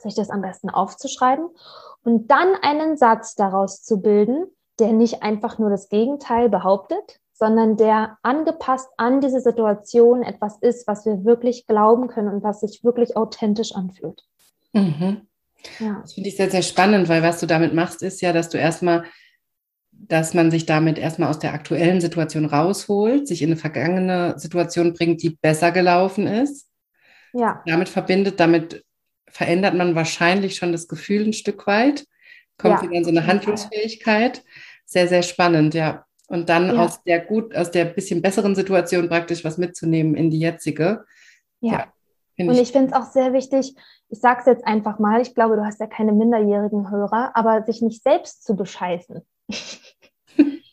sich 0.00 0.14
das 0.14 0.30
am 0.30 0.42
besten 0.42 0.70
aufzuschreiben 0.70 1.48
und 2.04 2.30
dann 2.30 2.54
einen 2.62 2.96
Satz 2.96 3.34
daraus 3.34 3.82
zu 3.82 4.00
bilden, 4.00 4.46
der 4.78 4.92
nicht 4.92 5.22
einfach 5.22 5.58
nur 5.58 5.70
das 5.70 5.88
Gegenteil 5.88 6.48
behauptet, 6.48 7.20
sondern 7.32 7.76
der 7.76 8.18
angepasst 8.22 8.88
an 8.96 9.20
diese 9.20 9.40
Situation 9.40 10.22
etwas 10.22 10.58
ist, 10.58 10.88
was 10.88 11.06
wir 11.06 11.24
wirklich 11.24 11.66
glauben 11.66 12.08
können 12.08 12.32
und 12.32 12.42
was 12.42 12.60
sich 12.60 12.82
wirklich 12.82 13.16
authentisch 13.16 13.74
anfühlt. 13.74 14.24
Mhm. 14.72 15.27
Ja. 15.78 15.98
Das 16.02 16.14
finde 16.14 16.28
ich 16.28 16.36
sehr, 16.36 16.50
sehr 16.50 16.62
spannend, 16.62 17.08
weil 17.08 17.22
was 17.22 17.40
du 17.40 17.46
damit 17.46 17.74
machst, 17.74 18.02
ist 18.02 18.20
ja, 18.20 18.32
dass 18.32 18.48
du 18.48 18.58
erstmal, 18.58 19.04
dass 19.92 20.34
man 20.34 20.50
sich 20.50 20.66
damit 20.66 20.98
erstmal 20.98 21.28
aus 21.28 21.38
der 21.38 21.52
aktuellen 21.52 22.00
Situation 22.00 22.44
rausholt, 22.44 23.26
sich 23.26 23.42
in 23.42 23.50
eine 23.50 23.56
vergangene 23.56 24.38
Situation 24.38 24.92
bringt, 24.92 25.22
die 25.22 25.30
besser 25.30 25.72
gelaufen 25.72 26.26
ist. 26.26 26.68
Ja. 27.32 27.62
Damit 27.66 27.88
verbindet, 27.88 28.40
damit 28.40 28.84
verändert 29.28 29.74
man 29.74 29.94
wahrscheinlich 29.94 30.56
schon 30.56 30.72
das 30.72 30.88
Gefühl 30.88 31.26
ein 31.26 31.32
Stück 31.32 31.66
weit, 31.66 32.06
kommt 32.56 32.76
ja. 32.76 32.82
wieder 32.82 32.94
in 32.94 33.04
so 33.04 33.10
eine 33.10 33.26
Handlungsfähigkeit. 33.26 34.42
Sehr, 34.84 35.06
sehr 35.06 35.22
spannend, 35.22 35.74
ja. 35.74 36.06
Und 36.28 36.48
dann 36.48 36.68
ja. 36.68 36.84
aus 36.84 37.02
der 37.02 37.20
gut, 37.20 37.54
aus 37.54 37.70
der 37.70 37.84
bisschen 37.86 38.22
besseren 38.22 38.54
Situation 38.54 39.08
praktisch 39.08 39.44
was 39.44 39.58
mitzunehmen 39.58 40.14
in 40.14 40.30
die 40.30 40.40
jetzige. 40.40 41.04
Ja. 41.60 41.72
ja 41.72 41.92
und 42.38 42.58
ich 42.58 42.72
finde 42.72 42.88
es 42.88 42.92
auch 42.92 43.06
sehr 43.10 43.32
wichtig, 43.32 43.74
ich 44.08 44.20
sage 44.20 44.40
es 44.40 44.46
jetzt 44.46 44.66
einfach 44.66 44.98
mal, 44.98 45.20
ich 45.20 45.32
glaube, 45.34 45.56
du 45.56 45.64
hast 45.64 45.80
ja 45.80 45.86
keine 45.86 46.12
minderjährigen 46.12 46.90
Hörer, 46.90 47.30
aber 47.34 47.62
sich 47.64 47.82
nicht 47.82 48.02
selbst 48.02 48.44
zu 48.44 48.56
bescheißen. 48.56 49.22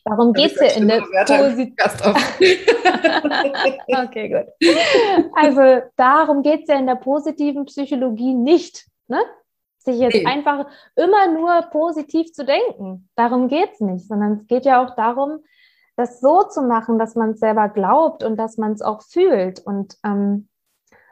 Darum 0.08 0.34
geht 0.34 0.52
es 0.52 0.62
ja 0.62 0.68
in 0.80 0.88
der 0.88 1.02
okay, 4.06 4.30
gut. 4.30 4.46
Also 5.36 5.82
darum 5.96 6.44
geht 6.44 6.62
es 6.62 6.68
ja 6.68 6.78
in 6.78 6.86
der 6.86 6.94
positiven 6.94 7.66
Psychologie 7.66 8.36
nicht. 8.36 8.86
Ne? 9.08 9.18
Sich 9.80 9.98
jetzt 9.98 10.14
nee. 10.14 10.28
einfach 10.28 10.68
immer 10.96 11.32
nur 11.32 11.60
positiv 11.72 12.32
zu 12.34 12.46
denken. 12.46 13.10
Darum 13.16 13.48
geht 13.48 13.72
es 13.74 13.80
nicht, 13.80 14.08
sondern 14.08 14.34
es 14.34 14.46
geht 14.48 14.66
ja 14.66 14.86
auch 14.86 14.96
darum, 14.96 15.40
das 15.96 16.20
so 16.20 16.44
zu 16.44 16.62
machen, 16.62 17.00
dass 17.00 17.16
man 17.16 17.32
es 17.32 17.40
selber 17.40 17.70
glaubt 17.70 18.24
und 18.24 18.38
dass 18.38 18.58
man 18.58 18.74
es 18.74 18.84
auch 18.84 19.02
fühlt. 19.02 19.60
Und 19.60 19.98
ähm, 20.04 20.50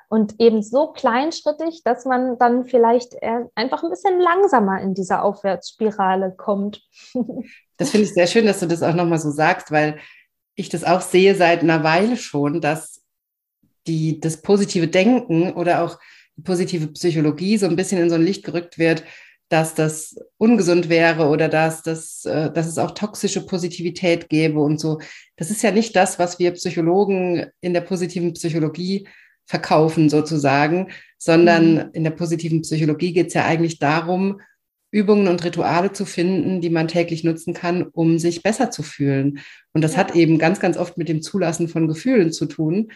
und 0.09 0.39
eben 0.39 0.61
so 0.61 0.91
kleinschrittig, 0.91 1.81
dass 1.83 2.05
man 2.05 2.37
dann 2.37 2.65
vielleicht 2.65 3.15
einfach 3.55 3.83
ein 3.83 3.89
bisschen 3.89 4.19
langsamer 4.19 4.81
in 4.81 4.93
dieser 4.93 5.23
Aufwärtsspirale 5.23 6.33
kommt. 6.37 6.81
Das 7.77 7.89
finde 7.89 8.05
ich 8.05 8.13
sehr 8.13 8.27
schön, 8.27 8.45
dass 8.45 8.59
du 8.59 8.67
das 8.67 8.83
auch 8.83 8.93
nochmal 8.93 9.17
so 9.17 9.31
sagst, 9.31 9.71
weil 9.71 9.97
ich 10.55 10.69
das 10.69 10.83
auch 10.83 11.01
sehe 11.01 11.33
seit 11.33 11.61
einer 11.61 11.83
Weile 11.83 12.17
schon, 12.17 12.61
dass 12.61 13.01
die, 13.87 14.19
das 14.19 14.41
positive 14.41 14.87
Denken 14.87 15.53
oder 15.53 15.83
auch 15.83 15.99
die 16.37 16.43
positive 16.43 16.87
Psychologie 16.87 17.57
so 17.57 17.65
ein 17.65 17.75
bisschen 17.75 17.99
in 17.99 18.09
so 18.09 18.15
ein 18.15 18.23
Licht 18.23 18.45
gerückt 18.45 18.77
wird, 18.77 19.03
dass 19.49 19.75
das 19.75 20.15
ungesund 20.37 20.89
wäre 20.89 21.27
oder 21.27 21.47
dass, 21.47 21.83
das, 21.83 22.25
äh, 22.25 22.51
dass 22.51 22.67
es 22.67 22.77
auch 22.77 22.91
toxische 22.91 23.45
Positivität 23.45 24.29
gäbe 24.29 24.59
und 24.59 24.79
so. 24.79 24.99
Das 25.35 25.51
ist 25.51 25.61
ja 25.61 25.71
nicht 25.71 25.95
das, 25.95 26.17
was 26.17 26.39
wir 26.39 26.51
Psychologen 26.51 27.47
in 27.61 27.73
der 27.73 27.81
positiven 27.81 28.33
Psychologie 28.33 29.07
verkaufen 29.45 30.09
sozusagen, 30.09 30.89
sondern 31.17 31.73
mhm. 31.73 31.89
in 31.93 32.03
der 32.03 32.11
positiven 32.11 32.61
Psychologie 32.61 33.13
geht 33.13 33.27
es 33.27 33.33
ja 33.33 33.45
eigentlich 33.45 33.79
darum, 33.79 34.41
Übungen 34.91 35.27
und 35.27 35.43
Rituale 35.43 35.91
zu 35.91 36.05
finden, 36.05 36.61
die 36.61 36.69
man 36.69 36.87
täglich 36.87 37.23
nutzen 37.23 37.53
kann, 37.53 37.83
um 37.83 38.19
sich 38.19 38.43
besser 38.43 38.69
zu 38.69 38.83
fühlen. 38.83 39.39
Und 39.73 39.83
das 39.83 39.93
ja. 39.93 39.99
hat 39.99 40.15
eben 40.15 40.37
ganz, 40.37 40.59
ganz 40.59 40.77
oft 40.77 40.97
mit 40.97 41.09
dem 41.09 41.23
Zulassen 41.23 41.67
von 41.67 41.87
Gefühlen 41.87 42.31
zu 42.31 42.45
tun. 42.45 42.91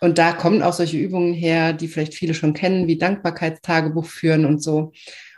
Und 0.00 0.18
da 0.18 0.32
kommen 0.32 0.62
auch 0.62 0.74
solche 0.74 0.98
Übungen 0.98 1.32
her, 1.32 1.72
die 1.72 1.88
vielleicht 1.88 2.14
viele 2.14 2.34
schon 2.34 2.52
kennen, 2.52 2.86
wie 2.86 2.98
Dankbarkeitstagebuch 2.98 4.04
führen 4.04 4.44
und 4.44 4.62
so. 4.62 4.92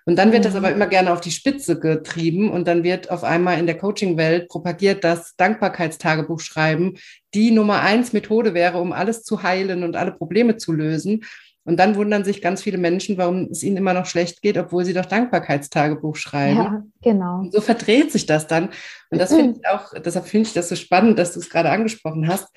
Und 0.06 0.16
dann 0.16 0.32
wird 0.32 0.42
mhm. 0.42 0.48
das 0.48 0.54
aber 0.54 0.70
immer 0.70 0.86
gerne 0.86 1.12
auf 1.12 1.20
die 1.20 1.30
Spitze 1.30 1.78
getrieben 1.78 2.50
und 2.50 2.68
dann 2.68 2.84
wird 2.84 3.10
auf 3.10 3.24
einmal 3.24 3.58
in 3.58 3.66
der 3.66 3.78
Coaching-Welt 3.78 4.48
propagiert, 4.48 5.02
dass 5.02 5.34
Dankbarkeitstagebuch 5.36 6.40
schreiben 6.40 6.94
die 7.32 7.50
Nummer 7.50 7.80
eins 7.80 8.12
Methode 8.12 8.54
wäre, 8.54 8.78
um 8.80 8.92
alles 8.92 9.24
zu 9.24 9.42
heilen 9.42 9.82
und 9.82 9.96
alle 9.96 10.12
Probleme 10.12 10.56
zu 10.56 10.72
lösen. 10.72 11.24
Und 11.66 11.78
dann 11.78 11.96
wundern 11.96 12.24
sich 12.24 12.42
ganz 12.42 12.62
viele 12.62 12.76
Menschen, 12.76 13.16
warum 13.16 13.48
es 13.50 13.62
ihnen 13.62 13.78
immer 13.78 13.94
noch 13.94 14.04
schlecht 14.04 14.42
geht, 14.42 14.58
obwohl 14.58 14.84
sie 14.84 14.92
doch 14.92 15.06
Dankbarkeitstagebuch 15.06 16.16
schreiben. 16.16 16.56
Ja, 16.58 16.82
genau. 17.02 17.38
Und 17.38 17.52
so 17.54 17.62
verdreht 17.62 18.12
sich 18.12 18.26
das 18.26 18.46
dann. 18.46 18.68
Und 19.10 19.18
das 19.18 19.34
finde 19.34 19.58
ich 19.58 19.66
auch, 19.66 19.94
deshalb 19.94 20.26
finde 20.26 20.48
ich 20.48 20.52
das 20.52 20.68
so 20.68 20.76
spannend, 20.76 21.18
dass 21.18 21.32
du 21.32 21.40
es 21.40 21.48
gerade 21.48 21.70
angesprochen 21.70 22.28
hast, 22.28 22.48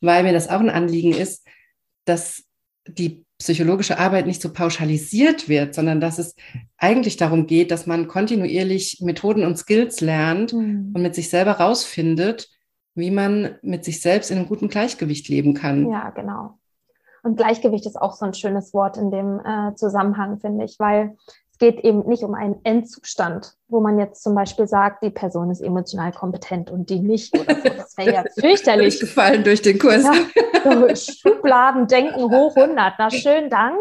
weil 0.00 0.22
mir 0.22 0.32
das 0.32 0.48
auch 0.48 0.60
ein 0.60 0.70
Anliegen 0.70 1.12
ist, 1.12 1.44
dass 2.04 2.44
die 2.86 3.21
psychologische 3.42 3.98
Arbeit 3.98 4.26
nicht 4.26 4.40
so 4.40 4.52
pauschalisiert 4.52 5.48
wird, 5.48 5.74
sondern 5.74 6.00
dass 6.00 6.18
es 6.18 6.36
eigentlich 6.78 7.16
darum 7.16 7.46
geht, 7.46 7.70
dass 7.70 7.86
man 7.86 8.06
kontinuierlich 8.06 9.00
Methoden 9.02 9.44
und 9.44 9.58
Skills 9.58 10.00
lernt 10.00 10.52
mhm. 10.52 10.92
und 10.94 11.02
mit 11.02 11.14
sich 11.14 11.28
selber 11.28 11.52
rausfindet, 11.52 12.48
wie 12.94 13.10
man 13.10 13.56
mit 13.62 13.84
sich 13.84 14.00
selbst 14.00 14.30
in 14.30 14.38
einem 14.38 14.48
guten 14.48 14.68
Gleichgewicht 14.68 15.28
leben 15.28 15.54
kann. 15.54 15.90
Ja, 15.90 16.10
genau. 16.10 16.58
Und 17.24 17.36
Gleichgewicht 17.36 17.86
ist 17.86 18.00
auch 18.00 18.14
so 18.14 18.24
ein 18.24 18.34
schönes 18.34 18.72
Wort 18.74 18.96
in 18.96 19.10
dem 19.10 19.40
äh, 19.44 19.74
Zusammenhang, 19.74 20.38
finde 20.38 20.64
ich, 20.64 20.76
weil 20.78 21.16
geht 21.62 21.84
eben 21.84 22.08
nicht 22.08 22.24
um 22.24 22.34
einen 22.34 22.56
Endzustand, 22.64 23.54
wo 23.68 23.78
man 23.78 23.96
jetzt 23.96 24.24
zum 24.24 24.34
Beispiel 24.34 24.66
sagt, 24.66 25.04
die 25.04 25.10
Person 25.10 25.48
ist 25.48 25.60
emotional 25.60 26.10
kompetent 26.10 26.72
und 26.72 26.90
die 26.90 26.98
nicht 26.98 27.38
oder 27.38 27.54
so. 27.54 27.68
Das 27.68 27.96
wäre 27.96 28.12
ja 28.12 28.24
fürchterlich. 28.40 28.98
Gefallen 28.98 29.44
durch 29.44 29.62
den 29.62 29.78
Kurs. 29.78 30.02
Ja, 30.02 30.96
Schubladen 30.96 31.86
denken 31.86 32.20
hoch 32.20 32.56
100. 32.56 32.94
Na, 32.98 33.10
schönen 33.10 33.48
Dank. 33.48 33.78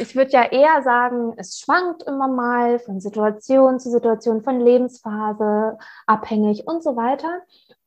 Ich 0.00 0.14
würde 0.14 0.32
ja 0.32 0.44
eher 0.44 0.82
sagen, 0.82 1.32
es 1.38 1.60
schwankt 1.60 2.02
immer 2.02 2.28
mal 2.28 2.78
von 2.78 3.00
Situation 3.00 3.80
zu 3.80 3.90
Situation, 3.90 4.42
von 4.42 4.60
Lebensphase 4.60 5.78
abhängig 6.06 6.66
und 6.66 6.82
so 6.82 6.94
weiter. 6.94 7.40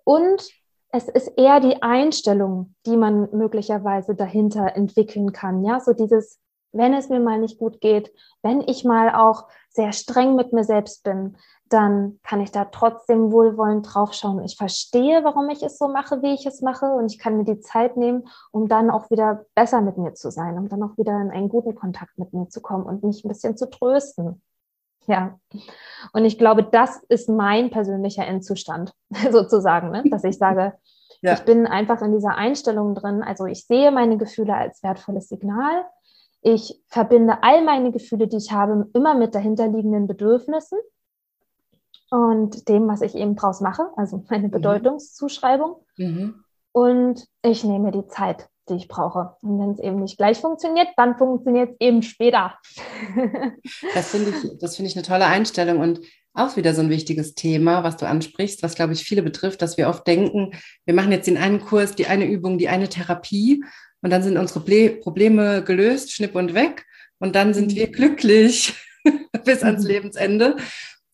Und 0.04 0.50
es 0.90 1.08
ist 1.10 1.28
eher 1.38 1.60
die 1.60 1.84
Einstellung, 1.84 2.74
die 2.88 2.98
man 2.98 3.30
möglicherweise 3.34 4.16
dahinter 4.16 4.76
entwickeln 4.76 5.32
kann. 5.32 5.64
Ja, 5.64 5.80
so 5.80 5.94
dieses, 5.94 6.40
wenn 6.76 6.94
es 6.94 7.10
mir 7.10 7.20
mal 7.20 7.40
nicht 7.40 7.58
gut 7.58 7.82
geht, 7.82 8.12
wenn 8.42 8.62
ich 8.62 8.84
mal 8.84 9.14
auch 9.14 9.48
sehr 9.70 9.92
streng 9.92 10.36
mit 10.36 10.54
mir 10.54 10.64
selbst 10.64 11.04
bin, 11.04 11.38
dann 11.70 12.20
kann 12.24 12.42
ich 12.42 12.52
da 12.52 12.66
trotzdem 12.66 13.32
wohlwollend 13.32 13.88
draufschauen. 13.92 14.44
Ich 14.44 14.56
verstehe, 14.56 15.24
warum 15.24 15.50
ich 15.50 15.64
es 15.64 15.78
so 15.78 15.88
mache, 15.88 16.22
wie 16.22 16.34
ich 16.34 16.46
es 16.46 16.62
mache, 16.62 16.86
und 16.86 17.12
ich 17.12 17.18
kann 17.18 17.38
mir 17.38 17.44
die 17.44 17.60
Zeit 17.60 17.98
nehmen, 17.98 18.28
um 18.52 18.68
dann 18.68 18.92
auch 18.92 19.10
wieder 19.10 19.46
besser 19.56 19.82
mit 19.82 19.98
mir 19.98 20.14
zu 20.14 20.30
sein, 20.32 20.58
um 20.58 20.70
dann 20.70 20.84
auch 20.84 20.98
wieder 20.98 21.20
in 21.20 21.32
einen 21.32 21.50
guten 21.50 21.74
Kontakt 21.74 22.18
mit 22.18 22.34
mir 22.34 22.50
zu 22.50 22.62
kommen 22.62 22.86
und 22.86 23.04
mich 23.04 23.24
ein 23.24 23.30
bisschen 23.30 23.58
zu 23.58 23.70
trösten. 23.70 24.42
Ja, 25.08 25.40
und 26.14 26.26
ich 26.26 26.38
glaube, 26.38 26.64
das 26.64 27.02
ist 27.10 27.30
mein 27.30 27.70
persönlicher 27.70 28.26
Endzustand 28.26 28.94
sozusagen, 29.32 29.92
ne? 29.92 30.04
dass 30.10 30.24
ich 30.24 30.38
sage, 30.38 30.74
ja. 31.22 31.34
ich 31.34 31.42
bin 31.46 31.68
einfach 31.68 32.02
in 32.02 32.14
dieser 32.14 32.36
Einstellung 32.36 32.96
drin. 32.96 33.24
Also 33.24 33.46
ich 33.46 33.66
sehe 33.66 33.92
meine 33.92 34.18
Gefühle 34.18 34.56
als 34.56 34.82
wertvolles 34.84 35.30
Signal. 35.30 35.86
Ich 36.48 36.80
verbinde 36.90 37.42
all 37.42 37.64
meine 37.64 37.92
Gefühle, 37.92 38.28
die 38.28 38.38
ich 38.38 38.52
habe, 38.52 38.88
immer 38.94 39.16
mit 39.16 39.34
dahinterliegenden 39.34 40.06
Bedürfnissen 40.06 40.78
und 42.12 42.70
dem, 42.70 42.88
was 42.88 43.02
ich 43.02 43.16
eben 43.16 43.36
draus 43.36 43.62
mache, 43.62 43.90
also 43.96 44.24
meine 44.30 44.48
mhm. 44.48 44.52
Bedeutungszuschreibung. 44.52 45.78
Mhm. 45.98 46.44
Und 46.72 47.26
ich 47.42 47.64
nehme 47.64 47.90
die 47.92 48.06
Zeit 48.06 48.48
die 48.70 48.76
ich 48.76 48.88
brauche. 48.88 49.36
Und 49.42 49.60
wenn 49.60 49.72
es 49.72 49.80
eben 49.80 50.00
nicht 50.02 50.18
gleich 50.18 50.40
funktioniert, 50.40 50.88
dann 50.98 51.18
funktioniert 51.18 51.72
es 51.74 51.76
eben 51.80 52.02
später. 52.02 52.58
das 53.94 54.10
finde 54.10 54.32
ich, 54.32 54.58
das 54.60 54.80
ich 54.80 54.96
eine 54.96 55.06
tolle 55.06 55.26
Einstellung 55.26 55.80
und 55.80 56.02
auch 56.34 56.58
wieder 56.58 56.74
so 56.74 56.82
ein 56.82 56.90
wichtiges 56.90 57.36
Thema, 57.36 57.84
was 57.84 57.98
du 57.98 58.08
ansprichst, 58.08 58.62
was 58.62 58.76
glaube 58.76 58.94
ich 58.94 59.04
viele 59.04 59.22
betrifft, 59.22 59.62
dass 59.62 59.78
wir 59.78 59.88
oft 59.88 60.06
denken, 60.06 60.52
wir 60.84 60.94
machen 60.94 61.12
jetzt 61.12 61.28
den 61.28 61.38
einen 61.38 61.62
Kurs, 61.62 61.96
die 61.96 62.08
eine 62.08 62.26
Übung, 62.26 62.58
die 62.58 62.68
eine 62.68 62.90
Therapie 62.90 63.64
und 64.06 64.12
dann 64.12 64.22
sind 64.22 64.38
unsere 64.38 64.60
Probleme 65.02 65.64
gelöst, 65.64 66.12
schnipp 66.12 66.36
und 66.36 66.54
weg 66.54 66.86
und 67.18 67.36
dann 67.36 67.56
sind 67.56 67.72
mhm. 67.72 67.76
wir 67.76 67.88
glücklich 67.88 68.76
bis 69.46 69.64
ans 69.64 69.82
mhm. 69.82 69.90
Lebensende. 69.90 70.58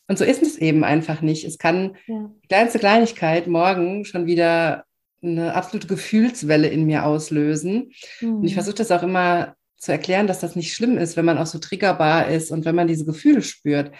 Und 0.09 0.17
so 0.17 0.25
ist 0.25 0.41
es 0.41 0.57
eben 0.57 0.83
einfach 0.83 1.21
nicht. 1.21 1.45
Es 1.45 1.57
kann 1.57 1.95
ja. 2.05 2.29
die 2.43 2.47
kleinste 2.49 2.79
Kleinigkeit 2.79 3.47
morgen 3.47 4.03
schon 4.03 4.25
wieder 4.25 4.83
eine 5.23 5.55
absolute 5.55 5.87
Gefühlswelle 5.87 6.67
in 6.67 6.85
mir 6.85 7.05
auslösen. 7.05 7.93
Mhm. 8.19 8.35
Und 8.35 8.43
ich 8.43 8.51
mhm. 8.51 8.55
versuche 8.55 8.75
das 8.75 8.91
auch 8.91 9.03
immer 9.03 9.55
zu 9.77 9.93
erklären, 9.93 10.27
dass 10.27 10.41
das 10.41 10.57
nicht 10.57 10.73
schlimm 10.73 10.97
ist, 10.97 11.15
wenn 11.15 11.23
man 11.23 11.37
auch 11.37 11.45
so 11.45 11.59
triggerbar 11.59 12.27
ist 12.27 12.51
und 12.51 12.65
wenn 12.65 12.75
man 12.75 12.89
diese 12.89 13.05
Gefühle 13.05 13.41
spürt. 13.41 13.93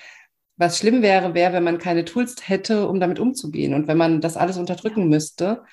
Was 0.58 0.78
schlimm 0.78 1.02
wäre, 1.02 1.34
wäre, 1.34 1.54
wenn 1.54 1.64
man 1.64 1.78
keine 1.78 2.04
Tools 2.04 2.36
hätte, 2.50 2.89
um 2.89 3.00
damit 3.00 3.20
umzugehen 3.20 3.74
und 3.74 3.88
wenn 3.88 3.98
man 3.98 4.20
das 4.20 4.36
alles 4.36 4.58
unterdrücken 4.58 5.08
müsste. 5.08 5.64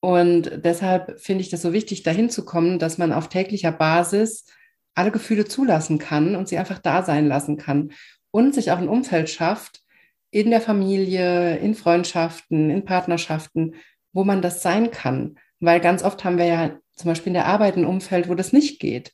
Und 0.00 0.64
deshalb 0.64 1.20
finde 1.20 1.42
ich 1.42 1.50
das 1.50 1.62
so 1.62 1.72
wichtig, 1.72 2.02
dahin 2.02 2.30
zu 2.30 2.44
kommen, 2.44 2.78
dass 2.78 2.98
man 2.98 3.12
auf 3.12 3.28
täglicher 3.28 3.72
Basis 3.72 4.46
alle 4.94 5.10
Gefühle 5.10 5.44
zulassen 5.44 5.98
kann 5.98 6.34
und 6.36 6.48
sie 6.48 6.58
einfach 6.58 6.78
da 6.78 7.02
sein 7.02 7.28
lassen 7.28 7.56
kann 7.56 7.92
und 8.30 8.54
sich 8.54 8.70
auch 8.70 8.78
ein 8.78 8.88
Umfeld 8.88 9.28
schafft, 9.28 9.82
in 10.30 10.50
der 10.50 10.60
Familie, 10.60 11.56
in 11.58 11.74
Freundschaften, 11.74 12.70
in 12.70 12.84
Partnerschaften, 12.84 13.74
wo 14.12 14.24
man 14.24 14.42
das 14.42 14.62
sein 14.62 14.90
kann. 14.90 15.38
Weil 15.58 15.80
ganz 15.80 16.02
oft 16.02 16.24
haben 16.24 16.38
wir 16.38 16.46
ja 16.46 16.78
zum 16.94 17.10
Beispiel 17.10 17.30
in 17.30 17.34
der 17.34 17.46
Arbeit 17.46 17.76
ein 17.76 17.84
Umfeld, 17.84 18.28
wo 18.28 18.34
das 18.34 18.52
nicht 18.52 18.80
geht. 18.80 19.12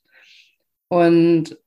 Und 0.88 1.58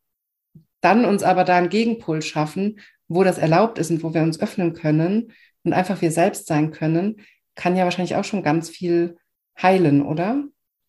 dann 0.82 1.04
uns 1.04 1.24
aber 1.24 1.44
da 1.44 1.58
einen 1.58 1.70
Gegenpol 1.70 2.22
schaffen, 2.22 2.80
wo 3.08 3.24
das 3.24 3.38
erlaubt 3.38 3.80
ist 3.80 3.90
und 3.90 4.04
wo 4.04 4.14
wir 4.14 4.22
uns 4.22 4.40
öffnen 4.40 4.74
können 4.74 5.34
und 5.64 5.74
einfach 5.74 6.02
wir 6.02 6.12
selbst 6.12 6.48
sein 6.48 6.72
können, 6.72 7.22
kann 7.60 7.76
ja 7.76 7.84
wahrscheinlich 7.84 8.16
auch 8.16 8.24
schon 8.24 8.42
ganz 8.42 8.70
viel 8.70 9.18
heilen, 9.62 10.02
oder? 10.02 10.44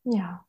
Ja, 0.04 0.44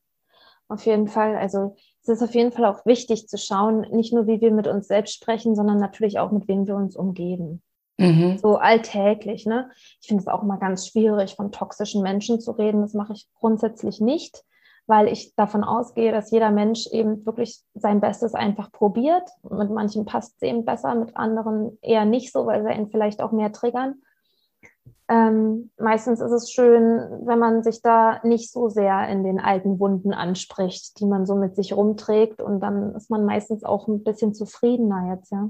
auf 0.68 0.86
jeden 0.86 1.08
Fall. 1.08 1.36
Also 1.36 1.74
es 2.02 2.08
ist 2.08 2.22
auf 2.22 2.34
jeden 2.34 2.52
Fall 2.52 2.64
auch 2.64 2.86
wichtig 2.86 3.26
zu 3.26 3.36
schauen, 3.36 3.80
nicht 3.90 4.14
nur, 4.14 4.28
wie 4.28 4.40
wir 4.40 4.52
mit 4.52 4.68
uns 4.68 4.86
selbst 4.86 5.14
sprechen, 5.14 5.56
sondern 5.56 5.78
natürlich 5.78 6.20
auch, 6.20 6.30
mit 6.30 6.46
wem 6.46 6.68
wir 6.68 6.76
uns 6.76 6.94
umgeben. 6.94 7.60
Mhm. 7.98 8.38
So 8.38 8.56
alltäglich. 8.56 9.46
Ne? 9.46 9.68
Ich 10.00 10.06
finde 10.06 10.22
es 10.22 10.28
auch 10.28 10.44
immer 10.44 10.58
ganz 10.58 10.86
schwierig, 10.86 11.34
von 11.34 11.50
toxischen 11.50 12.02
Menschen 12.02 12.40
zu 12.40 12.52
reden. 12.52 12.82
Das 12.82 12.94
mache 12.94 13.14
ich 13.14 13.28
grundsätzlich 13.34 14.00
nicht, 14.00 14.44
weil 14.86 15.08
ich 15.08 15.34
davon 15.34 15.64
ausgehe, 15.64 16.12
dass 16.12 16.30
jeder 16.30 16.52
Mensch 16.52 16.86
eben 16.92 17.26
wirklich 17.26 17.62
sein 17.74 18.00
Bestes 18.00 18.34
einfach 18.34 18.70
probiert. 18.70 19.28
Mit 19.42 19.70
manchen 19.70 20.04
passt 20.04 20.36
es 20.36 20.48
eben 20.48 20.64
besser, 20.64 20.94
mit 20.94 21.16
anderen 21.16 21.78
eher 21.82 22.04
nicht 22.04 22.30
so, 22.30 22.46
weil 22.46 22.62
sie 22.62 22.72
ihn 22.72 22.90
vielleicht 22.92 23.20
auch 23.20 23.32
mehr 23.32 23.50
triggern. 23.50 23.96
Ähm, 25.08 25.70
meistens 25.78 26.20
ist 26.20 26.30
es 26.30 26.50
schön, 26.50 27.20
wenn 27.26 27.38
man 27.38 27.62
sich 27.62 27.82
da 27.82 28.20
nicht 28.24 28.50
so 28.52 28.68
sehr 28.68 29.08
in 29.08 29.24
den 29.24 29.40
alten 29.40 29.78
Wunden 29.78 30.14
anspricht, 30.14 30.98
die 31.00 31.06
man 31.06 31.26
so 31.26 31.34
mit 31.34 31.56
sich 31.56 31.76
rumträgt. 31.76 32.40
Und 32.40 32.60
dann 32.60 32.94
ist 32.94 33.10
man 33.10 33.24
meistens 33.24 33.64
auch 33.64 33.88
ein 33.88 34.04
bisschen 34.04 34.34
zufriedener 34.34 35.14
jetzt, 35.14 35.32
ja. 35.32 35.48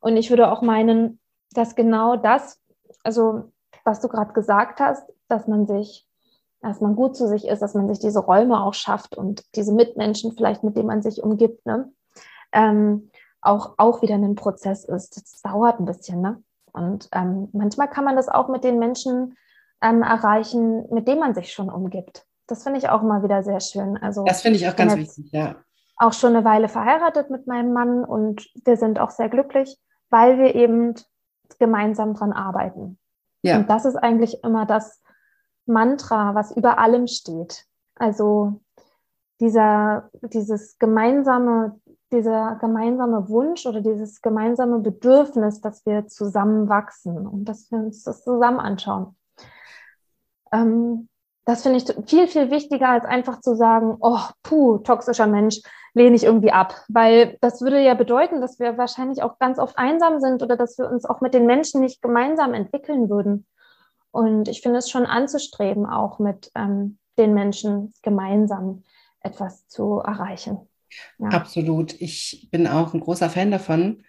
Und 0.00 0.16
ich 0.16 0.30
würde 0.30 0.50
auch 0.50 0.62
meinen, 0.62 1.20
dass 1.52 1.74
genau 1.74 2.16
das, 2.16 2.60
also 3.02 3.50
was 3.84 4.00
du 4.00 4.08
gerade 4.08 4.32
gesagt 4.32 4.80
hast, 4.80 5.02
dass 5.28 5.48
man 5.48 5.66
sich, 5.66 6.06
dass 6.60 6.80
man 6.80 6.94
gut 6.94 7.16
zu 7.16 7.26
sich 7.26 7.46
ist, 7.46 7.60
dass 7.60 7.74
man 7.74 7.88
sich 7.88 7.98
diese 7.98 8.20
Räume 8.20 8.62
auch 8.62 8.74
schafft 8.74 9.16
und 9.16 9.44
diese 9.54 9.72
Mitmenschen 9.72 10.32
vielleicht, 10.32 10.62
mit 10.62 10.76
denen 10.76 10.88
man 10.88 11.02
sich 11.02 11.22
umgibt, 11.22 11.66
ne? 11.66 11.92
Ähm, 12.52 13.10
auch, 13.40 13.74
auch 13.76 14.02
wieder 14.02 14.14
ein 14.14 14.34
Prozess 14.34 14.84
ist. 14.84 15.16
Das 15.16 15.42
dauert 15.42 15.78
ein 15.78 15.84
bisschen, 15.84 16.20
ne? 16.20 16.42
Und 16.72 17.08
ähm, 17.12 17.48
manchmal 17.52 17.88
kann 17.88 18.04
man 18.04 18.16
das 18.16 18.28
auch 18.28 18.48
mit 18.48 18.64
den 18.64 18.78
Menschen 18.78 19.36
ähm, 19.82 20.02
erreichen, 20.02 20.86
mit 20.92 21.08
denen 21.08 21.20
man 21.20 21.34
sich 21.34 21.52
schon 21.52 21.70
umgibt. 21.70 22.24
Das 22.46 22.62
finde 22.62 22.78
ich 22.78 22.88
auch 22.88 23.02
mal 23.02 23.22
wieder 23.22 23.42
sehr 23.42 23.60
schön. 23.60 23.96
Also, 23.98 24.24
das 24.24 24.42
finde 24.42 24.58
ich 24.58 24.68
auch 24.68 24.76
ganz 24.76 24.96
wichtig, 24.96 25.30
ja. 25.32 25.56
Auch 25.96 26.12
schon 26.12 26.34
eine 26.34 26.44
Weile 26.44 26.68
verheiratet 26.68 27.28
mit 27.30 27.46
meinem 27.46 27.72
Mann 27.72 28.04
und 28.04 28.48
wir 28.64 28.76
sind 28.76 29.00
auch 29.00 29.10
sehr 29.10 29.28
glücklich, 29.28 29.76
weil 30.10 30.38
wir 30.38 30.54
eben 30.54 30.94
gemeinsam 31.58 32.14
dran 32.14 32.32
arbeiten. 32.32 32.98
Ja. 33.42 33.58
Und 33.58 33.68
das 33.68 33.84
ist 33.84 33.96
eigentlich 33.96 34.42
immer 34.44 34.64
das 34.64 35.02
Mantra, 35.66 36.34
was 36.34 36.56
über 36.56 36.78
allem 36.78 37.06
steht. 37.06 37.64
Also 37.96 38.60
dieser, 39.40 40.10
dieses 40.22 40.78
gemeinsame 40.78 41.80
dieser 42.12 42.56
gemeinsame 42.60 43.28
Wunsch 43.28 43.66
oder 43.66 43.80
dieses 43.80 44.22
gemeinsame 44.22 44.78
Bedürfnis, 44.78 45.60
dass 45.60 45.84
wir 45.86 46.06
zusammen 46.06 46.68
wachsen 46.68 47.26
und 47.26 47.44
dass 47.44 47.70
wir 47.70 47.78
uns 47.78 48.02
das 48.04 48.24
zusammen 48.24 48.60
anschauen. 48.60 49.16
Ähm, 50.52 51.08
das 51.44 51.62
finde 51.62 51.78
ich 51.78 52.08
viel, 52.08 52.28
viel 52.28 52.50
wichtiger, 52.50 52.90
als 52.90 53.06
einfach 53.06 53.40
zu 53.40 53.54
sagen, 53.54 53.96
oh, 54.00 54.20
puh, 54.42 54.78
toxischer 54.78 55.26
Mensch, 55.26 55.60
lehne 55.94 56.14
ich 56.14 56.24
irgendwie 56.24 56.52
ab. 56.52 56.74
Weil 56.88 57.38
das 57.40 57.62
würde 57.62 57.80
ja 57.80 57.94
bedeuten, 57.94 58.42
dass 58.42 58.58
wir 58.58 58.76
wahrscheinlich 58.76 59.22
auch 59.22 59.38
ganz 59.38 59.58
oft 59.58 59.78
einsam 59.78 60.20
sind 60.20 60.42
oder 60.42 60.56
dass 60.56 60.76
wir 60.78 60.90
uns 60.90 61.06
auch 61.06 61.22
mit 61.22 61.32
den 61.32 61.46
Menschen 61.46 61.80
nicht 61.80 62.02
gemeinsam 62.02 62.52
entwickeln 62.52 63.08
würden. 63.08 63.46
Und 64.10 64.48
ich 64.48 64.60
finde 64.60 64.78
es 64.78 64.90
schon 64.90 65.06
anzustreben, 65.06 65.86
auch 65.86 66.18
mit 66.18 66.50
ähm, 66.54 66.98
den 67.16 67.34
Menschen 67.34 67.94
gemeinsam 68.02 68.84
etwas 69.20 69.66
zu 69.68 70.00
erreichen. 70.00 70.68
Ja. 71.18 71.28
Absolut. 71.28 72.00
Ich 72.00 72.48
bin 72.50 72.66
auch 72.66 72.94
ein 72.94 73.00
großer 73.00 73.30
Fan 73.30 73.50
davon, 73.50 74.04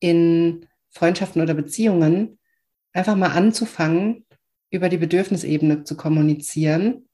in 0.00 0.66
Freundschaften 0.90 1.42
oder 1.42 1.54
Beziehungen 1.54 2.38
einfach 2.92 3.16
mal 3.16 3.30
anzufangen, 3.30 4.24
über 4.70 4.88
die 4.88 4.98
Bedürfnisebene 4.98 5.84
zu 5.84 5.96
kommunizieren 5.96 7.08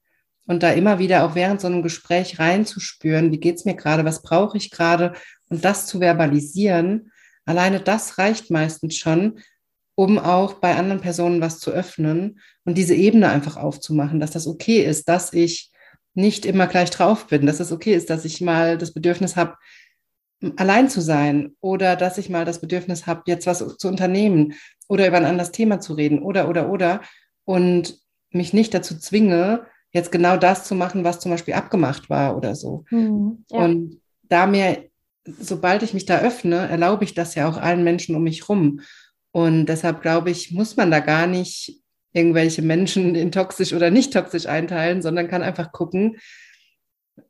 und 0.47 0.63
da 0.63 0.71
immer 0.73 0.99
wieder 0.99 1.25
auch 1.25 1.35
während 1.35 1.61
so 1.61 1.67
einem 1.67 1.83
Gespräch 1.83 2.39
reinzuspüren, 2.39 3.31
wie 3.31 3.39
geht 3.39 3.57
es 3.57 3.65
mir 3.65 3.75
gerade, 3.75 4.05
was 4.05 4.23
brauche 4.23 4.57
ich 4.57 4.71
gerade 4.71 5.13
und 5.49 5.65
das 5.65 5.87
zu 5.87 6.01
verbalisieren. 6.01 7.13
Alleine 7.45 7.81
das 7.81 8.19
reicht 8.19 8.51
meistens 8.51 8.97
schon, 8.97 9.41
um 9.95 10.19
auch 10.19 10.55
bei 10.55 10.77
anderen 10.77 11.01
Personen 11.01 11.41
was 11.41 11.59
zu 11.59 11.71
öffnen 11.71 12.41
und 12.65 12.79
diese 12.79 12.95
Ebene 12.95 13.29
einfach 13.29 13.57
aufzumachen, 13.57 14.21
dass 14.21 14.31
das 14.31 14.47
okay 14.47 14.83
ist, 14.83 15.09
dass 15.09 15.33
ich 15.33 15.72
nicht 16.15 16.45
immer 16.47 16.67
gleich 16.67 16.91
drauf 16.91 17.27
bin, 17.27 17.47
dass 17.47 17.61
es 17.61 17.73
okay 17.73 17.95
ist, 17.95 18.11
dass 18.11 18.25
ich 18.25 18.41
mal 18.41 18.79
das 18.79 18.93
Bedürfnis 18.93 19.37
habe, 19.37 19.57
allein 20.57 20.89
zu 20.89 21.01
sein 21.01 21.55
oder 21.61 21.97
dass 21.97 22.19
ich 22.19 22.29
mal 22.29 22.45
das 22.45 22.61
Bedürfnis 22.61 23.07
habe, 23.07 23.23
jetzt 23.27 23.47
was 23.47 23.77
zu 23.79 23.89
unternehmen 23.89 24.55
oder 24.89 25.07
über 25.07 25.17
ein 25.17 25.25
anderes 25.25 25.53
Thema 25.53 25.81
zu 25.81 25.95
reden 25.95 26.21
oder, 26.21 26.49
oder, 26.49 26.69
oder 26.69 27.01
und 27.45 27.99
mich 28.31 28.53
nicht 28.53 28.75
dazu 28.75 28.99
zwinge, 28.99 29.67
jetzt 29.93 30.11
genau 30.11 30.37
das 30.37 30.65
zu 30.65 30.75
machen, 30.75 31.05
was 31.05 31.21
zum 31.21 31.31
Beispiel 31.31 31.55
abgemacht 31.55 32.11
war 32.11 32.37
oder 32.37 32.55
so. 32.55 32.85
Mhm, 32.91 33.45
ja. 33.51 33.59
Und 33.59 34.01
da 34.23 34.47
mir, 34.47 34.89
sobald 35.25 35.83
ich 35.83 35.95
mich 35.95 36.07
da 36.07 36.21
öffne, 36.21 36.69
erlaube 36.69 37.05
ich 37.05 37.15
das 37.15 37.35
ja 37.35 37.49
auch 37.49 37.59
allen 37.59 37.85
Menschen 37.85 38.17
um 38.17 38.23
mich 38.23 38.49
rum. 38.49 38.81
Und 39.33 39.67
deshalb 39.67 40.03
glaube 40.03 40.31
ich, 40.31 40.51
muss 40.51 40.77
man 40.77 40.91
da 40.91 41.01
gar 41.01 41.27
nicht 41.27 41.82
irgendwelche 42.13 42.63
Menschen 42.63 43.15
in 43.15 43.33
toxisch 43.33 43.73
oder 43.73 43.91
nicht 43.91 44.13
toxisch 44.13 44.47
einteilen, 44.47 45.03
sondern 45.03 45.29
kann 45.29 45.43
einfach 45.43 45.73
gucken, 45.73 46.17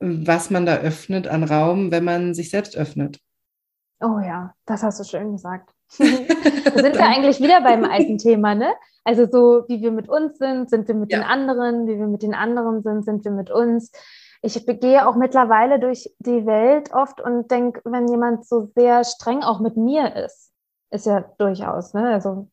was 0.00 0.50
man 0.50 0.66
da 0.66 0.76
öffnet 0.76 1.28
an 1.28 1.44
Raum, 1.44 1.90
wenn 1.90 2.04
man 2.04 2.34
sich 2.34 2.50
selbst 2.50 2.76
öffnet. 2.76 3.20
Oh 4.00 4.18
ja, 4.18 4.54
das 4.66 4.82
hast 4.82 4.98
du 4.98 5.04
schön 5.04 5.32
gesagt. 5.32 5.70
da 5.98 6.04
sind 6.04 6.96
wir 6.96 7.06
eigentlich 7.06 7.40
wieder 7.40 7.60
beim 7.60 7.84
alten 7.84 8.18
Thema, 8.18 8.54
ne? 8.54 8.72
Also 9.04 9.26
so, 9.26 9.64
wie 9.68 9.80
wir 9.80 9.92
mit 9.92 10.08
uns 10.08 10.38
sind, 10.38 10.70
sind 10.70 10.88
wir 10.88 10.94
mit 10.94 11.12
ja. 11.12 11.18
den 11.18 11.26
anderen, 11.26 11.86
wie 11.86 11.98
wir 11.98 12.06
mit 12.06 12.22
den 12.22 12.34
anderen 12.34 12.82
sind, 12.82 13.04
sind 13.04 13.24
wir 13.24 13.32
mit 13.32 13.50
uns. 13.50 13.92
Ich 14.40 14.66
gehe 14.66 15.06
auch 15.06 15.14
mittlerweile 15.14 15.78
durch 15.78 16.10
die 16.18 16.46
Welt 16.46 16.92
oft 16.92 17.20
und 17.20 17.50
denke, 17.50 17.80
wenn 17.84 18.08
jemand 18.08 18.46
so 18.46 18.70
sehr 18.74 19.04
streng 19.04 19.42
auch 19.42 19.60
mit 19.60 19.76
mir 19.76 20.16
ist, 20.16 20.52
ist 20.90 21.06
ja 21.06 21.20
durchaus, 21.38 21.94
ne? 21.94 22.12
Also 22.12 22.48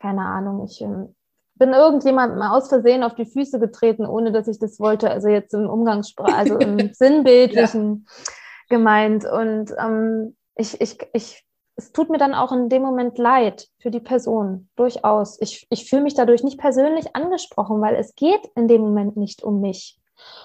keine 0.00 0.22
Ahnung, 0.22 0.64
ich 0.64 0.80
ähm, 0.80 1.14
bin 1.58 1.72
irgendjemandem 1.72 2.40
aus 2.42 2.68
Versehen 2.68 3.02
auf 3.02 3.14
die 3.14 3.26
Füße 3.26 3.58
getreten, 3.58 4.06
ohne 4.06 4.32
dass 4.32 4.48
ich 4.48 4.58
das 4.58 4.78
wollte. 4.80 5.10
Also 5.10 5.28
jetzt 5.28 5.54
im 5.54 5.68
Umgangssprache, 5.68 6.34
also 6.34 6.56
im 6.58 6.78
Sinnbildlichen 6.94 8.06
ja. 8.06 8.76
gemeint. 8.76 9.24
Und 9.24 9.72
ähm, 9.78 10.36
ich, 10.56 10.80
ich, 10.80 10.98
ich, 11.12 11.44
es 11.76 11.92
tut 11.92 12.10
mir 12.10 12.18
dann 12.18 12.34
auch 12.34 12.52
in 12.52 12.68
dem 12.68 12.82
Moment 12.82 13.18
leid 13.18 13.68
für 13.80 13.90
die 13.90 14.00
Person, 14.00 14.68
durchaus. 14.76 15.40
Ich, 15.40 15.66
ich 15.70 15.88
fühle 15.88 16.02
mich 16.02 16.14
dadurch 16.14 16.42
nicht 16.42 16.58
persönlich 16.58 17.14
angesprochen, 17.14 17.80
weil 17.80 17.96
es 17.96 18.14
geht 18.14 18.50
in 18.54 18.68
dem 18.68 18.82
Moment 18.82 19.16
nicht 19.16 19.42
um 19.42 19.60
mich. 19.60 19.98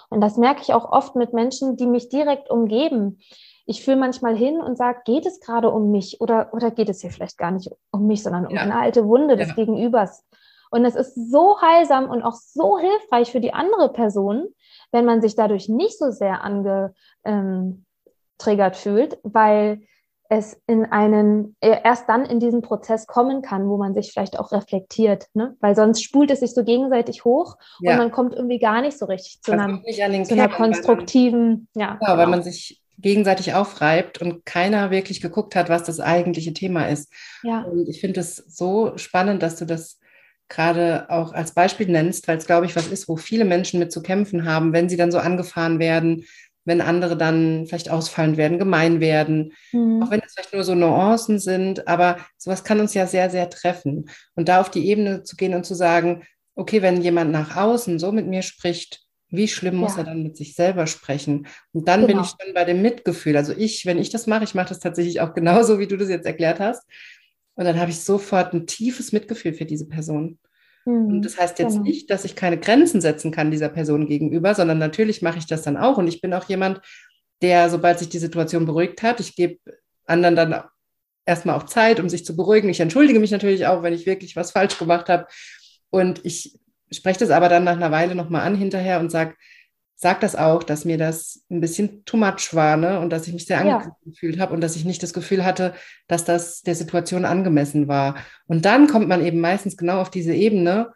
Und 0.10 0.22
das 0.22 0.38
merke 0.38 0.62
ich 0.62 0.74
auch 0.74 0.92
oft 0.92 1.16
mit 1.16 1.34
Menschen, 1.34 1.76
die 1.78 1.88
mich 1.88 2.10
direkt 2.10 2.50
umgeben. 2.50 3.20
Ich 3.66 3.84
fühle 3.84 3.98
manchmal 3.98 4.36
hin 4.36 4.60
und 4.62 4.78
sage, 4.78 5.00
geht 5.06 5.26
es 5.26 5.40
gerade 5.40 5.72
um 5.72 5.92
mich 5.92 6.20
oder, 6.22 6.50
oder 6.54 6.70
geht 6.70 6.90
es 6.90 7.02
hier 7.02 7.12
vielleicht 7.12 7.38
gar 7.38 7.52
nicht 7.52 7.72
um 7.92 8.08
mich, 8.08 8.22
sondern 8.22 8.46
um 8.46 8.54
ja. 8.54 8.62
eine 8.62 8.78
alte 8.78 9.08
Wunde 9.08 9.38
des 9.38 9.50
ja. 9.50 9.54
Gegenübers. 9.56 10.26
Und 10.74 10.86
es 10.86 10.96
ist 10.96 11.14
so 11.30 11.62
heilsam 11.62 12.10
und 12.10 12.24
auch 12.24 12.34
so 12.34 12.80
hilfreich 12.80 13.32
für 13.32 13.40
die 13.40 13.54
andere 13.54 13.94
Person, 13.94 14.48
wenn 14.92 15.06
man 15.06 15.22
sich 15.22 15.36
dadurch 15.36 15.70
nicht 15.70 16.00
so 16.00 16.10
sehr 16.10 16.44
angetriggert 16.44 16.96
ähm, 17.26 18.74
fühlt, 18.74 19.20
weil 19.22 19.82
es 20.30 20.60
in 20.66 20.86
einen, 20.86 21.56
äh, 21.60 21.78
erst 21.84 22.10
dann 22.10 22.26
in 22.26 22.40
diesen 22.40 22.64
Prozess 22.64 23.06
kommen 23.06 23.44
kann, 23.44 23.70
wo 23.70 23.78
man 23.78 23.94
sich 23.94 24.12
vielleicht 24.12 24.40
auch 24.40 24.52
reflektiert, 24.52 25.28
ne? 25.36 25.56
weil 25.60 25.76
sonst 25.76 26.02
spult 26.02 26.32
es 26.32 26.40
sich 26.40 26.56
so 26.56 26.64
gegenseitig 26.64 27.24
hoch 27.24 27.56
ja. 27.80 27.92
und 27.92 27.98
man 28.00 28.12
kommt 28.12 28.34
irgendwie 28.34 28.58
gar 28.58 28.82
nicht 28.82 28.98
so 28.98 29.06
richtig 29.06 29.44
zu, 29.44 29.52
also 29.52 29.64
einem, 29.64 30.26
zu 30.26 30.34
einer 30.34 30.50
konstruktiven, 30.50 31.68
man, 31.76 31.88
ja. 31.88 31.98
Genau, 32.00 32.18
weil 32.18 32.26
man 32.26 32.42
sich 32.42 32.82
gegenseitig 32.98 33.54
aufreibt 33.54 34.24
und 34.24 34.44
keiner 34.44 34.90
wirklich 34.90 35.22
geguckt 35.22 35.56
hat, 35.56 35.70
was 35.70 35.84
das 35.84 36.00
eigentliche 36.00 36.54
Thema 36.54 36.88
ist. 36.88 37.14
Ja. 37.44 37.62
Und 37.62 37.88
ich 37.88 38.02
finde 38.02 38.22
es 38.22 38.38
so 38.38 38.98
spannend, 38.98 39.44
dass 39.44 39.58
du 39.58 39.66
das 39.66 40.00
gerade 40.54 41.10
auch 41.10 41.34
als 41.34 41.54
Beispiel 41.54 41.88
nennst, 41.88 42.28
weil 42.28 42.38
es, 42.38 42.46
glaube 42.46 42.66
ich, 42.66 42.76
was 42.76 42.88
ist, 42.88 43.08
wo 43.10 43.18
viele 43.18 43.44
Menschen 43.44 43.80
mit 43.80 43.92
zu 43.92 44.02
kämpfen 44.02 44.46
haben, 44.46 44.72
wenn 44.72 44.88
sie 44.88 44.98
dann 44.98 45.12
so 45.12 45.18
angefahren 45.18 45.80
werden, 45.80 46.26
wenn 46.66 46.80
andere 46.80 47.18
dann 47.18 47.66
vielleicht 47.68 47.90
ausfallend 47.90 48.38
werden, 48.38 48.60
gemein 48.60 49.00
werden, 49.00 49.54
mhm. 49.72 50.02
auch 50.02 50.12
wenn 50.12 50.22
es 50.26 50.34
vielleicht 50.34 50.54
nur 50.54 50.64
so 50.64 50.76
Nuancen 50.76 51.40
sind, 51.40 51.88
aber 51.88 52.18
sowas 52.38 52.64
kann 52.64 52.80
uns 52.80 52.94
ja 52.94 53.08
sehr, 53.08 53.30
sehr 53.30 53.50
treffen. 53.50 54.10
Und 54.36 54.48
da 54.48 54.62
auf 54.62 54.70
die 54.70 54.88
Ebene 54.88 55.24
zu 55.24 55.36
gehen 55.36 55.56
und 55.56 55.66
zu 55.66 55.76
sagen, 55.76 56.24
okay, 56.56 56.82
wenn 56.82 57.02
jemand 57.02 57.32
nach 57.32 57.58
außen 57.58 58.00
so 58.00 58.12
mit 58.12 58.28
mir 58.28 58.44
spricht, 58.44 59.02
wie 59.30 59.48
schlimm 59.48 59.76
muss 59.76 59.94
ja. 59.94 60.00
er 60.00 60.04
dann 60.06 60.22
mit 60.22 60.38
sich 60.38 60.54
selber 60.54 60.86
sprechen? 60.86 61.48
Und 61.72 61.88
dann 61.88 62.02
genau. 62.02 62.14
bin 62.14 62.22
ich 62.22 62.28
schon 62.28 62.54
bei 62.54 62.66
dem 62.66 62.84
Mitgefühl. 62.84 63.36
Also 63.36 63.54
ich, 63.58 63.86
wenn 63.88 63.98
ich 63.98 64.12
das 64.12 64.28
mache, 64.28 64.44
ich 64.44 64.54
mache 64.54 64.70
das 64.70 64.80
tatsächlich 64.80 65.22
auch 65.22 65.34
genauso, 65.34 65.80
wie 65.80 65.88
du 65.88 65.98
das 65.98 66.10
jetzt 66.10 66.28
erklärt 66.28 66.60
hast. 66.60 66.84
Und 67.56 67.66
dann 67.66 67.80
habe 67.80 67.92
ich 67.92 68.00
sofort 68.00 68.54
ein 68.54 68.68
tiefes 68.68 69.12
Mitgefühl 69.12 69.54
für 69.54 69.66
diese 69.66 69.88
Person. 69.88 70.40
Mhm, 70.86 71.08
und 71.08 71.22
das 71.24 71.38
heißt 71.38 71.60
jetzt 71.60 71.74
genau. 71.74 71.84
nicht, 71.84 72.10
dass 72.10 72.26
ich 72.26 72.36
keine 72.36 72.58
Grenzen 72.58 73.02
setzen 73.02 73.32
kann 73.32 73.52
dieser 73.52 73.70
Person 73.70 74.08
gegenüber, 74.08 74.56
sondern 74.56 74.78
natürlich 74.78 75.22
mache 75.22 75.38
ich 75.38 75.46
das 75.46 75.62
dann 75.64 75.78
auch. 75.78 75.98
Und 75.98 76.08
ich 76.08 76.22
bin 76.22 76.34
auch 76.34 76.48
jemand, 76.50 76.82
der, 77.42 77.70
sobald 77.70 78.00
sich 78.00 78.10
die 78.10 78.20
Situation 78.20 78.66
beruhigt 78.66 79.04
hat, 79.04 79.20
ich 79.20 79.36
gebe 79.36 79.60
anderen 80.06 80.36
dann 80.36 80.64
erstmal 81.26 81.56
auch 81.56 81.64
Zeit, 81.64 82.00
um 82.00 82.10
sich 82.10 82.26
zu 82.26 82.36
beruhigen. 82.36 82.70
Ich 82.70 82.80
entschuldige 82.80 83.20
mich 83.20 83.32
natürlich 83.32 83.68
auch, 83.68 83.84
wenn 83.84 83.94
ich 83.94 84.06
wirklich 84.06 84.36
was 84.36 84.52
falsch 84.52 84.78
gemacht 84.78 85.10
habe. 85.10 85.28
Und 85.90 86.22
ich 86.24 86.60
spreche 86.92 87.20
das 87.20 87.30
aber 87.30 87.50
dann 87.50 87.64
nach 87.64 87.76
einer 87.76 87.92
Weile 87.92 88.16
nochmal 88.16 88.46
an 88.46 88.56
hinterher 88.56 89.00
und 89.00 89.12
sage, 89.12 89.36
sage 89.96 90.20
das 90.22 90.36
auch, 90.36 90.64
dass 90.64 90.86
mir 90.86 90.98
das 90.98 91.44
ein 91.50 91.62
bisschen 91.62 92.04
too 92.06 92.18
much 92.18 92.54
war 92.54 92.78
ne? 92.78 93.00
und 93.00 93.10
dass 93.10 93.28
ich 93.28 93.34
mich 93.34 93.46
sehr 93.46 93.60
angegriffen 93.60 93.96
ja. 94.06 94.12
gefühlt 94.12 94.40
habe 94.40 94.54
und 94.54 94.62
dass 94.62 94.76
ich 94.76 94.86
nicht 94.86 95.02
das 95.02 95.14
Gefühl 95.14 95.46
hatte, 95.46 95.74
dass 96.08 96.26
das 96.26 96.62
der 96.62 96.76
Situation 96.76 97.26
angemessen 97.26 97.88
war. 97.88 98.16
Und 98.48 98.66
dann 98.66 98.88
kommt 98.88 99.08
man 99.08 99.26
eben 99.26 99.40
meistens 99.40 99.78
genau 99.78 100.02
auf 100.02 100.10
diese 100.10 100.34
Ebene, 100.34 100.92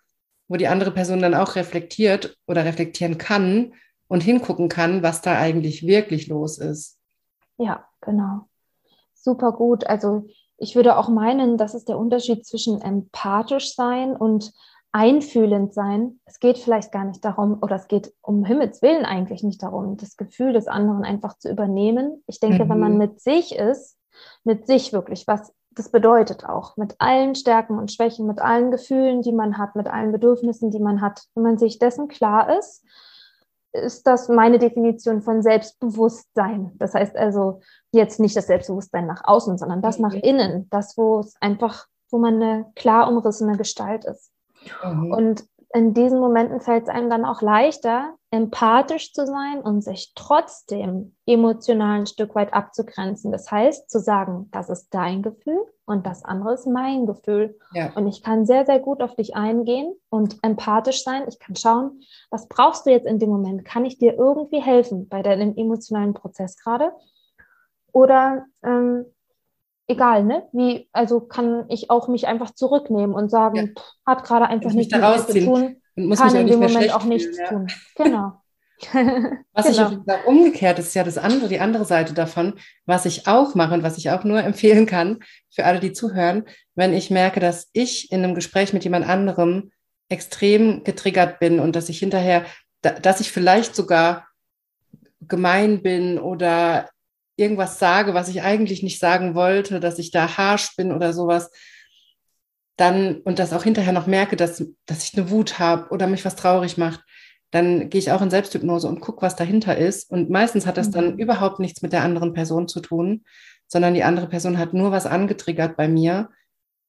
wo 0.47 0.55
die 0.55 0.67
andere 0.67 0.91
Person 0.91 1.21
dann 1.21 1.33
auch 1.33 1.55
reflektiert 1.55 2.37
oder 2.47 2.65
reflektieren 2.65 3.17
kann 3.17 3.73
und 4.07 4.23
hingucken 4.23 4.69
kann, 4.69 5.03
was 5.03 5.21
da 5.21 5.37
eigentlich 5.37 5.85
wirklich 5.85 6.27
los 6.27 6.57
ist. 6.57 6.97
Ja, 7.57 7.85
genau. 8.01 8.47
Super 9.13 9.51
gut. 9.51 9.85
Also 9.85 10.27
ich 10.57 10.75
würde 10.75 10.97
auch 10.97 11.09
meinen, 11.09 11.57
das 11.57 11.75
ist 11.75 11.89
der 11.89 11.97
Unterschied 11.97 12.45
zwischen 12.45 12.81
empathisch 12.81 13.75
sein 13.75 14.15
und 14.15 14.53
einfühlend 14.97 15.75
sein. 15.75 16.19
Es 16.25 16.39
geht 16.39 16.57
vielleicht 16.57 16.91
gar 16.91 17.05
nicht 17.05 17.23
darum, 17.23 17.59
oder 17.61 17.75
es 17.75 17.87
geht 17.87 18.15
um 18.23 18.43
Himmels 18.43 18.81
Willen 18.81 19.05
eigentlich 19.05 19.43
nicht 19.43 19.61
darum, 19.61 19.95
das 19.95 20.17
Gefühl 20.17 20.53
des 20.53 20.67
anderen 20.67 21.03
einfach 21.03 21.37
zu 21.37 21.51
übernehmen. 21.51 22.23
Ich 22.25 22.39
denke, 22.39 22.65
mhm. 22.65 22.69
wenn 22.69 22.79
man 22.79 22.91
mhm. 22.93 22.97
mit 22.97 23.21
sich 23.21 23.55
ist, 23.55 23.95
mit 24.43 24.65
sich 24.65 24.93
wirklich, 24.93 25.27
was 25.27 25.53
das 25.69 25.89
bedeutet 25.89 26.45
auch, 26.45 26.77
mit 26.77 26.95
allen 26.97 27.35
Stärken 27.35 27.77
und 27.77 27.91
Schwächen, 27.91 28.25
mit 28.25 28.41
allen 28.41 28.71
Gefühlen, 28.71 29.21
die 29.21 29.33
man 29.33 29.59
hat, 29.59 29.75
mit 29.75 29.85
allen 29.85 30.11
Bedürfnissen, 30.11 30.71
die 30.71 30.79
man 30.79 30.99
hat, 30.99 31.25
wenn 31.35 31.43
man 31.43 31.59
sich 31.59 31.77
dessen 31.77 32.07
klar 32.07 32.57
ist, 32.57 32.83
ist 33.73 34.07
das 34.07 34.29
meine 34.29 34.57
Definition 34.57 35.21
von 35.21 35.43
Selbstbewusstsein. 35.43 36.71
Das 36.77 36.95
heißt 36.95 37.15
also 37.15 37.59
jetzt 37.91 38.19
nicht 38.19 38.35
das 38.35 38.47
Selbstbewusstsein 38.47 39.05
nach 39.05 39.21
außen, 39.25 39.59
sondern 39.59 39.83
das 39.83 39.99
nach 39.99 40.15
innen, 40.15 40.67
das, 40.71 40.97
wo 40.97 41.19
es 41.19 41.35
einfach, 41.39 41.85
wo 42.09 42.17
man 42.17 42.41
eine 42.41 42.65
klar 42.75 43.07
umrissene 43.07 43.55
Gestalt 43.55 44.03
ist. 44.05 44.31
Mhm. 44.83 45.11
Und 45.11 45.43
in 45.73 45.93
diesen 45.93 46.19
Momenten 46.19 46.61
fällt 46.61 46.83
es 46.83 46.89
einem 46.89 47.09
dann 47.09 47.25
auch 47.25 47.41
leichter, 47.41 48.15
empathisch 48.31 49.13
zu 49.13 49.25
sein 49.25 49.61
und 49.61 49.81
sich 49.81 50.13
trotzdem 50.15 51.15
emotional 51.25 51.99
ein 51.99 52.05
Stück 52.05 52.35
weit 52.35 52.53
abzugrenzen. 52.53 53.31
Das 53.31 53.51
heißt, 53.51 53.89
zu 53.89 53.99
sagen, 53.99 54.49
das 54.51 54.69
ist 54.69 54.93
dein 54.93 55.21
Gefühl 55.21 55.59
und 55.85 56.05
das 56.05 56.23
andere 56.23 56.53
ist 56.53 56.67
mein 56.67 57.05
Gefühl. 57.05 57.57
Ja. 57.73 57.91
Und 57.95 58.07
ich 58.07 58.23
kann 58.23 58.45
sehr, 58.45 58.65
sehr 58.65 58.79
gut 58.79 59.01
auf 59.01 59.15
dich 59.15 59.35
eingehen 59.35 59.93
und 60.09 60.37
empathisch 60.41 61.03
sein. 61.03 61.25
Ich 61.27 61.37
kann 61.39 61.55
schauen, 61.55 62.01
was 62.29 62.47
brauchst 62.47 62.85
du 62.85 62.89
jetzt 62.89 63.05
in 63.05 63.19
dem 63.19 63.29
Moment? 63.29 63.65
Kann 63.65 63.85
ich 63.85 63.97
dir 63.97 64.13
irgendwie 64.13 64.61
helfen 64.61 65.09
bei 65.09 65.21
deinem 65.21 65.55
emotionalen 65.55 66.13
Prozess 66.13 66.57
gerade? 66.57 66.91
Oder 67.91 68.45
ähm, 68.63 69.05
egal, 69.87 70.23
ne? 70.23 70.47
Wie, 70.51 70.89
also 70.91 71.21
kann 71.21 71.65
ich 71.69 71.89
auch 71.89 72.07
mich 72.07 72.27
einfach 72.27 72.51
zurücknehmen 72.51 73.15
und 73.15 73.29
sagen, 73.29 73.55
ja. 73.55 73.81
pff, 73.81 73.93
hat 74.05 74.23
gerade 74.23 74.47
einfach 74.47 74.71
nichts 74.71 74.93
mit 74.93 75.29
zu 75.29 75.45
tun, 75.45 75.81
und 75.95 76.07
muss 76.07 76.19
kann 76.19 76.35
in 76.35 76.47
dem 76.47 76.59
Moment 76.59 76.93
auch 76.93 77.05
nichts 77.05 77.37
ja. 77.37 77.47
tun. 77.47 77.67
Genau. 77.95 78.33
was 79.53 79.65
genau. 79.65 79.91
ich 80.05 80.11
auch 80.11 80.25
umgekehrt 80.27 80.77
ist 80.77 80.93
ja 80.93 81.03
das 81.03 81.17
andere, 81.17 81.47
die 81.47 81.59
andere 81.59 81.85
Seite 81.85 82.13
davon, 82.13 82.59
was 82.85 83.05
ich 83.07 83.27
auch 83.27 83.55
mache 83.55 83.73
und 83.73 83.81
was 83.81 83.97
ich 83.97 84.11
auch 84.11 84.23
nur 84.23 84.43
empfehlen 84.43 84.85
kann 84.85 85.19
für 85.49 85.65
alle, 85.65 85.79
die 85.79 85.93
zuhören, 85.93 86.45
wenn 86.75 86.93
ich 86.93 87.09
merke, 87.09 87.39
dass 87.39 87.69
ich 87.73 88.11
in 88.11 88.23
einem 88.23 88.35
Gespräch 88.35 88.73
mit 88.73 88.83
jemand 88.83 89.07
anderem 89.07 89.71
extrem 90.09 90.83
getriggert 90.83 91.39
bin 91.39 91.59
und 91.59 91.75
dass 91.75 91.89
ich 91.89 91.99
hinterher, 91.99 92.45
dass 92.81 93.19
ich 93.19 93.31
vielleicht 93.31 93.75
sogar 93.75 94.27
gemein 95.21 95.81
bin 95.81 96.19
oder 96.19 96.89
irgendwas 97.37 97.79
sage, 97.79 98.13
was 98.13 98.27
ich 98.27 98.41
eigentlich 98.41 98.83
nicht 98.83 98.99
sagen 98.99 99.35
wollte, 99.35 99.79
dass 99.79 99.99
ich 99.99 100.11
da 100.11 100.37
harsch 100.37 100.75
bin 100.75 100.91
oder 100.91 101.13
sowas, 101.13 101.51
dann 102.75 103.21
und 103.21 103.39
das 103.39 103.53
auch 103.53 103.63
hinterher 103.63 103.93
noch 103.93 104.07
merke, 104.07 104.35
dass, 104.35 104.63
dass 104.85 105.03
ich 105.03 105.17
eine 105.17 105.29
Wut 105.29 105.59
habe 105.59 105.89
oder 105.91 106.07
mich 106.07 106.25
was 106.25 106.35
traurig 106.35 106.77
macht, 106.77 107.01
dann 107.51 107.89
gehe 107.89 107.99
ich 107.99 108.11
auch 108.11 108.21
in 108.21 108.29
Selbsthypnose 108.29 108.87
und 108.87 108.99
gucke, 108.99 109.21
was 109.21 109.35
dahinter 109.35 109.77
ist. 109.77 110.11
Und 110.11 110.29
meistens 110.29 110.65
hat 110.65 110.77
das 110.77 110.91
dann 110.91 111.13
mhm. 111.13 111.19
überhaupt 111.19 111.59
nichts 111.59 111.81
mit 111.81 111.93
der 111.93 112.03
anderen 112.03 112.33
Person 112.33 112.67
zu 112.67 112.81
tun, 112.81 113.23
sondern 113.67 113.93
die 113.93 114.03
andere 114.03 114.27
Person 114.27 114.57
hat 114.57 114.73
nur 114.73 114.91
was 114.91 115.05
angetriggert 115.05 115.77
bei 115.77 115.87
mir, 115.87 116.29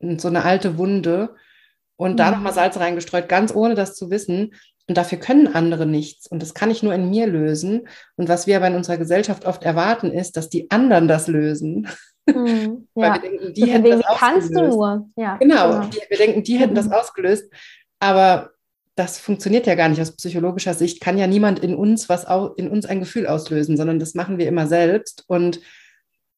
so 0.01 0.28
eine 0.28 0.44
alte 0.44 0.78
Wunde 0.78 1.34
und 1.96 2.12
mhm. 2.12 2.16
da 2.16 2.30
nochmal 2.30 2.55
Salz 2.55 2.76
reingestreut, 2.76 3.28
ganz 3.28 3.55
ohne 3.55 3.74
das 3.74 3.94
zu 3.94 4.11
wissen. 4.11 4.55
Und 4.89 4.97
dafür 4.97 5.18
können 5.18 5.55
andere 5.55 5.84
nichts. 5.84 6.26
Und 6.26 6.43
das 6.43 6.55
kann 6.55 6.70
ich 6.70 6.82
nur 6.82 6.95
in 6.95 7.11
mir 7.11 7.26
lösen. 7.26 7.89
Und 8.16 8.28
was 8.28 8.47
wir 8.47 8.57
aber 8.57 8.68
in 8.68 8.74
unserer 8.74 8.97
Gesellschaft 8.97 9.45
oft 9.45 9.62
erwarten, 9.62 10.11
ist, 10.11 10.36
dass 10.36 10.49
die 10.49 10.70
anderen 10.70 11.09
das 11.09 11.28
lösen. 11.28 11.89
Hm, 12.28 12.89
Weil 12.95 13.05
ja. 13.05 13.14
wir 13.14 13.20
denken, 13.20 13.55
die 13.55 13.66
hätten 13.66 13.91
das 13.91 14.18
kannst 14.18 14.55
du 14.55 14.66
nur. 14.66 15.11
Ja, 15.16 15.36
genau, 15.36 15.80
genau. 15.80 15.91
Wir 16.09 16.16
denken, 16.16 16.43
die 16.43 16.57
hätten 16.57 16.74
das 16.74 16.86
mhm. 16.86 16.93
ausgelöst. 16.93 17.53
Aber 18.01 18.51
das 18.95 19.18
funktioniert 19.18 19.66
ja 19.66 19.74
gar 19.74 19.91
nicht 19.91 20.01
aus 20.01 20.16
psychologischer 20.16 20.74
Sicht. 20.74 21.01
Kann 21.01 21.18
ja 21.18 21.26
niemand 21.26 21.61
in 21.61 21.74
uns 21.74 22.09
was 22.09 22.24
in 22.57 22.68
uns 22.68 22.86
ein 22.86 23.01
Gefühl 23.01 23.26
auslösen, 23.26 23.76
sondern 23.76 23.99
das 23.99 24.14
machen 24.14 24.39
wir 24.39 24.49
immer 24.49 24.66
selbst. 24.66 25.24
Und 25.28 25.61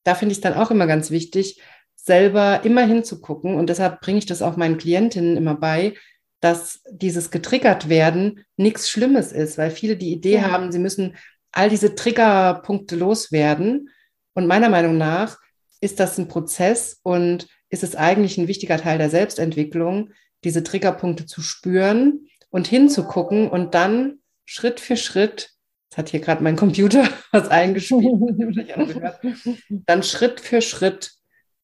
da 0.03 0.17
finde 0.17 0.33
ich 0.33 0.39
es 0.39 0.43
dann 0.43 0.55
auch 0.55 0.71
immer 0.73 0.89
ganz 0.89 1.11
wichtig, 1.11 1.63
selber 1.95 2.61
immer 2.65 2.83
hinzugucken. 2.83 3.55
Und 3.55 3.71
deshalb 3.71 4.01
bringe 4.01 4.19
ich 4.19 4.27
das 4.27 4.43
auch 4.43 4.57
meinen 4.57 4.77
Klientinnen 4.77 5.37
immer 5.37 5.55
bei, 5.55 5.95
dass 6.41 6.83
dieses 6.91 7.31
getriggert 7.31 7.89
werden 7.89 8.45
nichts 8.57 8.89
Schlimmes 8.89 9.33
ist, 9.33 9.59
weil 9.59 9.71
viele 9.71 9.97
die 9.97 10.13
Idee 10.13 10.37
ja. 10.37 10.51
haben, 10.51 10.73
sie 10.73 10.79
müssen 10.79 11.17
all 11.53 11.69
diese 11.69 11.95
Triggerpunkte 11.95 12.97
loswerden. 12.97 13.91
Und 14.35 14.47
meiner 14.47 14.69
Meinung 14.69 14.97
nach 14.97 15.39
ist 15.81 16.01
das 16.01 16.19
ein 16.19 16.29
Prozess 16.29 16.99
und 17.03 17.47
ist 17.69 17.83
es 17.83 17.95
eigentlich 17.95 18.39
ein 18.39 18.49
wichtiger 18.49 18.79
Teil 18.79 18.99
der 18.99 19.11
Selbstentwicklung, 19.11 20.11
diese 20.45 20.63
Triggerpunkte 20.63 21.27
zu 21.27 21.43
spüren 21.43 22.27
und 22.51 22.67
hinzugucken 22.67 23.49
und 23.49 23.75
dann 23.75 24.21
Schritt 24.45 24.81
für 24.81 24.97
Schritt, 24.97 25.51
das 25.91 25.99
hat 25.99 26.09
hier 26.09 26.21
gerade 26.21 26.43
mein 26.43 26.57
Computer 26.57 27.09
was 27.33 27.49
eingespielt, 27.49 28.05
dann 29.69 30.03
Schritt 30.03 30.41
für 30.41 30.63
Schritt 30.63 31.13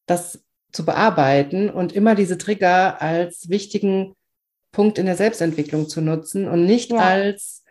das 0.07 0.45
zu 0.72 0.85
bearbeiten 0.85 1.70
und 1.70 1.93
immer 1.93 2.14
diese 2.14 2.39
Trigger 2.39 3.01
als 3.01 3.49
wichtigen 3.49 4.14
Punkt 4.77 4.99
in 4.99 5.07
der 5.07 5.16
Selbstentwicklung 5.16 5.89
zu 5.89 6.03
nutzen 6.03 6.47
und 6.47 6.66
nicht 6.66 6.93
ja. 6.93 6.99
als, 6.99 7.64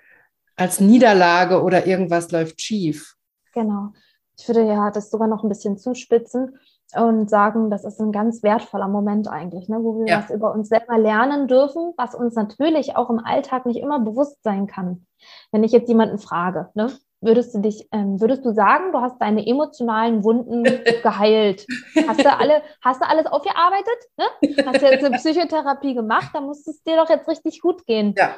als 0.56 0.80
Niederlage 0.80 1.62
oder 1.62 1.86
irgendwas 1.86 2.32
läuft 2.32 2.60
schief. 2.60 3.14
Genau. 3.54 3.90
Ich 4.36 4.48
würde 4.48 4.66
ja 4.66 4.90
das 4.90 5.12
sogar 5.12 5.28
noch 5.28 5.44
ein 5.44 5.50
bisschen 5.50 5.78
zuspitzen 5.78 6.58
und 6.96 7.30
sagen, 7.30 7.70
das 7.70 7.86
ist 7.86 8.02
ein 8.02 8.12
ganz 8.12 8.42
wertvoller 8.42 8.88
Moment 8.88 9.28
eigentlich, 9.28 9.70
ne, 9.70 9.84
wo 9.84 10.00
wir 10.00 10.08
ja. 10.08 10.24
was 10.24 10.32
über 10.32 10.52
uns 10.52 10.70
selber 10.70 10.98
lernen 10.98 11.48
dürfen, 11.48 11.94
was 11.96 12.16
uns 12.16 12.34
natürlich 12.34 12.96
auch 12.96 13.12
im 13.12 13.20
Alltag 13.20 13.68
nicht 13.68 13.80
immer 13.80 14.00
bewusst 14.00 14.42
sein 14.42 14.66
kann. 14.66 15.06
Wenn 15.52 15.64
ich 15.64 15.74
jetzt 15.74 15.88
jemanden 15.88 16.18
frage, 16.18 16.72
ne, 16.74 16.92
würdest 17.26 17.54
du 17.54 17.60
dich, 17.60 17.88
ähm, 17.92 18.22
würdest 18.22 18.46
du 18.46 18.54
sagen, 18.54 18.92
du 18.92 19.00
hast 19.00 19.20
deine 19.20 19.46
emotionalen 19.46 20.24
Wunden 20.24 20.64
geheilt? 21.04 21.66
Hast 22.08 22.24
du 22.24 22.32
alle, 22.32 22.62
hast 22.82 23.02
du 23.02 23.08
alles 23.08 23.26
aufgearbeitet? 23.26 23.98
Ne? 24.18 24.26
Hast 24.66 24.82
du 24.82 24.86
jetzt 24.86 25.04
eine 25.04 25.18
Psychotherapie 25.18 25.96
gemacht? 25.96 26.30
Da 26.34 26.42
muss 26.42 26.66
es 26.68 26.84
dir 26.84 26.96
doch 26.96 27.10
jetzt 27.10 27.28
richtig 27.28 27.62
gut 27.62 27.86
gehen. 27.86 28.14
Ja. 28.18 28.36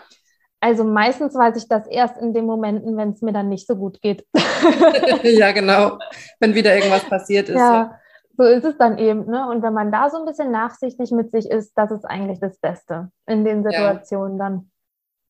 Also 0.59 0.83
meistens 0.83 1.35
weiß 1.35 1.55
ich 1.57 1.67
das 1.67 1.85
erst 1.87 2.17
in 2.17 2.33
den 2.33 2.45
Momenten, 2.45 2.97
wenn 2.97 3.11
es 3.11 3.21
mir 3.21 3.33
dann 3.33 3.49
nicht 3.49 3.67
so 3.67 3.75
gut 3.75 4.01
geht. 4.01 4.25
ja, 5.23 5.51
genau. 5.51 5.99
Wenn 6.39 6.55
wieder 6.55 6.75
irgendwas 6.75 7.05
passiert 7.05 7.49
ist. 7.49 7.55
Ja, 7.55 7.73
ja, 7.73 7.99
so 8.37 8.43
ist 8.43 8.65
es 8.65 8.77
dann 8.77 8.97
eben. 8.97 9.25
Ne? 9.25 9.47
Und 9.49 9.61
wenn 9.61 9.73
man 9.73 9.91
da 9.91 10.09
so 10.09 10.17
ein 10.17 10.25
bisschen 10.25 10.51
nachsichtig 10.51 11.11
mit 11.11 11.29
sich 11.29 11.49
ist, 11.49 11.73
das 11.77 11.91
ist 11.91 12.05
eigentlich 12.05 12.39
das 12.39 12.57
Beste 12.57 13.11
in 13.27 13.45
den 13.45 13.63
Situationen 13.63 14.39
ja. 14.39 14.45
dann. 14.45 14.71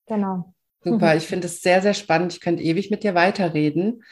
Genau. 0.08 0.54
Super, 0.84 1.16
ich 1.16 1.28
finde 1.28 1.48
es 1.48 1.62
sehr, 1.62 1.82
sehr 1.82 1.94
spannend. 1.94 2.34
Ich 2.34 2.42
könnte 2.42 2.64
ewig 2.64 2.92
mit 2.92 3.04
dir 3.04 3.16
weiterreden. 3.16 4.04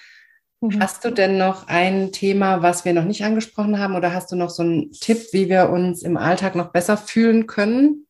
Mhm. 0.62 0.80
Hast 0.82 1.06
du 1.06 1.12
denn 1.12 1.38
noch 1.38 1.68
ein 1.68 2.12
Thema, 2.12 2.62
was 2.62 2.86
wir 2.86 2.94
noch 2.94 3.06
nicht 3.06 3.24
angesprochen 3.24 3.80
haben, 3.80 3.96
oder 3.96 4.14
hast 4.14 4.32
du 4.32 4.36
noch 4.36 4.50
so 4.50 4.64
einen 4.64 4.92
Tipp, 4.92 5.20
wie 5.32 5.50
wir 5.50 5.70
uns 5.70 6.04
im 6.04 6.18
Alltag 6.18 6.56
noch 6.56 6.72
besser 6.72 6.98
fühlen 6.98 7.48
können? 7.48 8.08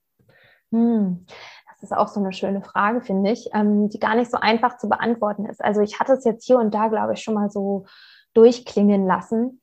Hm. 0.72 1.26
Das 1.70 1.92
ist 1.92 1.98
auch 1.98 2.08
so 2.08 2.20
eine 2.20 2.34
schöne 2.34 2.62
Frage, 2.62 3.02
finde 3.02 3.32
ich, 3.32 3.50
ähm, 3.54 3.90
die 3.90 4.00
gar 4.00 4.16
nicht 4.16 4.32
so 4.32 4.38
einfach 4.38 4.78
zu 4.78 4.88
beantworten 4.88 5.46
ist. 5.46 5.64
Also 5.64 5.82
ich 5.82 6.00
hatte 6.00 6.14
es 6.14 6.24
jetzt 6.24 6.46
hier 6.46 6.58
und 6.58 6.74
da, 6.74 6.88
glaube 6.88 7.14
ich, 7.14 7.22
schon 7.22 7.34
mal 7.34 7.50
so 7.50 7.86
durchklingen 8.34 9.06
lassen. 9.06 9.62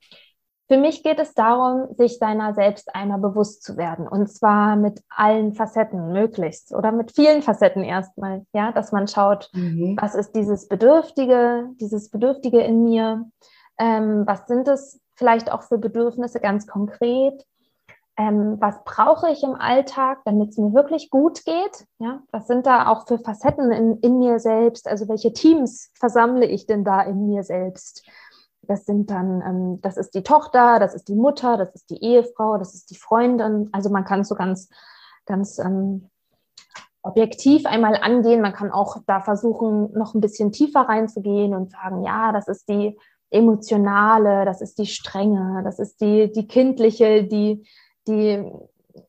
Für 0.69 0.79
mich 0.79 1.03
geht 1.03 1.19
es 1.19 1.35
darum, 1.35 1.95
sich 1.97 2.19
seiner 2.19 2.55
selbst 2.55 2.95
einmal 2.95 3.19
bewusst 3.19 3.63
zu 3.63 3.77
werden. 3.77 4.09
Und 4.09 4.29
zwar 4.29 4.77
mit 4.77 5.03
allen 5.11 5.53
Facetten 5.55 6.13
möglichst. 6.13 6.75
Oder 6.75 6.93
mit 6.93 7.13
vielen 7.13 7.43
Facetten 7.43 7.85
erstmal, 7.85 8.47
ja, 8.53 8.73
dass 8.73 8.93
man 8.93 9.09
schaut, 9.09 9.51
mhm. 9.53 9.97
was 10.01 10.15
ist 10.15 10.33
dieses 10.35 10.69
Bedürftige, 10.69 11.69
dieses 11.81 12.11
Bedürftige 12.11 12.61
in 12.61 12.85
mir, 12.85 13.27
ähm, 13.79 14.23
was 14.27 14.47
sind 14.47 14.69
es 14.69 15.01
vielleicht 15.17 15.53
auch 15.53 15.63
für 15.63 15.79
Bedürfnisse 15.79 16.41
ganz 16.41 16.67
konkret, 16.67 17.45
ähm, 18.17 18.57
was 18.61 18.83
brauche 18.85 19.31
ich 19.31 19.43
im 19.43 19.55
Alltag, 19.55 20.19
damit 20.25 20.51
es 20.51 20.59
mir 20.59 20.75
wirklich 20.75 21.11
gut 21.11 21.45
geht, 21.45 21.87
ja, 21.99 22.21
was 22.31 22.47
sind 22.47 22.67
da 22.67 22.89
auch 22.89 23.07
für 23.07 23.19
Facetten 23.19 23.73
in, 23.73 23.99
in 24.01 24.19
mir 24.19 24.39
selbst, 24.39 24.87
also 24.87 25.09
welche 25.09 25.33
Teams 25.33 25.91
versammle 25.99 26.47
ich 26.47 26.67
denn 26.67 26.85
da 26.85 27.01
in 27.03 27.27
mir 27.27 27.43
selbst? 27.43 28.07
Das 28.63 28.87
sind 28.87 29.11
dann, 29.11 29.43
ähm, 29.43 29.81
das 29.83 29.97
ist 29.97 30.15
die 30.15 30.23
Tochter, 30.23 30.79
das 30.79 30.95
ist 30.95 31.09
die 31.09 31.17
Mutter, 31.17 31.57
das 31.57 31.75
ist 31.75 31.91
die 31.91 32.03
Ehefrau, 32.03 32.59
das 32.59 32.75
ist 32.75 32.91
die 32.91 32.97
Freundin. 32.97 33.69
Also 33.73 33.91
man 33.91 34.05
kann 34.05 34.25
so 34.25 34.35
ganz, 34.35 34.69
ganz 35.27 35.59
ähm, 35.59 36.11
objektiv 37.03 37.67
einmal 37.67 37.97
angehen. 37.97 38.41
Man 38.41 38.53
kann 38.53 38.71
auch 38.71 38.99
da 39.07 39.21
versuchen, 39.21 39.93
noch 39.93 40.15
ein 40.15 40.21
bisschen 40.21 40.53
tiefer 40.53 40.83
reinzugehen 40.83 41.55
und 41.55 41.73
sagen, 41.73 42.05
ja, 42.05 42.33
das 42.33 42.49
ist 42.49 42.69
die 42.69 42.97
emotionale, 43.31 44.45
das 44.45 44.61
ist 44.61 44.79
die 44.79 44.87
strenge, 44.87 45.63
das 45.65 45.79
ist 45.79 46.01
die, 46.01 46.31
die 46.31 46.47
kindliche, 46.47 47.25
die, 47.25 47.67
die 48.07 48.45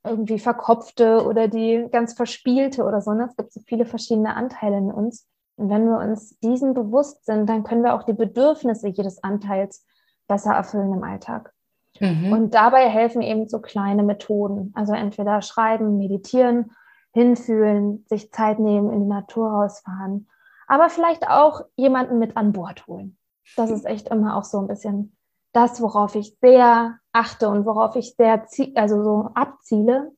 irgendwie 0.03 0.39
verkopfte 0.39 1.25
oder 1.25 1.47
die 1.47 1.87
ganz 1.91 2.13
verspielte 2.13 2.83
oder 2.83 3.01
so. 3.01 3.11
Ne? 3.11 3.27
Es 3.29 3.35
gibt 3.35 3.51
so 3.51 3.59
viele 3.65 3.85
verschiedene 3.85 4.35
Anteile 4.35 4.77
in 4.77 4.91
uns. 4.91 5.27
Und 5.55 5.69
wenn 5.69 5.85
wir 5.85 5.99
uns 5.99 6.39
diesen 6.39 6.73
bewusst 6.73 7.25
sind, 7.25 7.47
dann 7.47 7.63
können 7.63 7.83
wir 7.83 7.93
auch 7.93 8.03
die 8.03 8.13
Bedürfnisse 8.13 8.87
jedes 8.87 9.23
Anteils 9.23 9.85
besser 10.27 10.53
erfüllen 10.53 10.93
im 10.93 11.03
Alltag. 11.03 11.53
Mhm. 11.99 12.33
Und 12.33 12.53
dabei 12.55 12.89
helfen 12.89 13.21
eben 13.21 13.47
so 13.47 13.59
kleine 13.59 14.03
Methoden. 14.03 14.71
Also 14.75 14.93
entweder 14.93 15.41
schreiben, 15.41 15.97
meditieren, 15.97 16.71
hinfühlen, 17.13 18.05
sich 18.07 18.31
Zeit 18.31 18.59
nehmen, 18.59 18.91
in 18.91 19.01
die 19.01 19.07
Natur 19.07 19.49
rausfahren, 19.49 20.27
aber 20.67 20.89
vielleicht 20.89 21.27
auch 21.29 21.61
jemanden 21.75 22.17
mit 22.17 22.35
an 22.35 22.53
Bord 22.53 22.87
holen. 22.87 23.17
Das 23.55 23.69
ist 23.69 23.85
echt 23.85 24.09
immer 24.09 24.35
auch 24.35 24.43
so 24.43 24.59
ein 24.59 24.67
bisschen 24.67 25.15
das, 25.51 25.81
worauf 25.81 26.15
ich 26.15 26.37
sehr 26.41 26.97
achte 27.11 27.47
und 27.49 27.65
worauf 27.65 27.95
ich 27.95 28.15
sehr 28.15 28.45
also 28.75 29.03
so 29.03 29.29
abziele, 29.35 30.11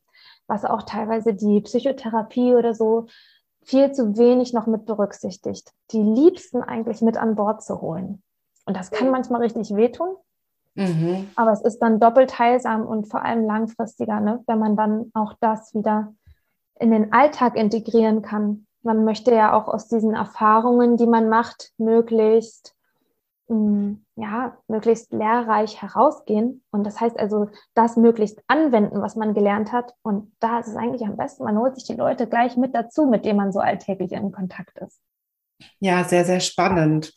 was 0.47 0.63
auch 0.63 0.83
teilweise 0.83 1.33
die 1.33 1.59
Psychotherapie 1.61 2.55
oder 2.55 2.73
so 2.73 3.07
viel 3.65 3.91
zu 3.91 4.17
wenig 4.17 4.53
noch 4.53 4.67
mit 4.67 4.85
berücksichtigt. 4.85 5.71
Die 5.91 6.01
Liebsten 6.01 6.61
eigentlich 6.61 7.01
mit 7.01 7.17
an 7.17 7.35
Bord 7.35 7.63
zu 7.63 7.81
holen. 7.81 8.21
Und 8.65 8.77
das 8.77 8.91
kann 8.91 9.11
manchmal 9.11 9.41
richtig 9.41 9.75
wehtun, 9.75 10.15
mhm. 10.75 11.29
aber 11.35 11.51
es 11.51 11.61
ist 11.61 11.79
dann 11.79 11.99
doppelt 11.99 12.39
heilsam 12.39 12.85
und 12.85 13.05
vor 13.09 13.23
allem 13.23 13.45
langfristiger, 13.45 14.19
ne? 14.19 14.43
wenn 14.47 14.59
man 14.59 14.75
dann 14.75 15.11
auch 15.13 15.33
das 15.39 15.73
wieder 15.75 16.13
in 16.79 16.91
den 16.91 17.13
Alltag 17.13 17.55
integrieren 17.55 18.21
kann. 18.21 18.65
Man 18.81 19.03
möchte 19.03 19.33
ja 19.33 19.53
auch 19.53 19.67
aus 19.67 19.87
diesen 19.87 20.13
Erfahrungen, 20.13 20.97
die 20.97 21.07
man 21.07 21.29
macht, 21.29 21.71
möglichst 21.77 22.75
ja, 23.47 24.57
möglichst 24.67 25.13
lehrreich 25.13 25.81
herausgehen. 25.81 26.63
Und 26.71 26.83
das 26.83 26.99
heißt 26.99 27.19
also, 27.19 27.49
das 27.75 27.95
möglichst 27.95 28.41
anwenden, 28.47 29.01
was 29.01 29.15
man 29.15 29.33
gelernt 29.33 29.71
hat. 29.71 29.93
Und 30.01 30.33
da 30.39 30.59
ist 30.59 30.67
es 30.67 30.75
eigentlich 30.75 31.03
am 31.03 31.17
besten, 31.17 31.43
man 31.43 31.57
holt 31.57 31.75
sich 31.75 31.85
die 31.85 31.93
Leute 31.93 32.27
gleich 32.27 32.57
mit 32.57 32.73
dazu, 32.73 33.05
mit 33.05 33.25
denen 33.25 33.37
man 33.37 33.51
so 33.51 33.59
alltäglich 33.59 34.11
in 34.11 34.31
Kontakt 34.31 34.77
ist. 34.79 34.99
Ja, 35.79 36.03
sehr, 36.03 36.25
sehr 36.25 36.39
spannend. 36.39 37.13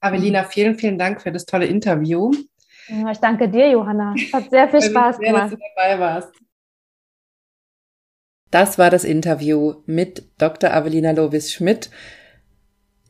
Avelina, 0.00 0.44
vielen, 0.44 0.76
vielen 0.76 0.98
Dank 0.98 1.22
für 1.22 1.32
das 1.32 1.46
tolle 1.46 1.66
Interview. 1.66 2.30
Ich 3.10 3.18
danke 3.18 3.48
dir, 3.48 3.70
Johanna. 3.70 4.14
Es 4.16 4.32
hat 4.32 4.50
sehr 4.50 4.68
viel 4.68 4.82
Spaß 4.82 5.16
sehr, 5.16 5.26
gemacht. 5.26 5.52
Dass 5.52 5.58
du 5.58 5.64
dabei 5.74 5.98
warst. 5.98 6.32
Das 8.50 8.78
war 8.78 8.90
das 8.90 9.04
Interview 9.04 9.82
mit 9.84 10.30
Dr. 10.38 10.72
Avelina 10.72 11.10
Lovis-Schmidt. 11.10 11.90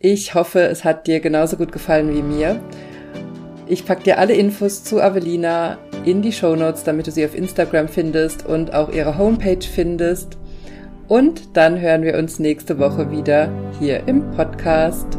Ich 0.00 0.34
hoffe, 0.34 0.60
es 0.60 0.84
hat 0.84 1.08
dir 1.08 1.18
genauso 1.18 1.56
gut 1.56 1.72
gefallen 1.72 2.14
wie 2.14 2.22
mir. 2.22 2.60
Ich 3.66 3.84
packe 3.84 4.04
dir 4.04 4.18
alle 4.18 4.34
Infos 4.34 4.84
zu 4.84 5.02
Avelina 5.02 5.76
in 6.04 6.22
die 6.22 6.30
Show 6.30 6.54
Notes, 6.54 6.84
damit 6.84 7.08
du 7.08 7.10
sie 7.10 7.24
auf 7.24 7.34
Instagram 7.34 7.88
findest 7.88 8.46
und 8.46 8.72
auch 8.72 8.92
ihre 8.92 9.18
Homepage 9.18 9.60
findest. 9.60 10.38
Und 11.08 11.56
dann 11.56 11.80
hören 11.80 12.02
wir 12.02 12.16
uns 12.16 12.38
nächste 12.38 12.78
Woche 12.78 13.10
wieder 13.10 13.50
hier 13.80 14.06
im 14.06 14.30
Podcast. 14.30 15.18